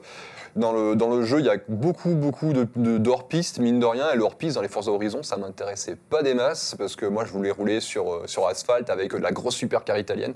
dans 0.56 0.72
le, 0.72 0.96
dans 0.96 1.08
le 1.08 1.24
jeu, 1.24 1.40
il 1.40 1.46
y 1.46 1.50
a 1.50 1.56
beaucoup, 1.68 2.14
beaucoup 2.14 2.52
de, 2.52 2.66
de, 2.76 3.60
mine 3.60 3.80
de 3.80 3.86
rien, 3.86 4.10
et 4.12 4.16
le 4.16 4.22
hors-piste 4.22 4.56
dans 4.56 4.62
les 4.62 4.68
Forza 4.68 4.90
Horizon, 4.90 5.22
ça 5.22 5.36
m'intéressait 5.36 5.96
pas 5.96 6.22
des 6.22 6.34
masses, 6.34 6.74
parce 6.78 6.96
que 6.96 7.06
moi, 7.06 7.24
je 7.24 7.32
voulais 7.32 7.50
rouler 7.50 7.80
sur, 7.80 8.12
euh, 8.12 8.22
sur 8.26 8.46
asphalte 8.46 8.90
avec 8.90 9.12
de 9.12 9.18
la 9.18 9.32
grosse 9.32 9.56
supercar 9.56 9.98
italienne. 9.98 10.34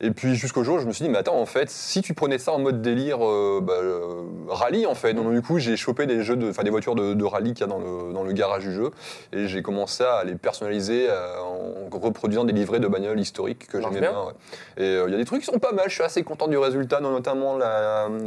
Et 0.00 0.10
puis, 0.10 0.34
jusqu'au 0.34 0.64
jour, 0.64 0.78
je 0.78 0.86
me 0.86 0.92
suis 0.92 1.04
dit, 1.04 1.10
mais 1.10 1.18
attends, 1.18 1.40
en 1.40 1.46
fait, 1.46 1.70
si 1.70 2.02
tu 2.02 2.14
prenais 2.14 2.38
ça 2.38 2.52
en 2.52 2.58
mode 2.58 2.82
délire 2.82 3.24
euh, 3.24 3.60
bah, 3.62 3.74
euh, 3.74 4.22
rallye, 4.48 4.86
en 4.86 4.94
fait, 4.94 5.14
donc 5.14 5.32
du 5.32 5.42
coup, 5.42 5.58
j'ai 5.58 5.76
chopé 5.76 6.06
des, 6.06 6.22
jeux 6.22 6.36
de, 6.36 6.50
des 6.50 6.70
voitures 6.70 6.94
de, 6.94 7.14
de 7.14 7.24
rallye 7.24 7.54
qu'il 7.54 7.60
y 7.60 7.64
a 7.64 7.66
dans 7.66 7.78
le, 7.78 8.12
dans 8.12 8.22
le 8.22 8.32
garage 8.32 8.64
du 8.64 8.72
jeu, 8.72 8.90
et 9.32 9.48
j'ai 9.48 9.62
commencé 9.62 10.04
à 10.04 10.24
les 10.24 10.34
personnaliser 10.34 11.08
euh, 11.08 11.38
en 11.40 11.98
reproduisant 11.98 12.44
des 12.44 12.52
livrets 12.52 12.80
de 12.80 12.88
bagnoles 12.88 13.20
historiques 13.20 13.66
que 13.66 13.80
j'aimais 13.80 14.00
bien. 14.00 14.10
bien. 14.10 14.24
ouais. 14.24 14.32
Et 14.76 14.96
euh, 14.96 15.04
il 15.08 15.12
y 15.12 15.14
a 15.14 15.18
des 15.18 15.24
trucs 15.24 15.40
qui 15.40 15.46
sont 15.46 15.58
pas 15.58 15.72
mal, 15.72 15.86
je 15.88 15.94
suis 15.94 16.02
assez 16.02 16.22
content 16.22 16.48
du 16.48 16.58
résultat, 16.58 17.00
notamment 17.00 17.58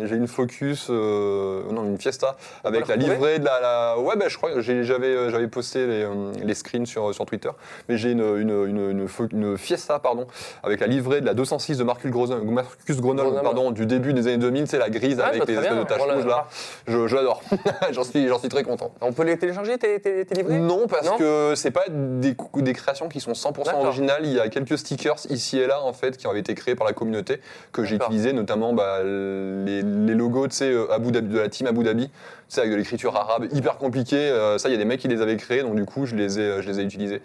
j'ai 0.04 0.16
une 0.16 0.28
Focus, 0.28 0.90
euh, 1.12 1.72
non 1.72 1.84
une 1.86 1.98
Fiesta, 1.98 2.38
avec 2.64 2.88
la 2.88 2.96
livrée 2.96 3.40
de 3.40 3.46
la, 3.46 3.60
la- 3.60 4.00
ouais 4.00 4.16
ben 4.18 4.30
je 4.30 4.38
crois 4.38 4.52
que 4.52 4.62
j'avais 4.62 5.08
euh, 5.08 5.30
j'avais 5.30 5.48
posté 5.48 5.86
les, 5.88 6.04
euh, 6.04 6.32
les 6.44 6.54
screens 6.54 6.86
sur, 6.86 7.14
sur 7.14 7.26
Twitter, 7.26 7.50
mais 7.90 7.98
j'ai 7.98 8.12
une, 8.12 8.22
une, 8.22 8.50
une, 8.68 9.08
une 9.34 9.58
Fiesta 9.58 10.00
pardon, 10.00 10.28
avec 10.64 10.80
la 10.80 10.88
livrée 10.88 11.22
de 11.22 11.26
la 11.26 11.34
206 11.34 11.78
de 11.78 11.84
Marcus 11.84 12.12
Grenoble, 12.12 12.46
Marcus 12.50 12.98
Grenoble, 13.02 13.42
pardon, 13.42 13.72
du 13.72 13.86
début 13.86 14.14
des 14.14 14.28
années 14.28 14.38
2000, 14.38 14.68
c'est 14.68 14.78
la 14.78 14.90
grise 14.90 15.18
Ouais, 15.18 15.24
avec 15.24 15.38
vois 15.44 15.46
les 15.46 15.54
espèces 15.60 15.78
de 15.78 15.84
taches 15.84 16.02
rouges 16.02 16.26
là, 16.26 16.48
je, 16.88 17.08
je 17.08 17.16
l'adore, 17.16 17.42
j'en 17.92 18.04
suis, 18.04 18.28
j'en 18.28 18.40
suis 18.40 18.50
très 18.50 18.64
content. 18.64 18.92
On 19.02 19.12
peut 19.14 19.24
les 19.24 19.38
télécharger, 19.38 19.78
tes, 19.78 20.00
tes- 20.00 20.26
tes 20.26 20.36
livrets 20.36 20.58
Non, 20.58 20.88
parce 20.88 21.06
Non? 21.08 21.18
que 21.18 21.54
c'est 21.56 21.72
pas 21.72 21.84
des, 21.90 22.36
des 22.56 22.74
créations 22.74 23.10
qui 23.10 23.20
sont 23.20 23.32
100% 23.34 23.66
D'accord. 23.66 23.82
originales. 23.86 24.22
Il 24.26 24.34
y 24.34 24.40
a 24.40 24.48
quelques 24.50 24.78
stickers 24.78 25.18
ici 25.30 25.60
et 25.60 25.68
là 25.68 25.82
en 25.82 25.94
fait 25.94 26.18
qui 26.18 26.28
ont 26.28 26.34
été 26.36 26.54
créés 26.56 26.76
par 26.76 26.88
la 26.88 26.94
communauté 26.94 27.40
que 27.72 27.84
j'ai 27.84 27.96
utilisés, 27.98 28.34
notamment 28.34 28.74
bah, 28.74 29.04
les, 29.04 29.82
les 29.82 30.14
logos 30.16 30.48
tu 30.48 30.56
sais, 30.56 30.72
euh, 30.72 30.92
Abu 31.02 31.12
Dhabi, 31.12 31.34
de 31.34 31.40
la 31.40 31.50
team 31.50 31.68
Abu 31.68 31.84
Dhabi, 31.84 32.10
sais, 32.48 32.62
avec 32.62 32.72
de 32.72 32.78
l'écriture 32.78 33.16
arabe 33.16 33.48
hyper 33.52 33.78
compliquée. 33.78 34.18
euh, 34.18 34.58
ça, 34.58 34.70
il 34.70 34.74
y 34.74 34.76
a 34.76 34.78
des 34.78 34.86
mecs 34.86 35.00
qui 35.00 35.08
les 35.08 35.22
avaient 35.22 35.38
créés, 35.38 35.62
donc 35.62 35.76
du 35.76 35.86
coup, 35.86 36.06
je 36.06 36.16
les 36.16 36.40
ai, 36.40 36.44
euh, 36.44 36.62
je 36.62 36.70
les 36.70 36.80
ai 36.80 36.84
utilisés. 36.84 37.22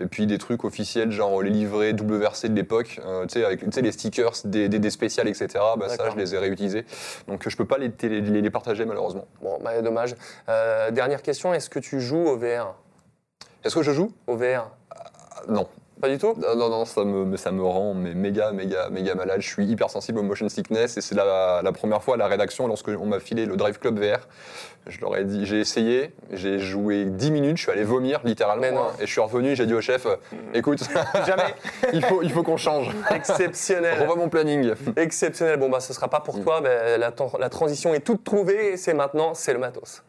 Et 0.00 0.06
puis 0.06 0.26
des 0.26 0.38
trucs 0.38 0.64
officiels, 0.64 1.10
genre 1.10 1.42
les 1.42 1.50
livrets 1.50 1.92
WRC 1.92 2.48
de 2.48 2.54
l'époque, 2.54 3.00
euh, 3.04 3.26
tu 3.26 3.40
sais, 3.40 3.44
avec 3.44 3.62
les 3.62 3.92
stickers, 3.92 4.32
des, 4.44 4.68
des, 4.68 4.78
des 4.78 4.90
spéciales, 4.90 5.28
etc. 5.28 5.48
Bah, 5.76 5.88
ça, 5.88 6.10
je 6.10 6.16
les 6.16 6.34
ai 6.34 6.38
réutilisés. 6.38 6.84
Donc 7.26 7.48
je 7.48 7.56
peux 7.56 7.64
pas 7.64 7.78
les, 7.78 7.90
les, 8.02 8.20
les 8.20 8.50
partager 8.50 8.84
malheureusement. 8.84 9.26
Bon, 9.42 9.58
bah, 9.62 9.80
dommage. 9.82 10.14
Euh, 10.48 10.90
dernière 10.90 11.22
question, 11.22 11.52
est-ce 11.52 11.68
que 11.70 11.78
tu 11.78 12.00
joues 12.00 12.26
au 12.26 12.36
VR 12.36 12.74
Est-ce 13.64 13.74
que 13.74 13.82
je 13.82 13.92
joue? 13.92 14.12
Au 14.26 14.36
VR 14.36 14.70
Non. 15.48 15.66
Pas 16.00 16.08
du 16.08 16.18
tout 16.18 16.34
Non, 16.36 16.54
non, 16.56 16.68
non, 16.68 16.84
ça 16.84 17.04
me, 17.04 17.36
ça 17.36 17.50
me 17.50 17.62
rend 17.62 17.94
mais 17.94 18.14
méga, 18.14 18.52
méga, 18.52 18.88
méga 18.90 19.14
malade. 19.14 19.40
Je 19.40 19.48
suis 19.48 19.66
hyper 19.66 19.90
sensible 19.90 20.20
au 20.20 20.22
motion 20.22 20.48
sickness 20.48 20.96
et 20.96 21.00
c'est 21.00 21.14
la, 21.14 21.60
la 21.62 21.72
première 21.72 22.02
fois 22.02 22.14
à 22.14 22.16
la 22.18 22.28
rédaction, 22.28 22.68
lorsque 22.68 22.88
on 22.88 23.06
m'a 23.06 23.18
filé 23.20 23.46
le 23.46 23.56
Drive 23.56 23.78
Club 23.78 23.98
VR, 23.98 24.28
je 24.86 25.00
leur 25.00 25.16
ai 25.16 25.24
dit, 25.24 25.44
j'ai 25.44 25.60
essayé, 25.60 26.12
j'ai 26.32 26.58
joué 26.58 27.04
10 27.04 27.30
minutes, 27.30 27.56
je 27.56 27.62
suis 27.62 27.72
allé 27.72 27.82
vomir 27.82 28.20
littéralement 28.24 28.84
hein, 28.84 28.92
et 29.00 29.06
je 29.06 29.10
suis 29.10 29.20
revenu, 29.20 29.56
j'ai 29.56 29.66
dit 29.66 29.74
au 29.74 29.80
chef, 29.80 30.06
euh, 30.06 30.16
écoute, 30.54 30.80
Jamais. 31.26 31.54
il 31.92 32.04
faut, 32.04 32.22
il 32.22 32.30
faut 32.30 32.42
qu'on 32.42 32.56
change. 32.56 32.90
Exceptionnel. 33.10 33.98
Revois 34.00 34.16
mon 34.16 34.28
planning. 34.28 34.72
Exceptionnel. 34.96 35.58
Bon, 35.58 35.68
bah, 35.68 35.80
ce 35.80 35.92
sera 35.92 36.08
pas 36.08 36.20
pour 36.20 36.40
toi. 36.42 36.60
mais 36.62 36.96
la, 36.96 37.12
la 37.38 37.48
transition 37.48 37.92
est 37.94 38.00
toute 38.00 38.24
trouvée. 38.24 38.76
C'est 38.76 38.94
maintenant, 38.94 39.34
c'est 39.34 39.52
le 39.52 39.58
matos. 39.58 40.02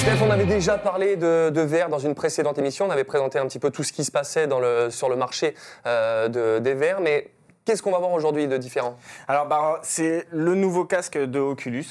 Steph, 0.00 0.22
on 0.24 0.30
avait 0.30 0.46
déjà 0.46 0.78
parlé 0.78 1.16
de, 1.16 1.50
de 1.50 1.60
VR 1.60 1.90
dans 1.90 1.98
une 1.98 2.14
précédente 2.14 2.56
émission. 2.56 2.86
On 2.86 2.90
avait 2.90 3.04
présenté 3.04 3.38
un 3.38 3.44
petit 3.44 3.58
peu 3.58 3.70
tout 3.70 3.82
ce 3.82 3.92
qui 3.92 4.02
se 4.02 4.10
passait 4.10 4.48
sur 4.88 5.10
le 5.10 5.16
marché 5.16 5.54
euh, 5.84 6.26
de, 6.28 6.58
des 6.58 6.72
VR. 6.72 7.02
Mais 7.02 7.28
qu'est-ce 7.66 7.82
qu'on 7.82 7.90
va 7.90 7.98
voir 7.98 8.12
aujourd'hui 8.12 8.48
de 8.48 8.56
différent? 8.56 8.96
Alors, 9.28 9.44
bah, 9.44 9.78
c'est 9.82 10.26
le 10.30 10.54
nouveau 10.54 10.86
casque 10.86 11.18
de 11.18 11.38
Oculus. 11.38 11.84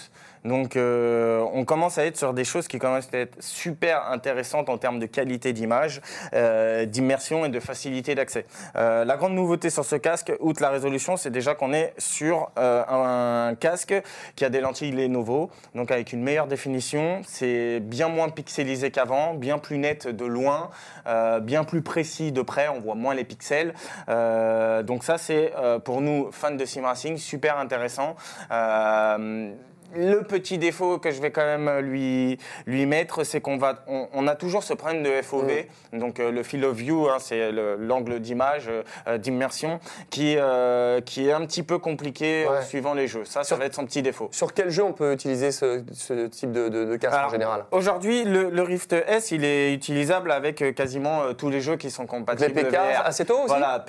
Donc, 0.45 0.75
euh, 0.75 1.43
on 1.53 1.65
commence 1.65 1.97
à 1.97 2.05
être 2.05 2.17
sur 2.17 2.33
des 2.33 2.43
choses 2.43 2.67
qui 2.67 2.79
commencent 2.79 3.09
à 3.13 3.17
être 3.17 3.41
super 3.41 4.09
intéressantes 4.09 4.69
en 4.69 4.77
termes 4.77 4.99
de 4.99 5.05
qualité 5.05 5.53
d'image, 5.53 6.01
euh, 6.33 6.85
d'immersion 6.85 7.45
et 7.45 7.49
de 7.49 7.59
facilité 7.59 8.15
d'accès. 8.15 8.45
Euh, 8.75 9.03
la 9.05 9.17
grande 9.17 9.33
nouveauté 9.33 9.69
sur 9.69 9.85
ce 9.85 9.95
casque, 9.95 10.31
outre 10.39 10.61
la 10.61 10.69
résolution, 10.69 11.17
c'est 11.17 11.29
déjà 11.29 11.55
qu'on 11.55 11.73
est 11.73 11.93
sur 11.97 12.51
euh, 12.57 12.83
un, 12.87 13.55
casque 13.55 13.93
qui 14.35 14.45
a 14.45 14.49
des 14.49 14.61
lentilles 14.61 14.91
Lenovo, 14.91 15.49
donc 15.75 15.91
avec 15.91 16.13
une 16.13 16.23
meilleure 16.23 16.47
définition. 16.47 17.21
C'est 17.27 17.79
bien 17.79 18.07
moins 18.07 18.29
pixelisé 18.29 18.91
qu'avant, 18.91 19.33
bien 19.33 19.57
plus 19.57 19.77
net 19.77 20.07
de 20.07 20.25
loin, 20.25 20.69
euh, 21.07 21.39
bien 21.39 21.63
plus 21.63 21.81
précis 21.81 22.31
de 22.31 22.41
près. 22.41 22.69
On 22.69 22.79
voit 22.79 22.95
moins 22.95 23.13
les 23.13 23.23
pixels. 23.23 23.73
Euh, 24.07 24.83
donc 24.83 25.03
ça, 25.03 25.17
c'est 25.17 25.53
pour 25.83 26.01
nous 26.01 26.31
fans 26.31 26.51
de 26.51 26.65
sim 26.65 26.85
racing 26.85 27.17
super 27.17 27.57
intéressant. 27.57 28.15
Euh, 28.51 29.51
le 29.95 30.21
petit 30.23 30.57
défaut 30.57 30.97
que 30.99 31.11
je 31.11 31.21
vais 31.21 31.31
quand 31.31 31.45
même 31.45 31.79
lui, 31.79 32.37
lui 32.65 32.85
mettre, 32.85 33.23
c'est 33.23 33.41
qu'on 33.41 33.57
va, 33.57 33.83
on, 33.87 34.07
on 34.13 34.27
a 34.27 34.35
toujours 34.35 34.63
ce 34.63 34.73
problème 34.73 35.03
de 35.03 35.09
FOV, 35.21 35.65
donc 35.93 36.19
euh, 36.19 36.31
le 36.31 36.43
field 36.43 36.63
of 36.65 36.75
view, 36.75 37.07
hein, 37.09 37.17
c'est 37.19 37.51
le- 37.51 37.75
l'angle 37.75 38.19
d'image, 38.19 38.69
euh, 39.07 39.17
d'immersion, 39.17 39.79
qui, 40.09 40.35
euh, 40.37 41.01
qui 41.01 41.27
est 41.27 41.31
un 41.31 41.45
petit 41.45 41.63
peu 41.63 41.77
compliqué 41.77 42.45
euh, 42.47 42.51
Ouais. 42.59 42.61
suivant 42.65 42.93
les 42.93 43.07
jeux. 43.07 43.25
Ça, 43.25 43.41
ça 43.41 43.43
Sur- 43.43 43.57
va 43.57 43.65
être 43.65 43.75
son 43.75 43.85
petit 43.85 44.01
défaut. 44.01 44.29
Sur 44.31 44.53
quel 44.53 44.69
jeu 44.69 44.83
on 44.83 44.93
peut 44.93 45.13
utiliser 45.13 45.51
ce, 45.51 45.83
ce 45.93 46.27
type 46.27 46.51
de, 46.51 46.69
de- 46.69 46.85
de 46.85 46.95
casque 46.97 47.17
en 47.25 47.29
général? 47.29 47.65
Aujourd'hui, 47.71 48.23
le, 48.23 48.49
le 48.49 48.61
Rift 48.61 48.93
S, 48.93 49.31
il 49.31 49.43
est 49.43 49.73
utilisable 49.73 50.31
avec 50.31 50.61
euh, 50.61 50.71
quasiment 50.71 51.23
euh, 51.23 51.33
tous 51.33 51.49
les 51.49 51.61
jeux 51.61 51.75
qui 51.77 51.89
sont 51.91 52.03
Les 52.03 52.07
compatibles 52.07 52.53
PK, 52.53 52.71
VR. 52.73 53.05
Assetto 53.05 53.35
aussi? 53.35 53.47
Voilà, 53.47 53.83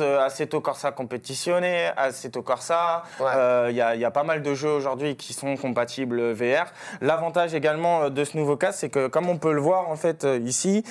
euh, 0.00 0.20
Assetto 0.24 0.60
Corsa 0.60 0.92
Competizione, 0.92 1.64
Assetto 1.96 2.42
Corsa. 2.42 3.02
Ouais. 3.20 3.26
Euh, 3.36 3.68
Il 3.70 3.76
y, 3.76 3.80
a, 3.80 3.94
il 3.94 4.00
y 4.00 4.04
a 4.04 4.10
pas 4.10 4.22
mal 4.24 4.42
de 4.42 4.54
jeux 4.54 4.70
aujourd'hui 4.70 5.16
qui 5.16 5.31
qui 5.32 5.38
sont 5.38 5.56
compatibles 5.56 6.32
VR. 6.32 6.66
L'avantage 7.00 7.54
également 7.54 8.10
de 8.10 8.24
ce 8.24 8.36
nouveau 8.36 8.56
casque, 8.56 8.78
c'est 8.80 8.88
que 8.90 9.06
comme 9.08 9.28
on 9.28 9.38
peut 9.38 9.52
le 9.52 9.60
voir 9.60 9.88
en 9.90 9.96
fait 9.96 10.26
ici, 10.44 10.84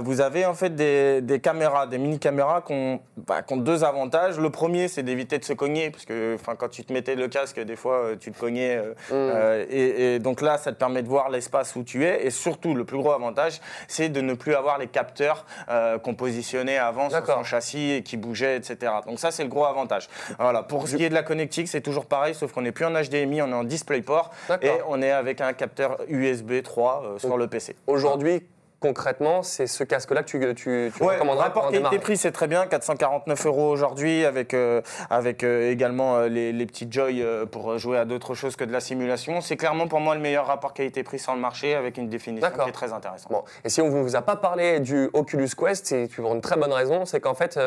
vous 0.00 0.20
avez 0.20 0.46
en 0.46 0.54
fait 0.54 0.74
des, 0.74 1.20
des 1.20 1.40
caméras, 1.40 1.86
des 1.86 1.98
mini 1.98 2.18
caméras 2.18 2.62
qui 2.66 2.72
ont, 2.72 3.00
bah, 3.26 3.42
qui 3.42 3.54
ont 3.54 3.56
deux 3.58 3.84
avantages. 3.84 4.38
Le 4.38 4.50
premier, 4.50 4.88
c'est 4.88 5.02
d'éviter 5.02 5.38
de 5.38 5.44
se 5.44 5.52
cogner, 5.52 5.90
parce 5.90 6.04
que 6.04 6.36
quand 6.58 6.68
tu 6.68 6.84
te 6.84 6.92
mettais 6.92 7.14
le 7.14 7.28
casque, 7.28 7.60
des 7.60 7.76
fois, 7.76 7.96
euh, 7.96 8.16
tu 8.18 8.30
te 8.32 8.38
cognais. 8.38 8.76
Euh, 8.76 8.94
Mm. 9.08 9.12
euh, 9.14 9.64
et, 9.70 10.14
et 10.14 10.18
donc 10.18 10.40
là, 10.40 10.58
ça 10.58 10.72
te 10.72 10.76
permet 10.78 11.02
de 11.02 11.08
voir 11.08 11.30
l'espace 11.30 11.76
où 11.76 11.82
tu 11.82 12.04
es. 12.04 12.26
Et 12.26 12.30
surtout, 12.30 12.74
le 12.74 12.84
plus 12.84 12.98
gros 12.98 13.12
avantage, 13.12 13.60
c'est 13.86 14.08
de 14.08 14.20
ne 14.20 14.34
plus 14.34 14.54
avoir 14.54 14.78
les 14.78 14.86
capteurs 14.86 15.46
euh, 15.70 15.98
qu'on 15.98 16.14
positionnait 16.14 16.78
avant 16.78 17.08
sur 17.10 17.24
son 17.24 17.44
châssis 17.44 17.92
et 17.92 18.02
qui 18.02 18.16
bougeaient, 18.16 18.56
etc. 18.56 18.92
Donc 19.06 19.18
ça, 19.18 19.30
c'est 19.30 19.44
le 19.44 19.48
gros 19.48 19.64
avantage. 19.64 20.08
Voilà. 20.38 20.62
Pour 20.62 20.88
ce 20.88 20.96
qui 20.96 21.04
est 21.04 21.08
de 21.08 21.14
la 21.14 21.22
connectique, 21.22 21.68
c'est 21.68 21.80
toujours 21.80 22.06
pareil, 22.06 22.34
sauf 22.34 22.52
qu'on 22.52 22.62
n'est 22.62 22.72
plus 22.72 22.84
en 22.84 22.92
HDMI, 22.92 23.42
on 23.42 23.48
est 23.48 23.54
en 23.54 23.64
DisplayPort 23.78 24.30
et 24.62 24.72
on 24.88 25.00
est 25.02 25.10
avec 25.10 25.40
un 25.40 25.52
capteur 25.52 25.98
USB 26.08 26.62
3 26.62 27.02
euh, 27.04 27.18
sur 27.18 27.36
le 27.36 27.46
PC. 27.46 27.76
Aujourd'hui, 27.86 28.42
concrètement, 28.80 29.42
c'est 29.42 29.66
ce 29.66 29.84
casque-là 29.84 30.22
que 30.22 30.28
tu, 30.28 30.38
tu, 30.54 30.92
tu 30.94 31.02
Ouais, 31.02 31.14
recommanderais 31.14 31.46
pour 31.52 31.62
rapport 31.62 31.66
un 31.66 31.70
démarrage. 31.70 31.90
qualité-prix, 31.90 32.16
c'est 32.16 32.32
très 32.32 32.46
bien. 32.46 32.66
449 32.66 33.46
euros 33.46 33.70
aujourd'hui, 33.70 34.24
avec, 34.24 34.54
euh, 34.54 34.80
avec 35.10 35.42
euh, 35.42 35.70
également 35.70 36.16
euh, 36.16 36.28
les, 36.28 36.52
les 36.52 36.66
petits 36.66 36.86
Joy 36.90 37.24
pour 37.50 37.78
jouer 37.78 37.98
à 37.98 38.04
d'autres 38.04 38.34
choses 38.34 38.56
que 38.56 38.64
de 38.64 38.72
la 38.72 38.80
simulation. 38.80 39.40
C'est 39.40 39.56
clairement 39.56 39.88
pour 39.88 40.00
moi 40.00 40.14
le 40.14 40.20
meilleur 40.20 40.46
rapport 40.46 40.72
qualité-prix 40.74 41.18
sur 41.18 41.34
le 41.34 41.40
marché, 41.40 41.74
avec 41.74 41.98
une 41.98 42.08
définition 42.08 42.48
qui 42.50 42.68
est 42.68 42.72
très 42.72 42.92
intéressante. 42.92 43.32
Bon, 43.32 43.42
et 43.64 43.68
si 43.68 43.80
on 43.80 43.86
ne 43.88 44.02
vous 44.02 44.16
a 44.16 44.22
pas 44.22 44.36
parlé 44.36 44.80
du 44.80 45.10
Oculus 45.12 45.48
Quest, 45.56 45.86
c'est 45.86 46.08
pour 46.14 46.34
une 46.34 46.40
très 46.40 46.56
bonne 46.56 46.72
raison, 46.72 47.04
c'est 47.04 47.20
qu'en 47.20 47.34
fait, 47.34 47.58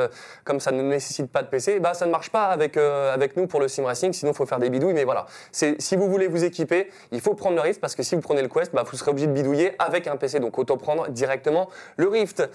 comme 0.43 0.59
ça 0.59 0.71
ne 0.71 0.81
nécessite 0.81 1.31
pas 1.31 1.43
de 1.43 1.47
PC, 1.47 1.79
bah, 1.79 1.93
ça 1.93 2.05
ne 2.05 2.11
marche 2.11 2.29
pas 2.29 2.45
avec, 2.45 2.77
avec 2.77 3.35
nous 3.37 3.47
pour 3.47 3.59
le 3.59 3.67
sim 3.67 3.85
racing, 3.85 4.13
sinon 4.13 4.31
il 4.31 4.35
faut 4.35 4.45
faire 4.45 4.59
des 4.59 4.69
bidouilles. 4.69 4.93
Mais 4.93 5.03
voilà, 5.03 5.25
si 5.51 5.95
vous 5.95 6.09
voulez 6.09 6.27
vous 6.27 6.43
équiper, 6.43 6.89
il 7.11 7.21
faut 7.21 7.33
prendre 7.33 7.55
le 7.55 7.61
Rift 7.61 7.81
parce 7.81 7.95
que 7.95 8.03
si 8.03 8.15
vous 8.15 8.21
prenez 8.21 8.41
le 8.41 8.47
Quest, 8.47 8.73
bah, 8.73 8.83
vous 8.89 8.97
serez 8.97 9.11
obligé 9.11 9.27
de 9.27 9.33
bidouiller 9.33 9.73
avec 9.79 10.07
un 10.07 10.15
PC. 10.15 10.39
Donc 10.39 10.57
autant 10.57 10.77
prendre 10.77 11.00
directement 11.09 11.69
le 11.97 12.07
Rift. 12.07 12.49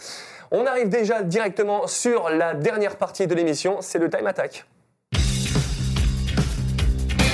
On 0.50 0.66
arrive 0.66 0.88
déjà 0.88 1.22
directement 1.22 1.87
sur 1.87 2.30
la 2.30 2.54
dernière 2.54 2.96
partie 2.96 3.26
de 3.26 3.35
l'émission, 3.35 3.78
c'est 3.80 3.98
le 3.98 4.09
Time 4.09 4.26
Attack. 4.26 4.66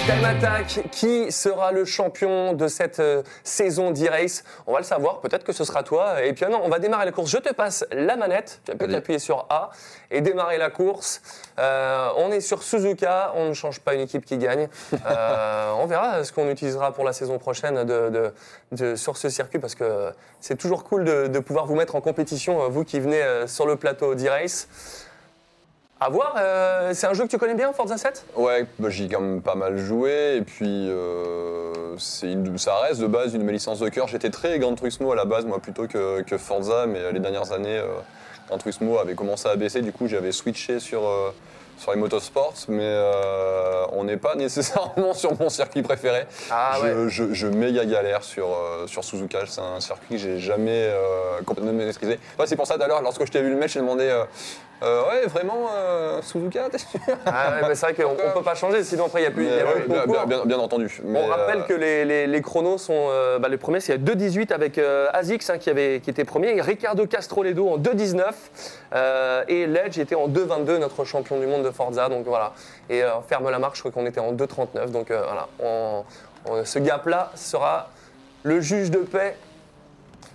Time 0.06 0.24
Attack, 0.24 0.80
qui 0.90 1.30
sera 1.30 1.70
le 1.70 1.84
champion 1.84 2.54
de 2.54 2.66
cette 2.66 2.98
euh, 2.98 3.22
saison 3.44 3.92
d'e-race? 3.92 4.42
On 4.66 4.72
va 4.72 4.78
le 4.80 4.84
savoir, 4.84 5.20
peut-être 5.20 5.44
que 5.44 5.52
ce 5.52 5.62
sera 5.64 5.84
toi. 5.84 6.22
Et 6.24 6.32
puis 6.32 6.44
ah 6.44 6.48
non, 6.48 6.60
on 6.64 6.68
va 6.68 6.80
démarrer 6.80 7.04
la 7.04 7.12
course. 7.12 7.30
Je 7.30 7.38
te 7.38 7.52
passe 7.54 7.84
la 7.92 8.16
manette, 8.16 8.60
tu 8.64 8.76
peux 8.76 8.92
appuyer 8.92 9.20
sur 9.20 9.46
A 9.48 9.70
et 10.10 10.20
démarrer 10.20 10.58
la 10.58 10.70
course. 10.70 11.22
Euh, 11.60 12.08
on 12.16 12.32
est 12.32 12.40
sur 12.40 12.64
Suzuka, 12.64 13.32
on 13.36 13.50
ne 13.50 13.54
change 13.54 13.78
pas 13.80 13.94
une 13.94 14.00
équipe 14.00 14.24
qui 14.24 14.38
gagne. 14.38 14.68
Euh, 15.06 15.72
on 15.78 15.86
verra 15.86 16.22
ce 16.24 16.32
qu'on 16.32 16.48
utilisera 16.48 16.92
pour 16.92 17.04
la 17.04 17.12
saison 17.12 17.38
prochaine 17.38 17.84
de, 17.84 18.08
de- 18.08 18.32
de- 18.72 18.94
sur 18.96 19.16
ce 19.16 19.28
circuit 19.28 19.58
parce 19.58 19.74
que 19.74 20.10
c'est 20.40 20.56
toujours 20.56 20.84
cool 20.84 21.04
de, 21.04 21.26
de 21.26 21.38
pouvoir 21.40 21.66
vous 21.66 21.74
mettre 21.74 21.96
en 21.96 22.00
compétition, 22.00 22.62
euh, 22.62 22.68
vous 22.68 22.84
qui 22.84 22.98
venez 23.00 23.20
euh, 23.22 23.46
sur 23.46 23.66
le 23.66 23.76
plateau 23.76 24.14
d'e-race. 24.14 24.68
À 26.04 26.08
voir, 26.08 26.34
euh, 26.36 26.90
c'est 26.94 27.06
un 27.06 27.14
jeu 27.14 27.22
que 27.22 27.28
tu 27.28 27.38
connais 27.38 27.54
bien, 27.54 27.72
Forza 27.72 27.96
7 27.96 28.24
Ouais, 28.34 28.66
bah, 28.80 28.88
j'y 28.90 29.04
ai 29.04 29.08
quand 29.08 29.20
même 29.20 29.40
pas 29.40 29.54
mal 29.54 29.78
joué. 29.78 30.38
Et 30.38 30.42
puis, 30.42 30.88
euh, 30.90 31.94
c'est 31.96 32.32
une- 32.32 32.58
ça 32.58 32.74
reste 32.80 33.00
de 33.00 33.06
base 33.06 33.34
une 33.34 33.38
de 33.38 33.44
mes 33.44 33.52
licences 33.52 33.78
de 33.78 33.88
cœur. 33.88 34.08
J'étais 34.08 34.30
très 34.30 34.58
Gran 34.58 34.74
Turismo 34.74 35.12
à 35.12 35.14
la 35.14 35.24
base, 35.26 35.44
moi, 35.46 35.60
plutôt 35.60 35.86
que, 35.86 36.22
Forza. 36.38 36.86
Mais 36.88 36.98
euh, 36.98 37.12
les 37.12 37.20
dernières 37.20 37.52
années, 37.52 37.78
euh, 37.78 37.86
Gran 38.48 38.58
avait 38.98 39.14
commencé 39.14 39.48
à 39.48 39.54
baisser. 39.54 39.80
Du 39.80 39.92
coup, 39.92 40.08
j'avais 40.08 40.32
switché 40.32 40.80
sur, 40.80 41.02
sur 41.82 41.92
les 41.92 41.98
motorsports. 41.98 42.54
Mais 42.68 42.80
euh, 42.84 43.84
on 43.92 44.04
n'est 44.04 44.16
pas 44.16 44.34
nécessairement 44.36 45.12
sur 45.14 45.38
mon 45.38 45.48
circuit 45.50 45.82
préféré. 45.82 46.24
Ah 46.50 46.76
je, 46.80 46.86
ouais. 46.86 47.08
je, 47.08 47.32
je 47.34 47.46
méga 47.48 47.84
galère 47.84 48.22
sur, 48.22 48.46
euh, 48.46 48.86
sur 48.86 49.04
Suzuka. 49.04 49.40
C'est 49.46 49.60
un 49.60 49.80
circuit 49.80 50.16
que 50.16 50.22
j'ai 50.22 50.38
jamais 50.38 50.70
euh, 50.90 51.40
complètement 51.44 51.72
maîtrisé. 51.72 52.18
Ouais, 52.38 52.46
c'est 52.46 52.56
pour 52.56 52.66
ça, 52.66 52.76
l'heure, 52.76 53.02
lorsque 53.02 53.24
je 53.26 53.30
t'ai 53.32 53.42
vu 53.42 53.50
le 53.50 53.56
match, 53.56 53.72
j'ai 53.72 53.80
demandé 53.80 54.04
euh, 54.04 54.24
Ouais, 54.84 55.26
vraiment, 55.28 55.68
euh, 55.76 56.20
Suzuka, 56.22 56.68
t'es 56.68 56.78
sûr? 56.78 56.98
Ah 57.24 57.50
ouais, 57.62 57.68
mais 57.68 57.74
c'est 57.76 57.86
vrai 57.86 57.94
qu'on 57.94 58.14
ne 58.14 58.32
peut 58.34 58.42
pas 58.42 58.56
changer, 58.56 58.82
sinon 58.82 59.06
après 59.06 59.20
il 59.20 59.22
n'y 59.22 59.28
a 59.28 59.30
plus, 59.30 59.44
il 59.44 59.48
y 59.50 59.52
a 59.60 59.64
Mais 59.64 59.72
plus 59.74 59.82
de 59.82 59.86
bien, 59.92 60.02
concours. 60.02 60.26
bien- 60.26 60.44
bien 60.44 60.58
entendu. 60.58 61.00
Mais, 61.04 61.20
On 61.22 61.26
rappelle 61.28 61.60
euh, 61.60 61.62
que 61.62 61.72
les, 61.74 62.04
les- 62.04 62.26
les 62.26 62.42
chronos 62.42 62.78
sont. 62.78 63.08
bah, 63.38 63.48
les 63.48 63.58
premiers, 63.58 63.78
c'est 63.78 63.96
2.18 63.96 64.52
avec 64.52 64.80
Azix 65.12 65.48
hein, 65.50 65.58
qui, 65.58 65.70
avait, 65.70 66.00
qui 66.02 66.10
était 66.10 66.24
premier, 66.24 66.56
et 66.56 66.60
Ricardo 66.60 67.06
Castroledo 67.06 67.68
en 67.68 67.78
2.19, 67.78 68.24
euh, 68.94 69.44
et 69.46 69.66
Ledge 69.68 69.98
était 70.00 70.16
en 70.16 70.26
2.22, 70.28 70.78
notre 70.78 71.04
champion 71.04 71.38
du 71.38 71.46
monde 71.46 71.62
de 71.62 71.70
Forza. 71.72 72.08
Donc 72.08 72.26
voilà. 72.26 72.52
Et 72.90 73.02
euh, 73.02 73.20
ferme 73.28 73.48
la 73.50 73.58
marche, 73.58 73.78
je 73.78 73.82
crois 73.82 73.92
qu'on 73.92 74.06
était 74.06 74.20
en 74.20 74.32
2.39. 74.32 74.90
Donc 74.90 75.10
euh, 75.10 75.22
voilà. 75.24 75.48
On- 75.60 76.04
on- 76.46 76.64
ce 76.64 76.78
gap-là 76.78 77.30
sera 77.34 77.88
le 78.42 78.60
juge 78.60 78.90
de 78.90 78.98
paix. 78.98 79.36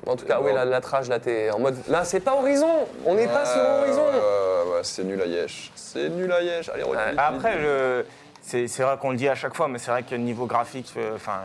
En 0.05 0.15
tout 0.15 0.25
cas, 0.25 0.39
oui, 0.41 0.53
la, 0.53 0.63
la 0.63 0.79
trage, 0.79 1.09
là, 1.09 1.19
t'es 1.19 1.49
en 1.51 1.59
mode. 1.59 1.75
Là, 1.89 2.05
c'est 2.05 2.21
pas 2.21 2.35
Horizon 2.35 2.87
On 3.05 3.15
n'est 3.15 3.27
pas 3.27 3.45
sur 3.45 3.61
Horizon 3.61 4.05
ouais, 4.05 4.71
ouais, 4.75 4.79
c'est 4.83 5.03
nul 5.03 5.21
à 5.21 5.25
Yesh. 5.25 5.71
C'est 5.75 6.07
nul 6.09 6.31
à 6.31 6.41
Yesh. 6.41 6.69
Allez, 6.69 6.83
redis, 6.83 6.97
Après, 7.17 7.59
je- 7.59 8.03
c'est 8.47 8.81
vrai 8.81 8.97
qu'on 9.01 9.11
le 9.11 9.17
dit 9.17 9.27
à 9.27 9.35
chaque 9.35 9.53
fois, 9.55 9.67
mais 9.67 9.77
c'est 9.77 9.91
vrai 9.91 10.03
que 10.03 10.15
niveau 10.15 10.45
graphique, 10.45 10.93
euh, 10.97 11.15
enfin, 11.15 11.41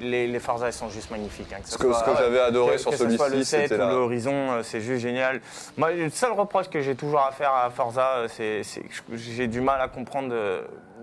les, 0.00 0.26
les 0.26 0.38
Forza 0.40 0.66
elles 0.66 0.72
sont 0.72 0.88
juste 0.88 1.10
magnifiques. 1.10 1.52
hein, 1.52 1.58
que 1.62 1.68
Ce 1.68 1.76
que, 1.76 1.92
ce 1.92 1.98
que 2.00 2.04
soit- 2.04 2.16
j'avais 2.18 2.40
adoré 2.40 2.76
que- 2.76 2.80
sur 2.80 2.90
le 2.92 2.96
celui-ci, 2.96 3.44
7 3.44 3.62
c'était 3.68 3.74
ou 3.74 3.78
la. 3.78 3.92
l'Horizon, 3.92 4.32
euh, 4.52 4.62
c'est 4.62 4.80
juste 4.80 5.02
génial. 5.02 5.40
Moi, 5.76 5.92
le 5.92 6.08
seul 6.10 6.32
reproche 6.32 6.68
que 6.70 6.80
j'ai 6.80 6.94
toujours 6.94 7.20
à 7.20 7.30
faire 7.32 7.52
à 7.52 7.68
Forza, 7.70 8.08
euh, 8.16 8.28
c'est 8.30 8.62
que 8.80 9.16
j'ai 9.16 9.46
du 9.48 9.60
mal 9.60 9.80
à 9.80 9.88
comprendre 9.88 10.30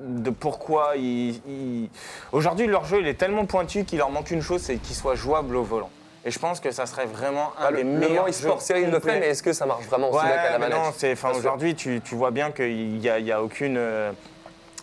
de, 0.01 0.29
pourquoi 0.31 0.93
ils. 0.97 1.35
ils- 1.47 1.89
Aujourd'hui, 2.31 2.67
leur 2.67 2.85
jeu 2.85 2.99
il 3.01 3.07
est 3.07 3.13
tellement 3.13 3.45
pointu 3.45 3.85
qu'il 3.85 3.99
leur 3.99 4.09
manque 4.09 4.31
une 4.31 4.41
chose, 4.41 4.61
c'est 4.61 4.77
qu'il 4.77 4.95
soit 4.95 5.15
jouable 5.15 5.55
au 5.55 5.63
volant. 5.63 5.89
Et 6.25 6.31
je 6.31 6.39
pense 6.39 6.61
que 6.61 6.71
ça 6.71 6.85
serait 6.85 7.05
vraiment 7.05 7.51
un 7.59 7.65
Ah, 7.65 7.71
le, 7.71 7.77
des 7.77 7.83
le 7.83 7.89
meilleurs 7.99 8.27
eSport 8.29 8.61
Series 8.61 8.85
le 8.85 8.99
fait, 9.01 9.19
mais 9.19 9.27
est-ce 9.27 9.43
que 9.43 9.51
ça 9.53 9.65
marche 9.65 9.85
vraiment? 9.85 10.09
Aussi 10.09 10.19
Ouais, 10.19 10.31
bien 10.31 10.41
qu'à 10.41 10.51
la 10.51 10.57
manette 10.57 10.77
non, 10.77 11.31
aujourd'hui, 11.35 11.75
tu, 11.75 11.99
tu 12.01 12.15
vois 12.15 12.31
bien 12.31 12.51
qu'il 12.51 12.97
n'y 12.97 13.09
a, 13.09 13.19
y 13.19 13.31
a 13.31 13.43
aucune. 13.43 13.75
euh, 13.77 14.11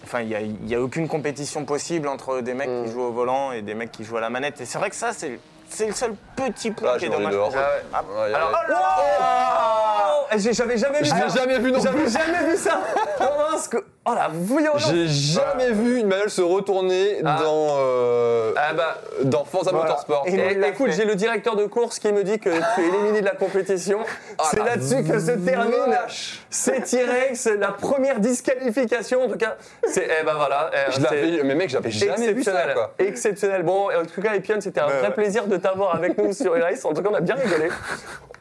Enfin, 0.02 0.22
il 0.22 0.28
n'y 0.28 0.34
a, 0.34 0.40
il 0.40 0.68
y 0.68 0.74
a 0.74 0.80
aucune 0.80 1.08
compétition 1.08 1.64
possible 1.64 2.08
entre 2.08 2.40
des 2.40 2.54
mecs 2.54 2.68
Mm. 2.68 2.84
qui 2.86 2.92
jouent 2.92 3.02
au 3.02 3.12
volant 3.12 3.52
et 3.52 3.62
des 3.62 3.74
mecs 3.74 3.92
qui 3.92 4.04
jouent 4.04 4.16
à 4.16 4.20
la 4.20 4.30
manette. 4.30 4.60
Et 4.60 4.64
c'est 4.64 4.78
vrai 4.78 4.90
que 4.90 4.96
ça, 4.96 5.12
c'est, 5.12 5.38
c'est 5.70 5.86
le 5.86 5.92
seul 5.92 6.12
petit 6.36 6.70
point 6.70 6.92
Ah, 6.94 6.98
qui 6.98 7.06
est 7.06 7.08
dommage. 7.08 7.34
pour 7.34 7.48
eux. 7.48 7.52
Ah 7.92 8.02
ouais. 8.02 8.32
Ah, 8.32 8.36
alors, 8.36 8.50
oh 8.52 8.70
là 8.70 8.74
là 8.74 10.26
Oh 10.32 10.36
J'ai- 10.36 10.52
J'avais 10.52 10.76
jamais 10.76 10.98
vu 10.98 11.04
Je 11.06 11.10
ça. 11.10 11.16
l'ai 11.26 11.30
jamais 11.40 11.58
vu 11.58 11.72
non 11.72 11.80
J'avais 11.80 12.02
plus. 12.02 12.12
jamais 12.12 12.50
vu 12.50 12.56
ça. 12.56 12.80
Oh, 13.20 13.24
mince, 13.52 13.68
que- 13.68 13.84
oh 14.06 14.14
la 14.14 14.28
violence. 14.32 14.88
J'ai 14.90 15.08
jamais 15.08 15.72
vu 15.72 15.98
une 16.00 16.08
bagnole 16.08 16.30
se 16.30 16.40
retourner 16.40 17.18
Ah. 17.24 17.38
dans, 17.42 17.76
euh, 17.80 18.52
Ah 18.56 18.72
bah. 18.74 18.96
dans 19.24 19.44
Forza 19.44 19.70
Voilà. 19.72 19.88
Motorsport. 19.88 20.24
Et- 20.26 20.34
Eh, 20.62 20.68
écoute, 20.68 20.90
j'ai 20.92 21.04
le 21.04 21.16
directeur 21.16 21.56
de 21.56 21.66
course 21.66 21.98
qui 21.98 22.12
me 22.12 22.22
dit 22.24 22.38
que 22.38 22.48
tu 22.48 22.80
es 22.80 22.86
éliminé 22.88 23.20
de 23.20 23.26
la 23.26 23.34
compétition. 23.34 23.98
C'est 24.50 24.60
Ah, 24.60 24.64
là-dessus 24.66 25.02
que 25.04 25.18
se 25.18 25.32
termine 25.32 25.98
c'est 26.48 26.80
T-Rex, 26.82 27.46
la 27.58 27.68
première 27.72 28.20
disqualification. 28.20 29.24
En 29.24 29.28
tout 29.28 29.36
cas, 29.38 29.56
c'est 29.86 30.08
eh 30.20 30.24
ben 30.24 30.34
voilà. 30.34 30.70
eh, 30.72 30.90
Je 30.92 30.96
c'est 30.96 31.02
l'avais, 31.02 31.42
mais 31.44 31.54
mec, 31.54 31.70
j'avais 31.70 31.90
jamais 31.90 32.32
vu 32.32 32.42
ça, 32.42 32.52
exceptionnel. 32.52 32.74
quoi. 32.74 32.94
Exceptionnel. 32.98 33.62
Bon, 33.64 33.88
en 33.90 34.04
tout 34.06 34.20
cas, 34.22 34.34
Epion, 34.34 34.56
c'était 34.60 34.80
un 34.80 34.86
Ouais, 34.86 34.98
vrai 34.98 35.08
ouais. 35.08 35.14
plaisir 35.14 35.46
de 35.46 35.56
t'avoir 35.60 35.94
avec 35.94 36.18
nous 36.18 36.32
sur 36.32 36.52
Race. 36.60 36.84
En 36.84 36.92
tout 36.92 37.02
cas, 37.02 37.08
on 37.10 37.14
a 37.14 37.20
bien 37.20 37.34
rigolé. 37.36 37.68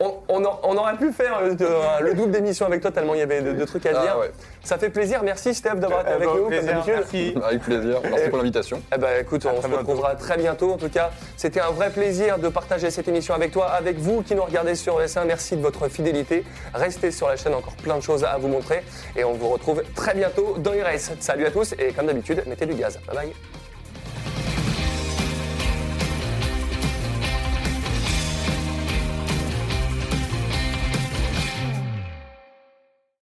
On, 0.02 0.14
on 0.30 0.46
a- 0.46 0.60
on 0.64 0.78
aurait 0.78 0.96
pu 0.96 1.12
faire 1.12 1.40
euh, 1.44 1.54
de- 1.54 1.66
euh, 1.66 2.00
le 2.02 2.14
double 2.14 2.32
d'émission 2.32 2.66
avec 2.66 2.80
toi 2.82 2.90
tellement 2.90 3.16
il 3.16 3.20
y 3.20 3.24
avait 3.24 3.42
de, 3.42 3.52
de 3.52 3.66
trucs 3.66 3.86
à 3.86 3.92
Ah, 3.96 4.02
dire. 4.02 4.18
ouais. 4.20 4.32
Ça 4.64 4.78
fait 4.78 4.90
plaisir. 4.90 5.22
Merci 5.24 5.54
Steph 5.54 5.76
d'avoir 5.76 6.02
été 6.02 6.12
Eh 6.12 6.14
avec 6.14 6.28
ben, 6.30 6.36
nous 6.36 6.42
comme 6.44 6.48
plaisir, 6.50 6.72
d'habitude. 6.74 6.94
merci. 6.96 7.34
Avec 7.44 7.62
plaisir. 7.64 7.98
Merci 8.10 8.30
pour 8.30 8.38
l'invitation. 8.38 8.82
Eh 8.96 8.98
ben 8.98 9.10
écoute, 9.22 9.46
on 9.46 9.62
se 9.62 9.68
bientôt. 9.68 9.78
retrouvera 9.80 10.16
très 10.16 10.38
bientôt. 10.38 10.72
En 10.72 10.78
tout 10.78 10.90
cas, 10.90 11.10
c'était 11.36 11.60
un 11.60 11.72
vrai 11.72 11.90
plaisir 11.90 12.40
de 12.40 12.48
partager 12.48 12.90
cette 12.92 13.10
émission 13.10 13.34
avec 13.34 13.52
toi, 13.52 13.68
avec 13.72 13.98
vous 13.98 14.22
qui 14.22 14.36
nous 14.36 14.44
regardez 14.44 14.76
sur 14.76 15.02
S1. 15.02 15.26
Merci 15.26 15.58
de 15.58 15.62
votre 15.62 15.90
fidélité. 15.90 16.46
Restez 16.74 17.12
sur 17.12 17.28
la 17.28 17.36
chaîne, 17.36 17.54
encore 17.54 17.76
plein 17.76 17.98
de 17.98 18.02
choses 18.02 18.24
à 18.24 18.38
vous 18.38 18.48
montrer. 18.48 18.84
Et 19.18 19.26
on 19.26 19.34
vous 19.34 19.50
retrouve 19.50 19.84
très 19.96 20.14
bientôt 20.14 20.56
dans 20.60 20.72
races. 20.82 21.12
Salut 21.20 21.46
à 21.46 21.52
tous 21.52 21.74
et 21.74 21.92
comme 21.92 22.06
d'habitude, 22.06 22.42
mettez 22.48 22.66
du 22.66 22.76
gaz. 22.76 23.00
Bye 23.08 23.16
bye. 23.18 23.59